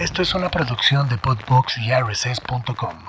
Esto 0.00 0.22
es 0.22 0.34
una 0.34 0.50
producción 0.50 1.10
de 1.10 1.18
Podbox 1.18 1.76
y 1.76 1.92
RSS.com. 1.92 3.04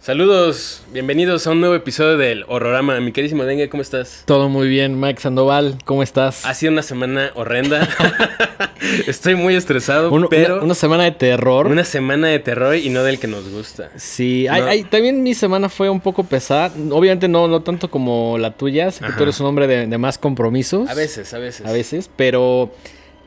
Saludos, 0.00 0.82
bienvenidos 0.92 1.46
a 1.46 1.52
un 1.52 1.60
nuevo 1.60 1.74
episodio 1.74 2.18
del 2.18 2.44
Horrorama. 2.46 3.00
Mi 3.00 3.12
querísimo 3.12 3.44
Dengue, 3.44 3.70
¿cómo 3.70 3.80
estás? 3.80 4.24
Todo 4.26 4.50
muy 4.50 4.68
bien, 4.68 5.00
Mike 5.00 5.22
Sandoval, 5.22 5.78
¿cómo 5.86 6.02
estás? 6.02 6.44
Ha 6.44 6.52
sido 6.52 6.72
una 6.72 6.82
semana 6.82 7.30
horrenda. 7.34 7.88
Estoy 9.06 9.34
muy 9.34 9.54
estresado, 9.54 10.10
Uno- 10.12 10.28
pero 10.28 10.56
una, 10.56 10.64
una 10.64 10.74
semana 10.74 11.04
de 11.04 11.12
terror. 11.12 11.66
una 11.66 11.84
semana 11.84 12.28
de 12.28 12.38
terror 12.38 12.74
y 12.76 12.88
no 12.90 13.02
del 13.02 13.18
que 13.18 13.26
nos 13.26 13.48
gusta. 13.48 13.90
Sí, 13.96 14.46
hay- 14.48 14.60
No. 14.62 14.66
hay- 14.68 14.82
también 14.84 15.22
mi 15.22 15.34
semana 15.34 15.68
fue 15.68 15.88
un 15.90 16.00
poco 16.00 16.24
pesada. 16.24 16.72
Obviamente 16.90 17.28
no, 17.28 17.48
no 17.48 17.62
tanto 17.62 17.90
como 17.90 18.38
la 18.38 18.52
tuya, 18.52 18.90
sé 18.90 19.00
que 19.00 19.06
Ajá. 19.06 19.16
tú 19.16 19.22
eres 19.24 19.38
un 19.40 19.46
hombre 19.46 19.66
de, 19.66 19.86
de 19.86 19.98
más 19.98 20.18
compromisos. 20.18 20.88
A 20.88 20.94
veces, 20.94 21.32
a 21.34 21.38
veces. 21.38 21.66
A 21.66 21.72
veces, 21.72 22.10
pero 22.16 22.72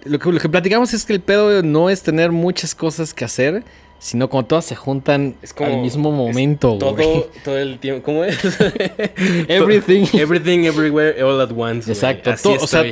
lo 0.06 0.20
que, 0.20 0.32
lo 0.32 0.40
que 0.40 0.50
platicamos 0.50 0.94
es 0.94 1.06
que 1.06 1.14
el 1.14 1.22
pedo 1.22 1.64
no 1.64 1.90
es 1.90 2.02
tener 2.04 2.32
muchas 2.32 2.76
cosas 2.76 3.14
que 3.14 3.24
hacer, 3.26 3.64
sino 4.00 4.30
cuando 4.30 4.48
todas 4.50 4.66
se 4.66 4.76
juntan 4.76 5.36
Es 5.42 5.54
como 5.54 5.74
al 5.76 5.82
mismo 5.82 6.12
momento, 6.12 6.72
güey. 6.78 6.96
Todo, 6.96 7.30
todo 7.46 7.58
el 7.58 7.80
tiempo. 7.80 8.04
¿Cómo 8.04 8.26
es? 8.26 8.38
Everything. 9.48 10.06
Everything, 10.14 10.66
everywhere, 10.66 11.22
all 11.24 11.40
at 11.42 11.52
once. 11.56 11.90
Exacto. 11.90 12.32
Así 12.32 12.44
todo- 12.44 12.64
o 12.64 12.68
sea. 12.68 12.84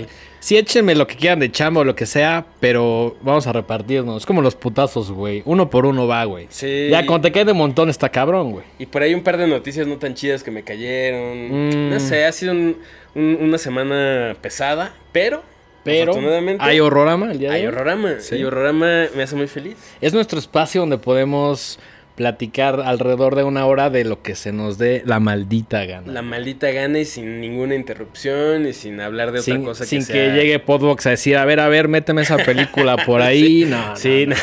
Sí 0.41 0.57
échenme 0.57 0.93
lo 0.95 1.07
que 1.07 1.15
quieran 1.15 1.39
de 1.39 1.49
chamba 1.49 1.79
o 1.79 1.83
lo 1.85 1.95
que 1.95 2.05
sea, 2.05 2.45
pero 2.59 3.15
vamos 3.21 3.47
a 3.47 3.53
repartirnos. 3.53 4.17
Es 4.23 4.25
como 4.25 4.41
los 4.41 4.55
putazos, 4.55 5.09
güey. 5.09 5.41
Uno 5.45 5.69
por 5.69 5.85
uno 5.85 6.05
va, 6.07 6.25
güey. 6.25 6.47
Sí. 6.49 6.89
Ya 6.91 7.05
cuando 7.05 7.29
te 7.29 7.31
cae 7.31 7.45
de 7.45 7.53
montón 7.53 7.89
está 7.89 8.09
cabrón, 8.09 8.51
güey. 8.51 8.65
Y 8.79 8.87
por 8.87 9.01
ahí 9.03 9.13
un 9.13 9.23
par 9.23 9.37
de 9.37 9.47
noticias 9.47 9.87
no 9.87 9.95
tan 9.97 10.13
chidas 10.15 10.43
que 10.43 10.51
me 10.51 10.63
cayeron. 10.63 11.69
Mm. 11.69 11.89
No 11.91 11.99
sé, 12.01 12.25
ha 12.25 12.31
sido 12.33 12.51
un- 12.51 12.75
un- 13.15 13.37
una 13.39 13.57
semana 13.57 14.35
pesada, 14.41 14.93
pero. 15.13 15.49
Pero 15.83 16.13
hay 16.59 16.79
horrorama 16.79 17.31
el 17.31 17.39
día 17.39 17.49
de 17.49 17.55
Hay 17.55 17.61
hoy. 17.61 17.67
horrorama. 17.69 18.19
Sí. 18.19 18.35
Y 18.35 18.43
horrorama 18.43 19.05
me 19.15 19.23
hace 19.23 19.35
muy 19.35 19.47
feliz. 19.47 19.77
Es 19.99 20.13
nuestro 20.13 20.37
espacio 20.37 20.81
donde 20.81 20.99
podemos 20.99 21.79
platicar 22.21 22.81
alrededor 22.81 23.35
de 23.35 23.43
una 23.43 23.65
hora 23.65 23.89
de 23.89 24.03
lo 24.05 24.21
que 24.21 24.35
se 24.35 24.51
nos 24.51 24.77
dé 24.77 25.01
la 25.05 25.19
maldita 25.19 25.85
gana. 25.85 26.11
La 26.11 26.21
maldita 26.21 26.69
gana 26.69 26.99
y 26.99 27.05
sin 27.05 27.41
ninguna 27.41 27.73
interrupción 27.73 28.67
y 28.67 28.73
sin 28.73 29.01
hablar 29.01 29.31
de 29.31 29.39
otra 29.39 29.59
cosa 29.61 29.85
sin 29.85 30.01
que 30.05 30.13
que, 30.13 30.13
sea... 30.25 30.35
llegue 30.35 30.59
Podbox 30.59 31.07
a 31.07 31.09
decir, 31.11 31.35
a 31.35 31.45
ver, 31.45 31.59
a 31.59 31.67
ver, 31.67 31.87
méteme 31.87 32.21
esa 32.21 32.37
película 32.37 32.95
por 32.97 33.21
ahí. 33.23 33.65
No, 33.67 33.95
Sí, 33.95 34.25
no. 34.27 34.35
no. 34.35 34.41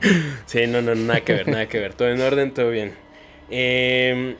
Sí, 0.46 0.66
no, 0.68 0.82
no, 0.82 0.94
nada 0.94 1.20
que 1.22 1.32
ver, 1.32 1.48
nada 1.48 1.66
que 1.66 1.78
ver. 1.80 1.94
Todo 1.94 2.08
en 2.08 2.20
orden, 2.20 2.52
todo 2.54 2.70
bien. 2.70 2.92
Eh, 3.50 4.36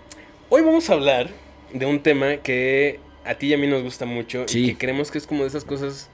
hoy 0.48 0.62
vamos 0.62 0.89
a 0.91 0.92
hablar 0.94 1.28
de 1.72 1.86
un 1.86 2.00
tema 2.02 2.36
que 2.36 3.00
a 3.24 3.34
ti 3.34 3.48
y 3.48 3.55
a 3.55 3.58
mí 3.58 3.66
nos 3.66 3.83
gusta 3.83 4.06
mucho 4.06 4.44
Sí. 4.46 4.61
y 4.64 4.66
que 4.68 4.78
creemos 4.78 5.11
que 5.11 5.18
es 5.18 5.27
como 5.27 5.42
de 5.42 5.48
esas 5.48 5.64
cosas 5.64 6.08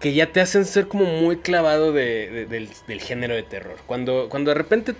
que 0.00 0.12
ya 0.14 0.32
te 0.32 0.40
hacen 0.40 0.64
ser 0.66 0.86
como 0.88 1.04
muy 1.04 1.36
clavado 1.38 1.92
de- 1.92 2.28
de- 2.30 2.46
del, 2.46 2.68
del 2.86 3.00
género 3.00 3.34
de 3.34 3.42
terror. 3.42 3.76
Cuando, 3.86 4.28
cuando 4.28 4.50
de 4.50 4.54
repente 4.56 4.94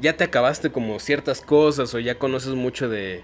ya 0.00 0.16
te 0.16 0.24
acabaste 0.24 0.70
como 0.70 0.98
ciertas 1.00 1.40
cosas 1.40 1.94
o 1.94 1.98
ya 1.98 2.16
conoces 2.16 2.54
mucho 2.54 2.88
de, 2.88 3.22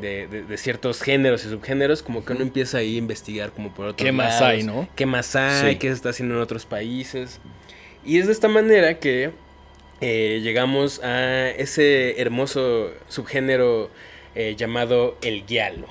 de, 0.00 0.26
de- 0.26 0.42
de 0.44 0.56
ciertos 0.58 1.02
géneros 1.02 1.44
y 1.44 1.48
subgéneros, 1.50 2.02
como 2.02 2.24
que 2.24 2.32
uno 2.32 2.42
empieza 2.42 2.78
ahí 2.78 2.94
a 2.96 2.98
investigar 2.98 3.52
como 3.52 3.72
por 3.74 3.86
otros 3.86 4.04
¿Qué 4.06 4.12
más 4.12 4.40
hay, 4.40 4.62
no? 4.62 4.88
¿Qué 4.96 5.06
más 5.06 5.34
hay? 5.36 5.72
Sí. 5.72 5.78
¿Qué 5.78 5.88
se 5.88 5.94
está 5.94 6.10
haciendo 6.10 6.34
en 6.36 6.40
otros 6.40 6.66
países? 6.66 7.40
Y 8.04 8.18
es 8.18 8.26
de 8.26 8.32
esta 8.32 8.48
manera 8.48 8.98
que 8.98 9.30
eh, 10.00 10.40
llegamos 10.42 10.98
a 11.04 11.50
ese 11.50 12.20
hermoso 12.20 12.90
subgénero 13.08 13.90
eh, 14.34 14.54
llamado 14.56 15.16
el 15.22 15.44
giallo. 15.46 15.86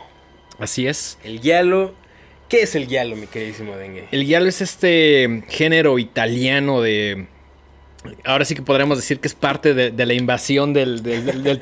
Así 0.59 0.86
es. 0.88 1.17
El 1.23 1.39
giallo, 1.39 1.94
¿qué 2.49 2.64
es 2.64 2.75
el 2.75 2.88
giallo, 2.88 3.16
mi 3.16 3.27
queridísimo 3.27 3.77
Dengue? 3.77 4.08
El 4.11 4.25
giallo 4.25 4.47
es 4.47 4.61
este 4.61 5.44
género 5.47 5.97
italiano 5.99 6.81
de... 6.81 7.27
Ahora 8.23 8.45
sí 8.45 8.56
que 8.56 8.62
podríamos 8.64 8.98
decir 8.98 9.20
que 9.20 9.28
es 9.28 9.36
parte 9.36 9.73
de, 9.73 9.92
de 9.92 10.06
la 10.06 10.14
invasión 10.14 10.73
del- 10.73 11.04
del- 11.04 11.26
del- 11.26 11.44
del- 11.44 11.62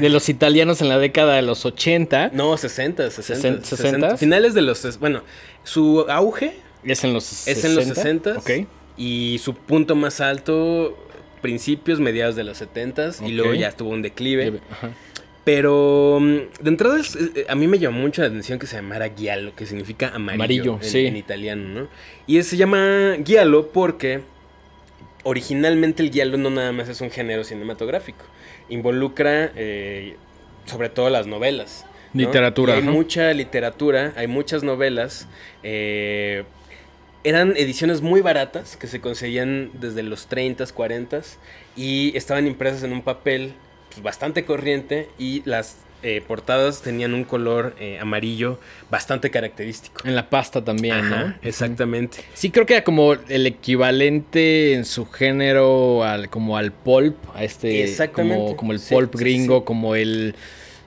de 0.00 0.08
los 0.08 0.28
italianos 0.30 0.80
en 0.80 0.88
la 0.88 0.98
década 0.98 1.34
de 1.36 1.42
los 1.42 1.64
80. 1.66 2.30
No, 2.32 2.56
60, 2.56 3.10
60, 3.10 3.48
Sesen- 3.60 3.62
60. 3.62 4.16
Finales 4.16 4.54
de 4.54 4.62
los... 4.62 4.98
Bueno, 4.98 5.22
su 5.64 6.06
auge 6.08 6.54
Es 6.84 7.04
en 7.04 7.12
los 7.12 7.24
60. 7.24 7.58
es 7.58 7.64
en 7.64 7.74
los 7.76 7.84
60 7.84 8.38
Ok. 8.38 8.50
y 8.96 9.38
su 9.44 9.54
punto 9.54 9.94
más 9.94 10.20
alto, 10.22 10.96
principios, 11.42 12.00
mediados 12.00 12.34
de 12.34 12.44
los 12.44 12.56
70 12.58 13.10
y 13.26 13.32
luego 13.32 13.52
ya 13.54 13.70
tuvo 13.72 13.90
un 13.90 14.00
declive. 14.02 14.60
Ajá. 14.70 14.90
Pero 15.44 16.18
mm, 16.20 16.36
de 16.62 16.68
entrada 16.70 16.98
es- 17.00 17.16
eh, 17.16 17.46
a 17.48 17.54
mí 17.54 17.66
me 17.66 17.78
llamó 17.78 18.00
mucho 18.00 18.22
la 18.22 18.28
atención 18.28 18.58
que 18.58 18.66
se 18.66 18.76
llamara 18.76 19.10
giallo, 19.14 19.54
que 19.54 19.66
significa 19.66 20.08
amarillo, 20.14 20.42
Amarillo, 20.72 20.78
en, 20.82 20.82
sí. 20.88 21.06
en 21.06 21.16
italiano, 21.16 21.68
¿no? 21.82 21.88
Y 22.26 22.42
se 22.42 22.56
llama 22.56 23.16
giallo 23.24 23.68
porque 23.72 24.20
originalmente 25.28 26.02
el 26.02 26.10
giallo 26.10 26.38
no 26.38 26.48
nada 26.48 26.72
más 26.72 26.88
es 26.88 27.02
un 27.02 27.10
género 27.10 27.44
cinematográfico, 27.44 28.24
involucra 28.70 29.52
eh, 29.56 30.16
sobre 30.64 30.88
todo 30.88 31.10
las 31.10 31.26
novelas. 31.26 31.84
¿no? 32.14 32.22
Literatura, 32.22 32.74
Y 32.74 32.76
hay 32.78 32.82
mucha 32.82 33.34
literatura, 33.34 34.14
hay 34.16 34.26
muchas 34.26 34.62
novelas. 34.62 35.28
eh, 35.62 36.44
eran 37.24 37.56
ediciones 37.56 38.00
muy 38.00 38.22
baratas 38.22 38.78
que 38.78 38.86
se 38.86 39.00
conseguían 39.02 39.70
desde 39.74 40.02
los 40.02 40.30
30s, 40.30 40.72
40s 40.72 41.36
y 41.76 42.16
estaban 42.16 42.46
impresas 42.46 42.84
en 42.84 42.92
un 42.92 43.02
papel 43.02 43.52
pues, 43.90 44.02
bastante 44.02 44.46
corriente 44.46 45.10
y 45.18 45.42
las 45.44 45.76
eh, 46.02 46.22
portadas 46.26 46.82
tenían 46.82 47.14
un 47.14 47.24
color 47.24 47.74
eh, 47.80 47.98
amarillo 48.00 48.58
bastante 48.90 49.30
característico. 49.30 50.06
En 50.06 50.14
la 50.14 50.30
pasta 50.30 50.64
también, 50.64 50.94
Ajá, 50.94 51.24
¿no? 51.24 51.34
exactamente. 51.42 52.18
Sí, 52.34 52.50
creo 52.50 52.66
que 52.66 52.74
era 52.74 52.84
como 52.84 53.14
el 53.14 53.46
equivalente 53.46 54.74
en 54.74 54.84
su 54.84 55.06
género 55.06 56.04
al, 56.04 56.30
como 56.30 56.56
al 56.56 56.72
pulp, 56.72 57.16
a 57.34 57.44
este, 57.44 57.82
Exactamente. 57.82 58.36
como, 58.36 58.56
como 58.56 58.72
el 58.72 58.80
pulp 58.80 59.14
sí, 59.14 59.18
gringo, 59.18 59.58
sí. 59.58 59.64
como 59.64 59.94
el, 59.94 60.34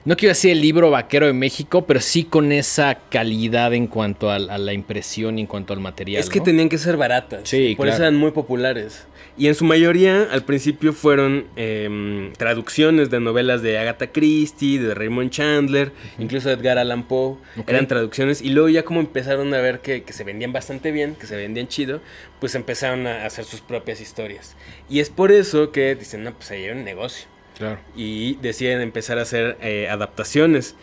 no 0.04 0.16
quiero 0.16 0.30
decir 0.30 0.50
el 0.50 0.60
libro 0.60 0.90
vaquero 0.90 1.26
de 1.26 1.32
México, 1.32 1.86
pero 1.86 2.00
sí 2.00 2.24
con 2.24 2.50
esa 2.50 2.98
calidad 3.08 3.72
en 3.72 3.86
cuanto 3.86 4.30
a, 4.30 4.38
la 4.38 4.72
impresión 4.72 5.38
y 5.38 5.42
en 5.42 5.46
cuanto 5.46 5.72
al 5.72 5.80
material. 5.80 6.20
Es 6.20 6.28
que 6.28 6.40
¿no? 6.40 6.44
tenían 6.44 6.68
que 6.68 6.78
ser 6.78 6.96
baratas. 6.96 7.42
Sí, 7.44 7.74
Por 7.76 7.86
eso 7.86 7.98
eran 7.98 8.16
muy 8.16 8.32
populares. 8.32 9.06
Y 9.36 9.48
en 9.48 9.54
su 9.54 9.64
mayoría, 9.64 10.28
al 10.30 10.44
principio, 10.44 10.92
fueron 10.92 11.46
em, 11.56 12.32
traducciones 12.34 13.10
de 13.10 13.20
novelas 13.20 13.62
de 13.62 13.78
Agatha 13.78 14.12
Christie, 14.12 14.78
de 14.78 14.94
Raymond 14.94 15.30
Chandler, 15.30 15.92
incluso 16.18 16.48
de 16.48 16.54
Edgar 16.54 16.78
Allan 16.78 17.04
Poe. 17.04 17.38
Ok. 17.56 17.68
Eran 17.68 17.88
traducciones. 17.88 18.42
Y 18.42 18.50
luego 18.50 18.68
ya 18.68 18.84
como 18.84 19.00
empezaron 19.00 19.52
a 19.54 19.58
ver 19.58 19.80
que, 19.80 20.02
que 20.02 20.12
se 20.12 20.24
vendían 20.24 20.52
bastante 20.52 20.92
bien, 20.92 21.14
que 21.14 21.26
se 21.26 21.36
vendían 21.36 21.68
chido, 21.68 22.00
pues 22.40 22.54
empezaron 22.54 23.06
a 23.06 23.24
hacer 23.24 23.44
sus 23.44 23.60
propias 23.60 24.00
historias. 24.00 24.56
Y 24.90 25.00
es 25.00 25.08
por 25.08 25.32
eso 25.32 25.72
que 25.72 25.94
dicen, 25.94 26.24
no, 26.24 26.34
pues 26.34 26.50
ahí 26.50 26.64
hay 26.64 26.70
un 26.70 26.84
negocio. 26.84 27.32
Claro. 27.56 27.78
y 27.94 28.36
deciden 28.36 28.80
empezar 28.80 29.18
a 29.18 29.22
hacer 29.22 29.58
eh, 29.60 29.88
adaptaciones. 29.88 30.74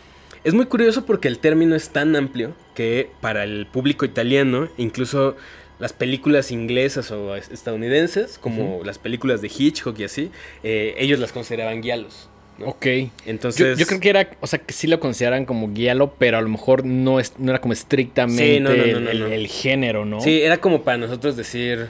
Es 0.44 0.54
muy 0.54 0.66
curioso 0.66 1.04
porque 1.04 1.28
el 1.28 1.38
término 1.38 1.74
es 1.74 1.90
tan 1.90 2.16
amplio 2.16 2.54
que 2.74 3.10
para 3.20 3.44
el 3.44 3.66
público 3.66 4.06
italiano, 4.06 4.68
incluso 4.78 5.36
las 5.80 5.92
películas 5.92 6.50
inglesas 6.52 7.10
o 7.10 7.34
es- 7.34 7.50
estadounidenses, 7.50 8.38
como 8.38 8.82
las 8.84 8.98
películas 8.98 9.40
de 9.42 9.48
Hitchcock 9.56 9.98
y 9.98 10.04
así, 10.04 10.30
eh, 10.62 10.94
ellos 10.98 11.18
las 11.18 11.32
consideraban 11.32 11.80
guialos. 11.80 12.28
¿no? 12.58 12.66
Ok. 12.66 12.86
Entonces, 13.24 13.78
yo, 13.78 13.80
yo 13.80 13.86
creo 13.86 14.00
que 14.00 14.10
era, 14.10 14.30
o 14.40 14.46
sea, 14.46 14.58
que 14.58 14.74
sí 14.74 14.86
lo 14.86 15.00
consideran 15.00 15.46
como 15.46 15.72
guialo, 15.72 16.12
pero 16.18 16.36
a 16.36 16.42
lo 16.42 16.48
mejor 16.50 16.84
no, 16.84 17.18
es, 17.18 17.32
no 17.38 17.50
era 17.50 17.60
como 17.62 17.72
estrictamente 17.72 18.54
Sí, 18.56 18.60
no, 18.60 18.68
no, 18.68 19.00
no, 19.14 19.26
el, 19.26 19.46
género, 19.48 20.04
¿no? 20.04 20.20
Sí, 20.20 20.42
era 20.42 20.58
como 20.58 20.82
para 20.82 20.98
nosotros 20.98 21.36
decir, 21.38 21.86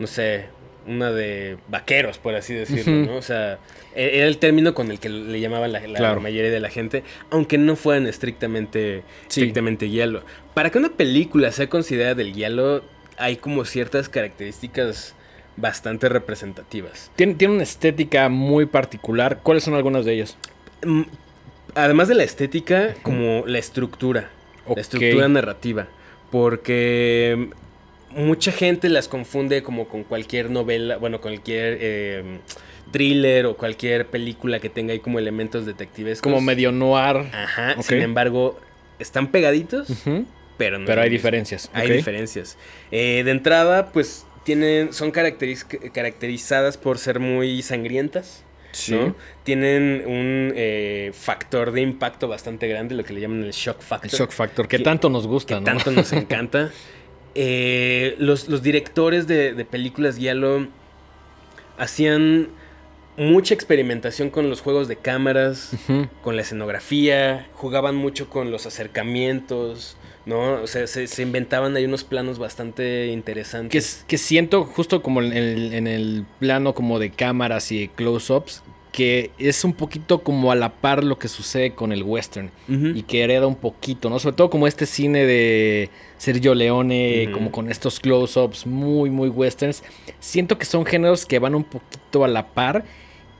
no 0.00 0.08
sé, 0.08 0.46
una 0.88 1.12
de 1.12 1.56
vaqueros, 1.68 2.18
por 2.18 2.34
así 2.34 2.52
decirlo. 2.54 3.06
¿no? 3.12 3.16
O 3.16 3.22
sea, 3.22 3.58
e- 3.94 4.18
era 4.18 4.26
el 4.26 4.38
término 4.38 4.74
con 4.74 4.90
el 4.90 4.98
que 4.98 5.08
le 5.08 5.38
llamaban 5.40 5.70
la, 5.72 5.80
la 5.86 5.98
Claro. 5.98 6.20
mayoría 6.20 6.50
de 6.50 6.60
la 6.60 6.70
gente, 6.70 7.04
aunque 7.30 7.56
no 7.56 7.76
fueran 7.76 8.08
estrictamente, 8.08 9.02
Sí. 9.28 9.40
estrictamente 9.42 9.88
hielo. 9.88 10.24
Para 10.54 10.70
que 10.70 10.78
una 10.78 10.90
película 10.90 11.52
sea 11.52 11.68
considerada 11.68 12.14
del 12.16 12.34
hielo, 12.34 12.82
hay 13.18 13.36
como 13.36 13.64
ciertas 13.64 14.08
características 14.08 15.14
bastante 15.56 16.08
representativas. 16.08 17.10
Tiene, 17.16 17.34
tiene 17.34 17.54
una 17.54 17.62
estética 17.62 18.28
muy 18.28 18.66
particular. 18.66 19.40
¿Cuáles 19.42 19.64
son 19.64 19.74
algunas 19.74 20.04
de 20.04 20.14
ellas? 20.14 20.36
Mm, 20.84 21.02
Además 21.74 22.06
de 22.08 22.14
la 22.14 22.22
estética, 22.22 22.94
como 23.02 23.44
la 23.46 23.58
estructura, 23.58 24.30
la 24.72 24.80
estructura 24.80 25.28
narrativa, 25.28 25.88
porque 26.30 27.48
mucha 28.10 28.52
gente 28.52 28.88
las 28.88 29.08
confunde 29.08 29.62
como 29.64 29.88
con 29.88 30.04
cualquier 30.04 30.50
novela, 30.50 30.98
bueno, 30.98 31.20
cualquier 31.20 31.78
eh, 31.80 32.38
thriller 32.92 33.46
o 33.46 33.56
cualquier 33.56 34.06
película 34.06 34.60
que 34.60 34.68
tenga 34.68 34.92
ahí 34.92 35.00
como 35.00 35.18
elementos 35.18 35.66
detectives. 35.66 36.20
Como 36.20 36.40
medio 36.40 36.70
noir. 36.70 37.28
Ajá, 37.32 37.82
sin 37.82 38.02
embargo, 38.02 38.56
están 39.00 39.28
pegaditos, 39.28 39.90
Ujú. 39.90 40.26
Pero 40.56 40.78
no. 40.78 40.86
Pero 40.86 41.00
hay 41.02 41.10
diferencias. 41.10 41.70
Hay 41.72 41.90
diferencias. 41.90 42.56
Eh, 42.90 43.22
de 43.24 43.30
entrada, 43.30 43.90
pues 43.92 44.26
tienen, 44.44 44.92
son 44.92 45.12
caracteriz- 45.12 45.90
caracterizadas 45.92 46.76
por 46.76 46.98
ser 46.98 47.18
muy 47.20 47.62
sangrientas. 47.62 48.42
Sí. 48.72 48.92
¿no? 48.92 49.14
Tienen 49.44 50.02
un 50.06 50.52
eh, 50.56 51.12
factor 51.14 51.70
de 51.70 51.80
impacto 51.80 52.26
bastante 52.26 52.66
grande, 52.66 52.96
lo 52.96 53.04
que 53.04 53.12
le 53.12 53.20
llaman 53.20 53.44
el 53.44 53.52
shock 53.52 53.80
factor. 53.80 54.10
El 54.12 54.18
shock 54.18 54.32
factor, 54.32 54.66
que, 54.66 54.78
Que- 54.78 54.82
tanto 54.84 55.08
nos 55.08 55.26
gusta, 55.28 55.54
que 55.54 55.60
¿no? 55.60 55.64
tanto 55.64 55.90
nos 55.92 56.12
encanta. 56.12 56.70
Eh, 57.36 58.14
los, 58.18 58.48
los 58.48 58.62
directores 58.62 59.26
de, 59.28 59.54
de 59.54 59.64
películas 59.64 60.16
Giallo 60.18 60.66
hacían 61.78 62.48
mucha 63.16 63.54
experimentación 63.54 64.30
con 64.30 64.50
los 64.50 64.60
juegos 64.60 64.88
de 64.88 64.96
cámaras, 64.96 65.72
con 66.22 66.34
la 66.36 66.42
escenografía, 66.42 67.46
jugaban 67.52 67.94
mucho 67.94 68.28
con 68.28 68.50
los 68.50 68.66
acercamientos, 68.66 69.96
¿no? 70.26 70.54
O 70.62 70.66
sea, 70.66 70.86
se, 70.86 71.06
se 71.06 71.22
inventaban 71.22 71.76
ahí 71.76 71.84
unos 71.84 72.04
planos 72.04 72.38
bastante 72.38 72.82
Que, 72.82 73.12
interesantes. 73.12 73.84
s- 73.96 74.04
que 74.06 74.18
siento 74.18 74.64
justo 74.64 75.02
como 75.02 75.20
en 75.22 75.32
el, 75.32 75.74
en 75.74 75.86
el 75.86 76.24
plano 76.38 76.74
como 76.74 76.98
de 76.98 77.10
cámaras 77.10 77.70
y 77.72 77.80
de 77.80 77.88
close-ups, 77.88 78.62
que 78.92 79.32
es 79.38 79.64
un 79.64 79.72
poquito 79.72 80.22
como 80.22 80.52
a 80.52 80.54
la 80.54 80.68
par 80.70 81.02
lo 81.02 81.18
que 81.18 81.26
sucede 81.26 81.72
con 81.74 81.90
el 81.92 82.04
western. 82.04 82.50
Y 82.68 83.02
que 83.02 83.22
hereda 83.24 83.44
un 83.48 83.56
poquito, 83.56 84.08
¿no? 84.08 84.20
Sobre 84.20 84.36
todo 84.36 84.50
como 84.50 84.68
este 84.68 84.86
cine 84.86 85.26
de 85.26 85.90
Sergio 86.16 86.54
Leone, 86.54 87.28
como 87.32 87.50
con 87.50 87.70
estos 87.72 87.98
close-ups 87.98 88.66
muy, 88.68 89.10
muy 89.10 89.28
westerns. 89.30 89.82
Siento 90.20 90.58
que 90.58 90.64
son 90.64 90.86
géneros 90.86 91.26
que 91.26 91.40
van 91.40 91.56
un 91.56 91.64
poquito 91.64 92.24
a 92.24 92.28
la 92.28 92.46
par 92.46 92.84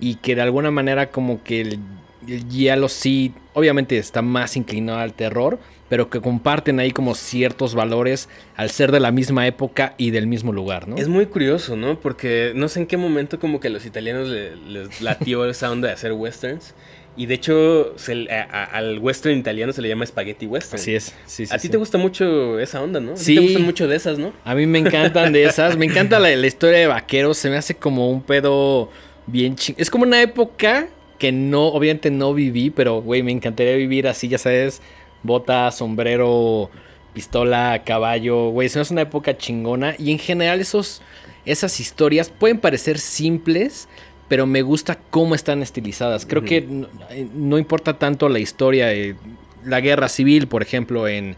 y 0.01 0.17
que 0.17 0.35
de 0.35 0.43
alguna 0.43 0.73
manera 0.73 1.13
como 1.13 1.45
que 1.45 1.61
el, 1.61 1.79
el 2.27 2.49
giallo 2.51 2.89
sí, 2.89 3.33
obviamente 3.53 3.97
está 3.97 4.23
más 4.23 4.57
inclinado 4.57 4.99
al 4.99 5.15
terror, 5.15 5.61
pero 5.89 6.09
que 6.11 6.21
comparten 6.21 6.81
ahí 6.81 6.91
como 6.91 7.15
ciertos 7.15 7.75
valores 7.75 8.29
al 8.57 8.71
ser 8.71 8.91
de 8.93 9.01
la 9.01 9.11
misma 9.13 9.47
época 9.47 9.95
y 9.99 10.11
del 10.11 10.27
mismo 10.27 10.53
lugar, 10.53 10.89
¿no? 10.89 10.97
Es 10.97 11.09
muy 11.09 11.27
curioso, 11.27 11.77
¿no? 11.77 12.01
Porque 12.01 12.53
no 12.55 12.69
sé 12.69 12.81
en 12.81 12.87
qué 12.87 12.97
momento 12.97 13.39
como 13.39 13.61
que 13.61 13.69
a 13.69 13.71
los 13.71 13.85
italianos 13.87 14.29
le- 14.29 14.57
les 14.57 15.01
latió 15.01 15.45
esa 15.51 15.71
onda 15.71 15.89
de 15.89 15.95
hacer 15.95 16.13
westerns. 16.13 16.75
Y 17.17 17.27
de 17.27 17.35
hecho, 17.35 17.93
se 17.97 18.17
le- 18.17 18.33
a- 18.33 18.43
a- 18.51 18.65
al 18.65 18.99
western 18.99 19.39
italiano 19.39 19.73
se 19.73 19.81
le 19.83 19.89
llama 19.89 20.05
spaghetti 20.05 20.47
western. 20.47 20.81
Así 20.81 20.97
es, 20.97 21.15
sí, 21.27 21.47
sí, 21.47 21.53
a 21.55 21.59
ti 21.59 21.63
sí. 21.63 21.69
te 21.69 21.77
gusta 21.77 21.97
mucho 21.97 22.59
esa 22.59 22.83
onda, 22.83 22.99
¿no? 22.99 23.13
A 23.13 23.17
Sí. 23.17 23.37
te 23.37 23.41
gustan 23.43 23.63
mucho 23.63 23.87
de 23.87 23.95
esas, 23.95 24.19
¿no? 24.19 24.33
A 24.45 24.55
mí 24.57 24.67
me 24.67 24.81
encantan 24.81 25.33
de 25.33 25.45
esas. 25.45 25.77
Me 25.77 25.85
encanta 25.87 26.19
la, 26.19 26.35
la 26.35 26.47
historia 26.47 26.79
de 26.81 26.87
vaqueros. 26.89 27.39
Se 27.39 27.51
me 27.51 27.57
hace 27.57 27.77
como 27.77 28.11
un 28.11 28.21
pedo 28.23 28.91
bien 29.29 29.55
ching. 29.55 29.77
Es 29.79 29.91
como 29.91 30.03
una 30.05 30.21
época 30.23 30.89
que 31.19 31.31
no, 31.31 31.69
obviamente 31.69 32.11
no 32.11 32.35
viví, 32.35 32.71
pero 32.71 33.01
güey, 33.01 33.23
me 33.23 33.31
encantaría 33.31 33.77
vivir 33.77 34.09
así, 34.09 34.27
ya 34.29 34.39
sabes. 34.39 34.83
Bota, 35.25 35.73
sombrero, 35.73 36.71
pistola, 37.13 37.83
caballo. 37.85 38.51
Güey, 38.51 38.69
se 38.69 38.79
me 38.79 38.83
hace 38.83 38.95
una 38.95 39.03
época 39.03 39.37
chingona. 39.37 39.97
Y 39.99 40.13
en 40.13 40.21
general, 40.21 40.61
esos, 40.61 41.03
esas 41.45 41.81
historias 41.81 42.31
pueden 42.31 42.61
parecer 42.61 43.01
simples. 43.01 43.89
Pero 44.29 44.47
me 44.47 44.63
gusta 44.63 44.99
cómo 45.11 45.35
están 45.35 45.63
estilizadas. 45.63 46.25
Creo 46.25 46.45
que 46.45 46.63
no, 46.63 46.89
no 47.35 47.59
importa 47.59 47.99
tanto 47.99 48.29
la 48.29 48.39
historia. 48.39 48.93
eh, 48.93 49.17
la 49.65 49.81
guerra 49.81 50.09
civil, 50.09 50.47
por 50.47 50.63
ejemplo, 50.63 51.09
en, 51.09 51.37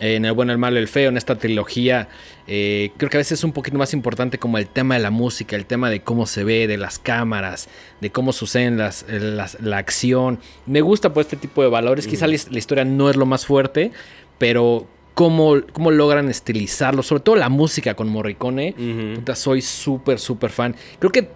en 0.00 0.24
El 0.24 0.32
bueno, 0.32 0.52
el 0.52 0.58
malo 0.58 0.78
el 0.78 0.88
feo, 0.88 1.08
en 1.08 1.16
esta 1.16 1.36
trilogía. 1.36 2.08
eh, 2.46 2.90
creo 2.96 3.08
que 3.10 3.16
a 3.16 3.20
veces 3.20 3.38
es 3.38 3.44
un 3.44 3.52
poquito 3.52 3.78
más 3.78 3.94
importante 3.94 4.38
como 4.38 4.58
el 4.58 4.66
tema 4.66 4.94
de 4.96 5.00
la 5.00 5.10
música, 5.10 5.56
el 5.56 5.64
tema 5.66 5.88
de 5.88 6.00
cómo 6.02 6.26
se 6.26 6.44
ve, 6.44 6.66
de 6.66 6.76
las 6.76 6.98
cámaras, 6.98 7.68
de 8.00 8.10
cómo 8.10 8.32
suceden 8.32 8.76
las, 8.76 9.06
las- 9.08 9.58
la 9.60 9.78
acción. 9.78 10.40
Me 10.66 10.80
gusta 10.80 11.12
por 11.12 11.22
este 11.22 11.36
tipo 11.36 11.62
de 11.62 11.68
valores. 11.68 12.06
Quizá 12.06 12.26
la, 12.26 12.34
his- 12.34 12.50
la 12.50 12.58
historia 12.58 12.84
no 12.84 13.08
es 13.08 13.16
lo 13.16 13.24
más 13.26 13.46
fuerte, 13.46 13.92
pero 14.38 14.86
cómo, 15.14 15.54
cómo 15.72 15.90
logran 15.90 16.28
estilizarlo, 16.28 17.02
sobre 17.02 17.22
todo 17.22 17.36
la 17.36 17.48
música 17.48 17.94
con 17.94 18.08
Morricone. 18.08 18.74
Puta, 19.14 19.34
soy 19.36 19.62
súper, 19.62 20.18
súper 20.18 20.50
fan. 20.50 20.74
Creo 20.98 21.12
que, 21.12 21.28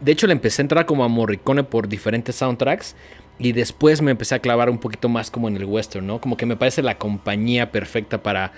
de 0.00 0.12
hecho, 0.12 0.26
le 0.26 0.32
empecé 0.32 0.62
a 0.62 0.64
entrar 0.64 0.86
como 0.86 1.04
a 1.04 1.08
Morricone 1.08 1.62
por 1.64 1.86
diferentes 1.88 2.34
soundtracks. 2.36 2.96
Y 3.38 3.52
después 3.52 4.00
me 4.02 4.10
empecé 4.12 4.34
a 4.34 4.38
clavar 4.38 4.70
un 4.70 4.78
poquito 4.78 5.08
más 5.08 5.30
como 5.30 5.48
en 5.48 5.56
el 5.56 5.64
western, 5.66 6.06
¿no? 6.06 6.20
Como 6.20 6.36
que 6.36 6.46
me 6.46 6.56
parece 6.56 6.82
la 6.82 6.96
compañía 6.98 7.70
perfecta 7.70 8.22
para 8.22 8.52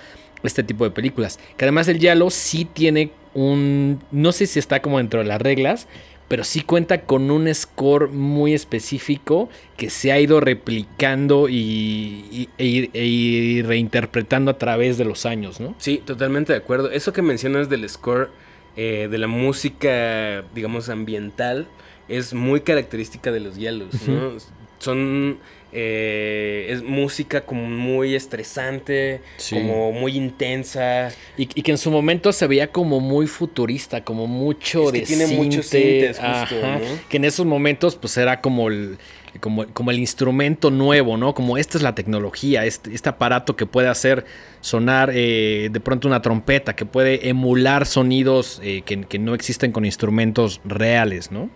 este 0.44 0.62
tipo 0.62 0.84
de 0.84 0.90
películas. 0.92 1.40
Que 1.56 1.64
además 1.64 1.88
el 1.88 1.98
Yalo 1.98 2.30
sí 2.30 2.64
tiene 2.64 3.10
un... 3.34 3.98
No 4.12 4.30
sé 4.32 4.46
si 4.46 4.58
está 4.60 4.80
como 4.80 4.98
dentro 4.98 5.18
de 5.20 5.26
las 5.26 5.42
reglas, 5.42 5.88
pero 6.28 6.44
sí 6.44 6.60
cuenta 6.60 7.00
con 7.02 7.30
un 7.32 7.52
score 7.52 8.08
muy 8.10 8.54
específico 8.54 9.48
que 9.76 9.90
se 9.90 10.12
ha 10.12 10.20
ido 10.20 10.40
replicando 10.40 11.48
y, 11.48 12.24
y- 12.30 12.48
e- 12.58 12.90
e 12.92 13.62
reinterpretando 13.64 14.50
a 14.52 14.58
través 14.58 14.96
de 14.98 15.04
los 15.06 15.26
años, 15.26 15.58
¿no? 15.58 15.74
Sí, 15.78 16.02
totalmente 16.04 16.52
de 16.52 16.58
acuerdo. 16.58 16.90
Eso 16.90 17.12
que 17.12 17.22
mencionas 17.22 17.68
del 17.68 17.88
score, 17.88 18.30
eh, 18.76 19.08
de 19.10 19.18
la 19.18 19.26
música, 19.26 20.44
digamos, 20.54 20.88
ambiental, 20.88 21.66
es 22.08 22.32
muy 22.32 22.60
característica 22.60 23.32
de 23.32 23.40
los 23.40 23.56
hielos, 23.56 23.88
¿no? 24.06 24.32
Son... 24.78 25.38
eh, 25.70 26.68
es 26.70 26.82
música 26.82 27.42
como 27.42 27.66
muy 27.68 28.14
estresante, 28.14 29.20
Sí. 29.36 29.54
como 29.56 29.92
muy 29.92 30.16
intensa. 30.16 31.10
Y, 31.36 31.42
y 31.54 31.62
que 31.62 31.72
en 31.72 31.78
su 31.78 31.90
momento 31.90 32.32
se 32.32 32.46
veía 32.46 32.68
como 32.72 33.00
muy 33.00 33.26
futurista, 33.26 34.02
como 34.02 34.26
mucho 34.26 34.86
Es 34.86 34.92
que 34.92 35.00
de 35.00 35.06
tiene 35.06 35.26
muchos 35.36 35.66
justo, 35.66 36.22
ajá, 36.22 36.78
¿no? 36.78 36.80
Que 37.10 37.18
en 37.18 37.24
esos 37.26 37.44
momentos 37.44 37.96
pues 37.96 38.16
era 38.16 38.40
como 38.40 38.68
el, 38.68 38.96
como, 39.40 39.66
como 39.66 39.90
el 39.90 39.98
instrumento 39.98 40.70
nuevo, 40.70 41.18
¿no? 41.18 41.34
Como 41.34 41.58
esta 41.58 41.76
es 41.76 41.82
la 41.82 41.94
tecnología, 41.94 42.64
este, 42.64 42.94
este 42.94 43.10
aparato 43.10 43.54
que 43.54 43.66
puede 43.66 43.88
hacer 43.88 44.24
sonar 44.62 45.10
eh, 45.14 45.68
de 45.70 45.80
pronto 45.80 46.08
una 46.08 46.22
trompeta, 46.22 46.74
que 46.74 46.86
puede 46.86 47.28
emular 47.28 47.84
sonidos 47.84 48.58
eh, 48.64 48.82
que, 48.86 49.02
que 49.02 49.18
no 49.18 49.34
existen 49.34 49.70
con 49.72 49.84
instrumentos 49.84 50.62
reales, 50.64 51.30
¿no? 51.30 51.50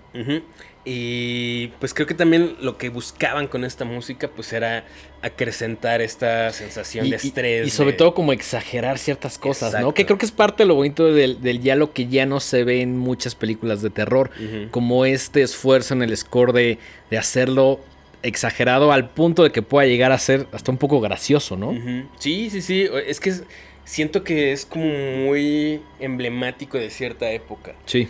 Y 0.84 1.68
pues 1.78 1.94
creo 1.94 2.08
que 2.08 2.14
también 2.14 2.56
lo 2.60 2.76
que 2.76 2.88
buscaban 2.88 3.46
con 3.46 3.64
esta 3.64 3.84
música 3.84 4.28
pues 4.34 4.52
era 4.52 4.84
acrecentar 5.22 6.00
esta 6.00 6.52
sensación 6.52 7.06
Y, 7.06 7.10
de 7.10 7.16
estrés. 7.16 7.66
y 7.68 7.70
sobre 7.70 7.92
de- 7.92 7.98
todo 7.98 8.14
como 8.14 8.32
exagerar 8.32 8.98
ciertas 8.98 9.38
cosas, 9.38 9.80
¿no? 9.80 9.94
Que 9.94 10.04
creo 10.06 10.18
que 10.18 10.26
es 10.26 10.32
parte 10.32 10.64
de 10.64 10.66
lo 10.66 10.74
bonito 10.74 11.04
del, 11.12 11.40
del 11.40 11.62
diálogo 11.62 11.92
que 11.92 12.08
ya 12.08 12.26
no 12.26 12.40
se 12.40 12.64
ve 12.64 12.80
en 12.82 12.98
muchas 12.98 13.36
películas 13.36 13.80
de 13.82 13.90
terror. 13.90 14.30
Como 14.72 15.04
este 15.06 15.42
esfuerzo 15.42 15.94
en 15.94 16.02
el 16.02 16.16
score 16.16 16.52
de, 16.52 16.78
de 17.10 17.18
hacerlo 17.18 17.78
exagerado 18.24 18.92
al 18.92 19.08
punto 19.10 19.42
de 19.44 19.52
que 19.52 19.62
pueda 19.62 19.86
llegar 19.86 20.10
a 20.12 20.18
ser 20.18 20.46
hasta 20.52 20.70
un 20.72 20.78
poco 20.78 21.00
gracioso, 21.00 21.56
¿no? 21.56 21.72
Sí, 22.18 22.50
sí, 22.50 22.60
sí. 22.60 22.88
Es 23.06 23.20
que 23.20 23.30
es- 23.30 23.44
siento 23.84 24.24
que 24.24 24.52
es 24.52 24.66
como 24.66 24.86
muy 24.86 25.80
emblemático 26.00 26.76
de 26.78 26.90
cierta 26.90 27.30
época. 27.30 27.74
Sí. 27.86 28.08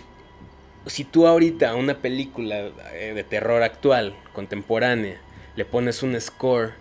Si 0.87 1.05
tú 1.05 1.26
ahorita 1.26 1.70
a 1.70 1.76
una 1.76 1.99
película 1.99 2.70
eh, 2.93 3.12
de 3.14 3.25
terror 3.25 3.62
actual, 3.62 4.17
contemporánea, 4.32 5.20
le 5.55 5.64
pones 5.64 6.02
un 6.02 6.20
score 6.20 6.75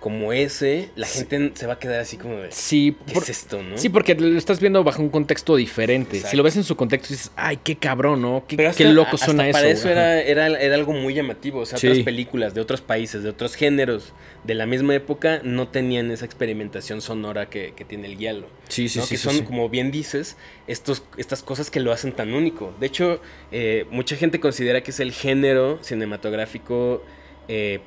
como 0.00 0.32
ese, 0.32 0.88
la 0.96 1.06
gente 1.06 1.52
se 1.54 1.66
va 1.66 1.74
a 1.74 1.78
quedar 1.78 2.00
así 2.00 2.16
como 2.16 2.36
de... 2.38 2.50
Sí, 2.50 2.96
¿Qué 3.06 3.12
por- 3.12 3.22
es 3.22 3.28
esto, 3.28 3.62
no? 3.62 3.76
sí, 3.76 3.90
porque 3.90 4.14
lo 4.14 4.38
estás 4.38 4.58
viendo 4.58 4.82
bajo 4.82 5.02
un 5.02 5.10
contexto 5.10 5.56
diferente. 5.56 6.16
Exacto. 6.16 6.30
Si 6.30 6.36
lo 6.38 6.42
ves 6.42 6.56
en 6.56 6.64
su 6.64 6.74
contexto 6.74 7.08
dices, 7.12 7.30
ay, 7.36 7.58
qué 7.62 7.76
cabrón, 7.76 8.22
¿no? 8.22 8.44
Qué, 8.48 8.56
qué 8.74 8.84
loco 8.86 9.10
hasta 9.16 9.26
suena 9.26 9.46
eso. 9.46 9.58
Para 9.58 9.68
eso 9.68 9.88
era, 9.90 10.20
era, 10.22 10.46
era 10.46 10.74
algo 10.74 10.94
muy 10.94 11.12
llamativo. 11.12 11.60
O 11.60 11.66
sea, 11.66 11.76
Sí. 11.78 11.86
otras 11.86 12.02
películas 12.04 12.54
de 12.54 12.62
otros 12.62 12.80
países, 12.80 13.22
de 13.22 13.28
otros 13.28 13.54
géneros 13.54 14.14
de 14.44 14.54
la 14.54 14.64
misma 14.64 14.94
época 14.94 15.42
no 15.44 15.68
tenían 15.68 16.10
esa 16.10 16.24
experimentación 16.24 17.02
sonora 17.02 17.50
que, 17.50 17.74
que 17.76 17.84
tiene 17.84 18.06
el 18.08 18.16
guialo. 18.16 18.46
Sí, 18.68 18.88
sí, 18.88 19.00
¿no? 19.00 19.04
sí. 19.04 19.10
que 19.10 19.16
sí, 19.18 19.22
son, 19.24 19.34
sí. 19.36 19.42
como 19.42 19.68
bien 19.68 19.90
dices, 19.90 20.38
estos, 20.66 21.02
estas 21.18 21.42
cosas 21.42 21.70
que 21.70 21.78
lo 21.78 21.92
hacen 21.92 22.12
tan 22.12 22.32
único. 22.32 22.72
De 22.80 22.86
hecho, 22.86 23.20
eh, 23.52 23.84
mucha 23.90 24.16
gente 24.16 24.40
considera 24.40 24.82
que 24.82 24.92
es 24.92 25.00
el 25.00 25.12
género 25.12 25.78
cinematográfico 25.82 27.02
eh, 27.48 27.80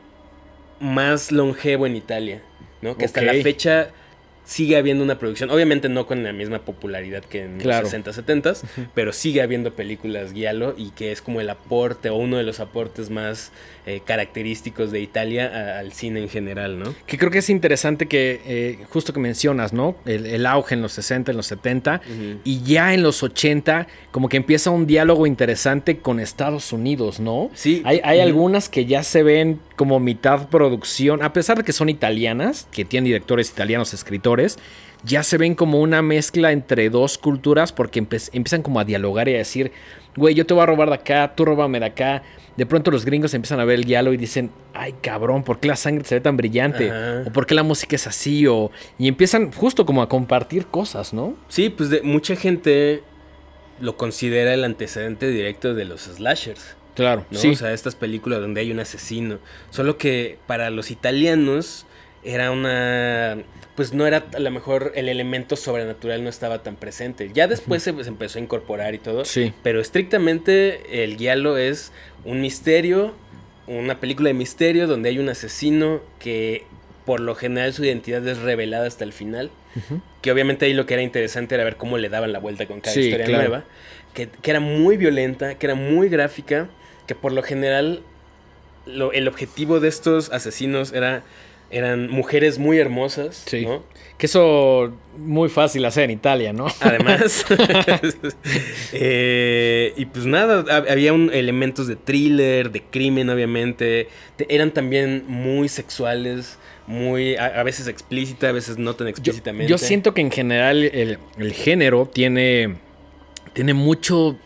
más 0.80 1.32
longevo 1.32 1.86
en 1.86 1.96
Italia, 1.96 2.42
¿no? 2.82 2.98
Que 2.98 3.06
hasta 3.06 3.22
la 3.22 3.34
fecha 3.34 3.92
sigue 4.46 4.76
habiendo 4.78 5.04
una 5.04 5.18
producción, 5.20 5.50
obviamente 5.52 5.88
no 5.90 6.06
con 6.06 6.24
la 6.24 6.34
misma 6.34 6.60
popularidad 6.60 7.24
que 7.24 7.44
en 7.44 7.60
Claro. 7.60 7.82
los 7.84 7.90
60, 7.92 8.14
70, 8.14 8.54
pero 8.94 9.14
sigue 9.14 9.42
habiendo 9.42 9.74
películas 9.74 10.34
Giallo 10.34 10.76
y 10.78 10.90
que 10.92 11.12
es 11.12 11.22
como 11.22 11.40
el 11.42 11.50
aporte 11.50 12.10
o 12.10 12.16
uno 12.16 12.38
de 12.38 12.44
los 12.44 12.60
aportes 12.60 13.10
más 13.10 13.52
eh, 13.86 14.00
característicos 14.06 14.92
de 14.92 15.02
Italia 15.02 15.52
a- 15.54 15.80
al 15.80 15.92
cine 15.92 16.22
en 16.22 16.30
general, 16.30 16.80
¿no? 16.80 16.96
Que 17.06 17.18
creo 17.18 17.30
que 17.32 17.40
es 17.40 17.50
interesante 17.50 18.06
que, 18.08 18.40
eh, 18.46 18.80
justo 18.90 19.12
que 19.12 19.20
mencionas, 19.20 19.74
¿no? 19.74 19.98
El, 20.06 20.26
el 20.26 20.46
auge 20.46 20.76
en 20.76 20.82
los 20.82 20.94
60, 20.94 21.32
en 21.32 21.38
los 21.38 21.48
70, 21.48 22.00
Ujú. 22.06 22.40
y 22.46 22.64
ya 22.64 22.94
en 22.94 23.04
los 23.04 23.24
80, 23.24 23.88
como 24.12 24.30
que 24.30 24.38
empieza 24.38 24.70
un 24.72 24.88
diálogo 24.88 25.28
interesante 25.28 25.98
con 25.98 26.22
Estados 26.22 26.72
Unidos, 26.72 27.20
¿no? 27.20 27.50
Sí. 27.54 27.82
Hay, 27.84 28.00
hay 28.06 28.22
algunas 28.22 28.70
que 28.70 28.86
ya 28.86 29.04
se 29.04 29.22
ven 29.22 29.60
como 29.76 30.00
mitad 30.00 30.48
producción, 30.48 31.22
a 31.22 31.34
pesar 31.34 31.58
de 31.58 31.64
que 31.66 31.74
son 31.74 31.90
italianas, 31.90 32.68
que 32.72 32.86
tienen 32.86 33.06
directores 33.06 33.50
italianos, 33.50 33.94
escritores, 33.94 34.33
ya 35.04 35.24
se 35.24 35.38
ven 35.38 35.56
como 35.56 35.80
una 35.82 36.02
mezcla 36.02 36.52
entre 36.52 36.90
dos 36.90 37.18
culturas 37.18 37.72
porque 37.74 38.00
empiezan 38.00 38.62
como 38.62 38.80
a 38.80 38.86
dialogar 38.86 39.28
y 39.28 39.36
a 39.36 39.38
decir, 39.38 39.72
güey, 40.16 40.34
yo 40.34 40.46
te 40.46 40.54
voy 40.54 40.64
a 40.64 40.66
robar 40.66 40.90
de 40.90 40.96
acá, 40.96 41.34
tú 41.36 41.46
róbame 41.46 41.80
de 41.80 41.88
acá. 41.88 42.24
De 42.56 42.66
pronto 42.66 42.92
los 42.92 43.04
gringos 43.04 43.34
empiezan 43.34 43.60
a 43.60 43.66
ver 43.66 43.80
el 43.80 43.84
diálogo 43.86 44.14
y 44.14 44.18
dicen, 44.18 44.52
ay 44.74 44.94
cabrón, 45.02 45.44
¿por 45.44 45.60
qué 45.60 45.68
la 45.68 45.76
sangre 45.76 46.06
se 46.06 46.16
ve 46.16 46.22
tan 46.22 46.38
brillante? 46.38 46.90
Ajá. 46.90 47.24
¿O 47.28 47.34
por 47.34 47.46
qué 47.46 47.56
la 47.56 47.64
música 47.64 47.96
es 47.96 48.08
así? 48.08 48.48
O... 48.48 48.72
Y 48.98 49.08
empiezan 49.08 49.52
justo 49.52 49.86
como 49.86 50.02
a 50.02 50.10
compartir 50.10 50.68
cosas, 50.68 51.14
¿no? 51.14 51.36
Sí, 51.50 51.70
pues 51.70 51.90
de, 51.90 52.02
mucha 52.02 52.36
gente 52.36 53.04
lo 53.80 53.98
considera 53.98 54.54
el 54.54 54.64
antecedente 54.64 55.28
directo 55.30 55.74
de 55.74 55.86
los 55.86 56.02
slashers. 56.02 56.78
Claro, 56.96 57.26
¿no? 57.32 57.40
sí. 57.40 57.50
O 57.50 57.56
sea, 57.56 57.74
estas 57.74 57.96
películas 57.96 58.40
donde 58.40 58.62
hay 58.62 58.72
un 58.72 58.80
asesino. 58.80 59.40
Solo 59.72 59.98
que 59.98 60.38
para 60.46 60.70
los 60.70 60.92
italianos 60.92 61.88
era 62.24 62.52
una... 62.52 63.38
Pues 63.76 63.92
no 63.92 64.06
era 64.06 64.26
a 64.36 64.40
lo 64.40 64.52
mejor 64.52 64.92
el 64.94 65.10
elemento 65.10 65.56
sobrenatural 65.56 66.24
no 66.24 66.30
estaba 66.30 66.62
tan 66.62 66.76
presente. 66.76 67.32
Ya 67.34 67.48
después 67.48 67.82
se, 67.82 67.92
se 68.04 68.10
empezó 68.10 68.38
a 68.38 68.42
incorporar 68.42 68.94
y 68.94 69.00
todo. 69.00 69.26
Sí. 69.26 69.52
Pero 69.64 69.82
estrictamente 69.82 71.04
el 71.04 71.18
guialo 71.18 71.58
es 71.58 71.92
un 72.24 72.40
misterio, 72.42 73.16
una 73.66 74.00
película 74.00 74.28
de 74.28 74.36
misterio 74.36 74.86
donde 74.86 75.10
hay 75.10 75.18
un 75.18 75.28
asesino 75.30 76.02
que 76.20 76.66
por 77.06 77.20
lo 77.20 77.34
general 77.34 77.74
su 77.74 77.84
identidad 77.84 78.26
es 78.28 78.38
revelada 78.40 78.86
hasta 78.88 79.04
el 79.04 79.12
final. 79.14 79.50
Que 80.22 80.32
obviamente 80.32 80.66
ahí 80.68 80.74
lo 80.76 80.86
que 80.86 80.94
era 80.94 81.02
interesante 81.02 81.56
era 81.56 81.64
ver 81.64 81.78
cómo 81.78 81.98
le 81.98 82.10
daban 82.10 82.32
la 82.32 82.38
vuelta 82.38 82.68
con 82.68 82.80
cada 82.80 82.94
Sí, 82.94 83.02
historia 83.02 83.26
claro. 83.26 83.42
nueva. 83.50 83.64
Que, 84.14 84.30
que 84.30 84.52
era 84.52 84.60
muy 84.60 84.98
violenta, 84.98 85.56
que 85.58 85.66
era 85.66 85.74
muy 85.74 86.10
gráfica, 86.10 86.70
que 87.08 87.16
por 87.16 87.32
lo 87.32 87.42
general 87.42 88.04
lo- 88.86 89.12
el 89.14 89.28
objetivo 89.28 89.80
de 89.80 89.88
estos 89.88 90.32
asesinos 90.32 90.94
era, 90.94 91.24
eran 91.74 92.10
mujeres 92.10 92.60
muy 92.60 92.78
hermosas, 92.80 93.44
Sí. 93.46 93.66
¿no? 93.66 93.84
Que 94.18 94.28
eso 94.28 94.94
muy 95.18 95.50
fácil 95.50 95.84
hacer 95.86 96.06
en 96.06 96.12
Italia, 96.12 96.54
¿no? 96.54 96.68
Además. 96.80 97.46
Eh, 98.94 99.94
y 99.98 100.06
pues 100.06 100.26
nada, 100.26 100.64
hab- 100.66 100.90
había 100.92 101.14
un, 101.14 101.32
elementos 101.34 101.88
de 101.88 101.96
thriller, 101.96 102.72
de 102.72 102.82
crimen, 102.84 103.30
obviamente. 103.30 104.08
Te- 104.36 104.54
eran 104.54 104.72
también 104.72 105.24
muy 105.28 105.68
sexuales, 105.70 106.58
muy 106.88 107.36
a, 107.36 107.46
a 107.60 107.64
veces 107.64 107.88
explícita, 107.88 108.50
a 108.50 108.52
veces 108.52 108.78
no 108.78 108.94
tan 108.96 109.08
Yo, 109.08 109.12
explícitamente. 109.12 109.70
yo 109.70 109.78
siento 109.78 110.14
que 110.14 110.22
en 110.22 110.32
general 110.32 110.84
el, 110.84 111.18
el 111.38 111.54
género 111.54 112.10
tiene, 112.14 112.76
tiene 113.54 113.74
mucho, 113.74 114.38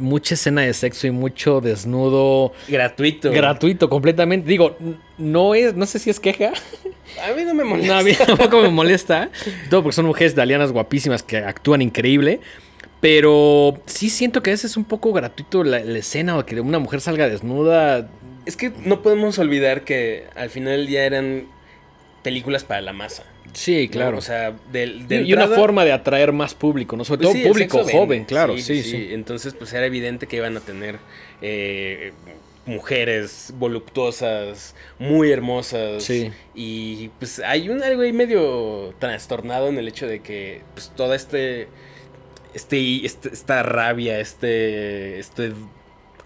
mucha 0.00 0.34
escena 0.34 0.62
de 0.62 0.72
sexo 0.74 1.06
y 1.06 1.10
mucho 1.10 1.60
desnudo 1.60 2.52
Gratuito. 2.68 3.30
gratuito 3.30 3.88
completamente. 3.88 4.48
Digo, 4.48 4.76
no 5.18 5.54
es, 5.54 5.74
no 5.74 5.86
sé 5.86 5.98
si 5.98 6.10
es 6.10 6.20
queja. 6.20 6.52
A 7.24 7.32
mí 7.34 7.44
no 7.44 7.54
me 7.54 7.64
No, 7.64 7.70
molesta. 7.70 7.98
a 7.98 8.02
mí 8.02 8.12
tampoco 8.14 8.62
me 8.62 8.68
molesta. 8.70 9.30
Todo 9.68 9.82
porque 9.82 9.94
son 9.96 10.06
mujeres 10.06 10.32
italianas 10.32 10.72
guapísimas 10.72 11.22
que 11.22 11.38
actúan 11.38 11.82
increíble. 11.82 12.40
Pero 13.00 13.80
sí 13.86 14.10
siento 14.10 14.42
que 14.42 14.50
a 14.50 14.52
veces 14.52 14.72
es 14.72 14.76
un 14.76 14.84
poco 14.84 15.12
gratuito 15.12 15.64
la, 15.64 15.80
la 15.80 15.98
escena 15.98 16.36
o 16.36 16.44
que 16.44 16.60
una 16.60 16.78
mujer 16.78 17.00
salga 17.00 17.28
desnuda. 17.28 18.10
Es 18.46 18.56
que 18.56 18.72
no 18.84 19.00
podemos 19.02 19.38
olvidar 19.38 19.84
que 19.84 20.24
al 20.36 20.50
final 20.50 20.76
del 20.76 20.86
día 20.86 21.04
eran 21.04 21.46
películas 22.22 22.64
para 22.64 22.82
la 22.82 22.92
masa. 22.92 23.24
Sí, 23.52 23.86
¿no? 23.86 23.90
claro. 23.92 24.18
O 24.18 24.20
sea, 24.20 24.52
de, 24.72 25.22
y 25.26 25.32
una 25.32 25.48
forma 25.48 25.84
de 25.84 25.92
atraer 25.92 26.32
más 26.32 26.54
público, 26.54 26.96
¿no? 26.96 27.04
Sobre 27.04 27.22
Pues 27.22 27.32
todo 27.32 27.42
sí, 27.42 27.48
público 27.48 27.84
joven, 27.84 28.24
claro. 28.24 28.56
Sí, 28.58 28.82
sí. 28.82 29.08
Entonces, 29.12 29.54
pues 29.54 29.72
era 29.72 29.86
evidente 29.86 30.26
que 30.26 30.36
iban 30.36 30.56
a 30.56 30.60
tener 30.60 30.98
eh, 31.42 32.12
mujeres 32.66 33.52
voluptuosas, 33.58 34.74
muy 34.98 35.30
hermosas. 35.32 36.04
Sí. 36.04 36.30
Y 36.54 37.08
pues 37.18 37.40
hay 37.40 37.68
un 37.68 37.82
algo 37.82 38.02
ahí 38.02 38.12
medio 38.12 38.94
trastornado 38.98 39.68
en 39.68 39.78
el 39.78 39.88
hecho 39.88 40.06
de 40.06 40.20
que 40.20 40.62
pues 40.74 40.92
toda 40.94 41.16
este, 41.16 41.68
este, 42.54 43.04
este- 43.04 43.30
esta 43.30 43.62
rabia, 43.62 44.20
este, 44.20 45.18
este 45.18 45.52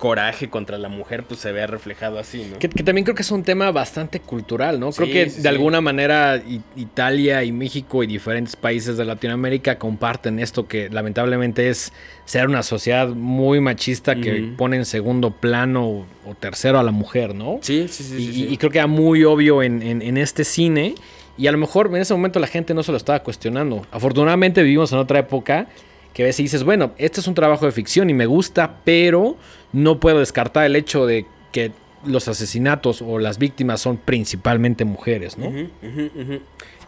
coraje 0.05 0.51
contra 0.51 0.77
la 0.77 0.91
mujer, 0.91 1.25
pues 1.25 1.41
se 1.41 1.51
vea 1.51 1.67
reflejado 1.67 2.19
así, 2.19 2.47
¿no? 2.53 2.59
Que, 2.59 2.69
que 2.69 2.83
también 2.83 3.05
creo 3.07 3.15
que 3.15 3.23
es 3.23 3.31
un 3.31 3.43
tema 3.43 3.71
bastante 3.73 4.21
cultural, 4.21 4.79
¿no? 4.79 4.91
Creo 4.93 5.07
Sí, 5.07 5.13
que 5.15 5.31
sí, 5.31 5.37
de 5.37 5.43
sí. 5.43 5.49
alguna 5.49 5.81
manera 5.81 6.43
Italia 6.77 7.43
y 7.43 7.53
México 7.53 8.03
y 8.03 8.07
diferentes 8.07 8.55
países 8.55 8.99
de 8.99 9.07
Latinoamérica 9.07 9.79
comparten 9.79 10.39
esto 10.41 10.69
que 10.69 10.91
lamentablemente 10.91 11.71
es 11.71 11.91
ser 12.27 12.49
una 12.49 12.63
sociedad 12.63 13.09
muy 13.09 13.61
machista 13.61 14.17
que 14.17 14.43
Ujú. 14.43 14.57
pone 14.57 14.77
en 14.77 14.85
segundo 14.85 15.31
plano 15.31 15.89
o, 15.89 16.07
o 16.27 16.35
tercero 16.35 16.79
a 16.79 16.83
la 16.83 16.91
mujer, 16.91 17.35
¿no? 17.35 17.61
Sí, 17.63 17.87
sí, 17.89 18.05
sí. 18.05 18.47
y, 18.51 18.57
creo 18.59 18.71
que 18.71 18.79
era 18.79 18.87
muy 18.87 19.25
obvio 19.25 19.63
en, 19.63 19.81
en- 19.83 20.03
en 20.03 20.19
este 20.19 20.45
cine. 20.45 20.95
Y 21.39 21.47
a 21.47 21.53
lo 21.53 21.57
mejor 21.59 21.87
en 21.89 21.97
ese 21.97 22.13
momento 22.13 22.39
la 22.41 22.47
gente 22.47 22.75
no 22.75 22.83
se 22.83 22.93
lo 22.93 22.99
estaba 22.99 23.21
cuestionando. 23.23 23.87
Afortunadamente 23.91 24.63
vivimos 24.63 24.93
en 24.93 24.99
otra 24.99 25.19
época 25.21 25.67
que 26.15 26.23
a 26.23 26.27
veces 26.27 26.39
dices, 26.45 26.63
bueno, 26.65 26.93
este 26.97 27.21
es 27.21 27.27
un 27.27 27.35
trabajo 27.35 27.67
de 27.67 27.73
ficción 27.73 28.09
y 28.09 28.15
me 28.15 28.27
gusta, 28.27 28.77
pero 28.85 29.37
no 29.73 30.01
puedo 30.01 30.21
descartar 30.21 30.65
el 30.65 30.77
hecho 30.77 31.05
de 31.07 31.27
que 31.53 31.73
los 32.07 32.29
asesinatos 32.29 33.03
o 33.03 33.19
las 33.19 33.39
víctimas 33.39 33.81
son 33.81 33.97
principalmente 33.97 34.85
mujeres, 34.85 35.37
¿no? 35.39 35.47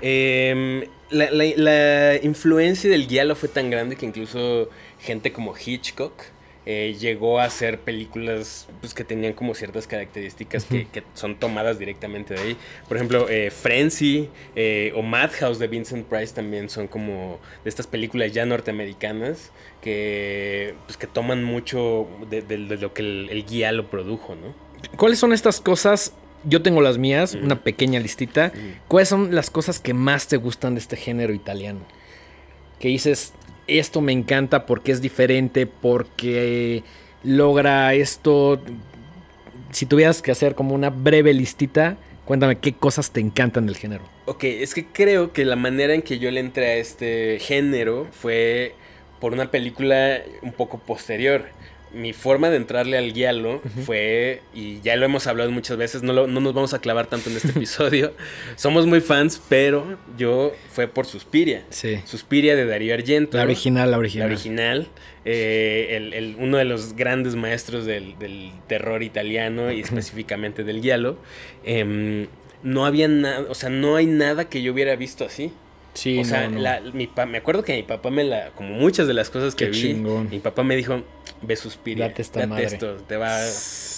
Em, 0.01 0.85
la, 1.11 1.29
la- 1.31 2.17
influencia 2.23 2.91
del 2.91 3.07
guialo 3.07 3.35
fue 3.35 3.49
tan 3.49 3.71
grande 3.71 3.97
que 3.97 4.07
incluso 4.07 4.69
gente 5.01 5.33
como 5.33 5.55
Hitchcock 5.57 6.13
eh, 6.67 6.97
llegó 6.99 7.39
a 7.41 7.45
hacer 7.45 7.79
películas 7.81 8.69
pues, 8.81 8.93
que 8.93 9.05
tenían 9.05 9.33
como 9.35 9.55
ciertas 9.55 9.87
características 9.87 10.65
que, 10.65 10.87
que 10.89 11.03
son 11.15 11.37
tomadas 11.37 11.79
directamente 11.79 12.35
de 12.35 12.41
ahí. 12.41 12.57
Por 12.89 12.97
ejemplo, 12.97 13.29
eh, 13.29 13.51
Frenzy 13.51 14.29
eh, 14.57 14.93
o 14.97 15.03
Madhouse 15.03 15.59
de 15.61 15.69
Vincent 15.69 16.07
Price 16.07 16.35
también 16.35 16.69
son 16.69 16.89
como 16.89 17.39
de 17.65 17.71
estas 17.71 17.87
películas 17.87 18.33
ya 18.33 18.45
norteamericanas 18.47 19.53
que, 19.81 20.75
pues, 20.87 20.97
que 20.97 21.07
toman 21.07 21.45
mucho 21.45 22.09
de, 22.29 22.43
de- 22.43 22.59
de 22.59 22.77
lo 22.77 22.93
que 22.93 23.03
el, 23.03 23.29
el 23.31 23.45
guialo 23.47 23.89
produjo, 23.89 24.35
¿no? 24.35 24.53
¿Cuáles 24.97 25.19
son 25.19 25.33
estas 25.33 25.61
cosas? 25.61 26.13
Yo 26.45 26.63
tengo 26.63 26.81
las 26.81 26.99
mías, 26.99 27.35
una 27.35 27.63
pequeña 27.63 27.99
listita. 28.01 28.53
¿Cuáles 28.89 29.09
son 29.09 29.35
las 29.35 29.51
cosas 29.51 29.79
que 29.81 29.95
más 29.95 30.29
te 30.29 30.37
gustan 30.37 30.75
de 30.75 30.81
este 30.81 30.97
género 30.97 31.33
italiano? 31.33 31.81
Que 32.79 32.89
dices, 32.89 33.33
esto 33.67 34.01
me 34.01 34.13
encanta 34.13 34.67
porque 34.67 34.93
es 34.93 35.01
diferente, 35.01 35.67
porque 35.67 36.83
logra 37.23 37.95
esto. 37.95 38.61
Si 39.71 39.87
tuvieras 39.87 40.23
que 40.23 40.31
hacer 40.31 40.55
como 40.55 40.75
una 40.75 40.91
breve 40.91 41.35
listita, 41.35 41.97
cuéntame 42.25 42.59
qué 42.59 42.75
cosas 42.75 43.11
te 43.11 43.21
encantan 43.21 43.67
del 43.67 43.77
género. 43.77 44.05
Ok, 44.27 44.45
es 44.45 44.75
que 44.75 44.87
creo 44.87 45.33
que 45.33 45.45
la 45.45 45.57
manera 45.57 45.95
en 45.95 46.03
que 46.03 46.19
yo 46.19 46.31
le 46.31 46.41
entré 46.41 46.67
a 46.67 46.75
este 46.77 47.39
género 47.41 48.07
fue 48.11 48.75
por 49.21 49.33
una 49.33 49.51
película 49.51 50.21
un 50.43 50.53
poco 50.53 50.79
posterior. 50.79 51.47
Mi 51.97 52.13
forma 52.13 52.51
de 52.51 52.57
entrarle 52.57 52.99
al 52.99 53.13
guialo 53.13 53.63
fue, 53.85 54.43
y 54.55 54.81
ya 54.83 54.97
lo 54.97 55.07
hemos 55.07 55.27
hablado 55.27 55.51
muchas 55.51 55.77
veces, 55.77 56.03
no, 56.03 56.13
lo- 56.13 56.27
no 56.27 56.41
nos 56.41 56.53
vamos 56.53 56.75
a 56.75 56.79
clavar 56.81 57.07
tanto 57.07 57.31
en 57.31 57.37
este 57.37 57.49
episodio. 57.57 58.13
Somos 58.57 58.87
muy 58.87 59.01
fans, 59.01 59.41
pero 59.49 59.97
yo 60.19 60.53
fue 60.71 60.89
por 60.89 61.07
Suspiria. 61.07 61.65
Sí. 61.71 61.99
Suspiria 62.05 62.55
de 62.55 62.67
Darío 62.67 62.93
Argento. 62.95 63.37
La 63.39 63.45
original, 63.45 63.87
la 63.91 63.97
La 63.97 63.99
original. 63.99 64.27
original. 64.31 64.89
eh, 65.25 65.97
el- 65.97 66.13
el- 66.15 66.37
uno 66.39 66.57
de 66.59 66.65
los 66.65 66.95
grandes 66.95 67.35
maestros 67.35 67.85
del, 67.85 68.19
del 68.19 68.53
terror 68.69 69.03
italiano 69.03 69.73
y 69.73 69.81
específicamente 69.81 70.63
del 70.65 70.81
giallo. 70.83 71.17
em, 71.65 72.27
no 72.63 72.85
había 72.87 73.09
nada, 73.09 73.45
o 73.49 73.55
sea, 73.55 73.71
no 73.71 73.97
hay 73.97 74.07
nada 74.07 74.49
que 74.49 74.61
yo 74.63 74.73
hubiera 74.73 74.95
visto 74.97 75.25
así. 75.25 75.53
Sí, 75.95 76.19
o 76.19 76.25
sea, 76.25 76.49
no, 76.49 76.57
no. 76.57 76.61
la- 76.61 76.81
mi 76.93 77.07
pa- 77.07 77.27
me 77.27 77.39
acuerdo 77.39 77.63
que 77.65 77.75
mi 77.75 77.83
papá 77.83 78.11
me 78.11 78.23
la, 78.25 78.51
como 78.51 78.75
muchas 78.75 79.07
de 79.07 79.15
las 79.15 79.31
cosas 79.31 79.55
que 79.55 79.65
Qué 79.67 79.71
vi, 79.71 79.81
chingón. 79.81 80.29
mi 80.31 80.41
papá 80.41 80.63
me 80.63 80.77
dijo, 80.77 81.03
ve 81.43 81.57
Suspiria, 81.57 82.09
Date 82.09 82.23
esta 82.23 82.47
madre". 82.47 82.65
esto, 82.65 82.97
te 83.07 83.17
va, 83.17 83.39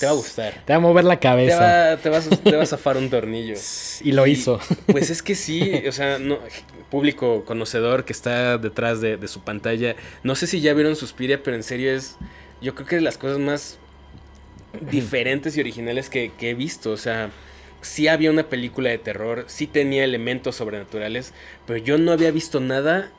te 0.00 0.06
va 0.06 0.12
a 0.12 0.14
gustar. 0.14 0.54
Te 0.64 0.72
va 0.72 0.76
a 0.76 0.80
mover 0.80 1.04
la 1.04 1.16
Te 1.16 1.20
cabeza. 1.20 1.60
va, 1.60 1.96
te, 1.96 2.10
va 2.10 2.62
a 2.62 2.66
zafar 2.66 2.96
un 2.96 3.10
tornillo. 3.10 3.54
Y 4.02 4.12
lo 4.12 4.26
hizo. 4.26 4.60
Pues 4.86 5.10
es 5.10 5.22
que 5.22 5.34
sí, 5.34 5.82
o 5.88 5.92
sea, 5.92 6.18
no, 6.18 6.38
público 6.90 7.44
conocedor 7.44 8.04
que 8.04 8.12
está 8.12 8.58
detrás 8.58 9.00
de, 9.00 9.16
de 9.16 9.28
su 9.28 9.40
pantalla. 9.40 9.96
No 10.22 10.34
sé 10.34 10.46
si 10.46 10.60
ya 10.60 10.72
vieron 10.74 10.96
Suspiria, 10.96 11.42
pero 11.42 11.56
en 11.56 11.62
serio 11.62 11.92
es, 11.92 12.16
yo 12.60 12.74
creo 12.74 12.86
que 12.86 12.96
de 12.96 13.02
las 13.02 13.18
cosas 13.18 13.38
más 13.38 13.78
diferentes 14.90 15.56
y 15.56 15.60
originales 15.60 16.08
que, 16.08 16.32
que 16.38 16.50
he 16.50 16.54
visto. 16.54 16.90
O 16.90 16.96
sea, 16.96 17.30
sí 17.80 18.08
había 18.08 18.30
una 18.30 18.44
película 18.44 18.90
de 18.90 18.98
terror, 18.98 19.44
sí 19.48 19.66
tenía 19.66 20.04
elementos 20.04 20.56
sobrenaturales, 20.56 21.32
pero 21.66 21.78
yo 21.78 21.98
no 21.98 22.12
había 22.12 22.30
visto 22.30 22.60
nada 22.60 23.10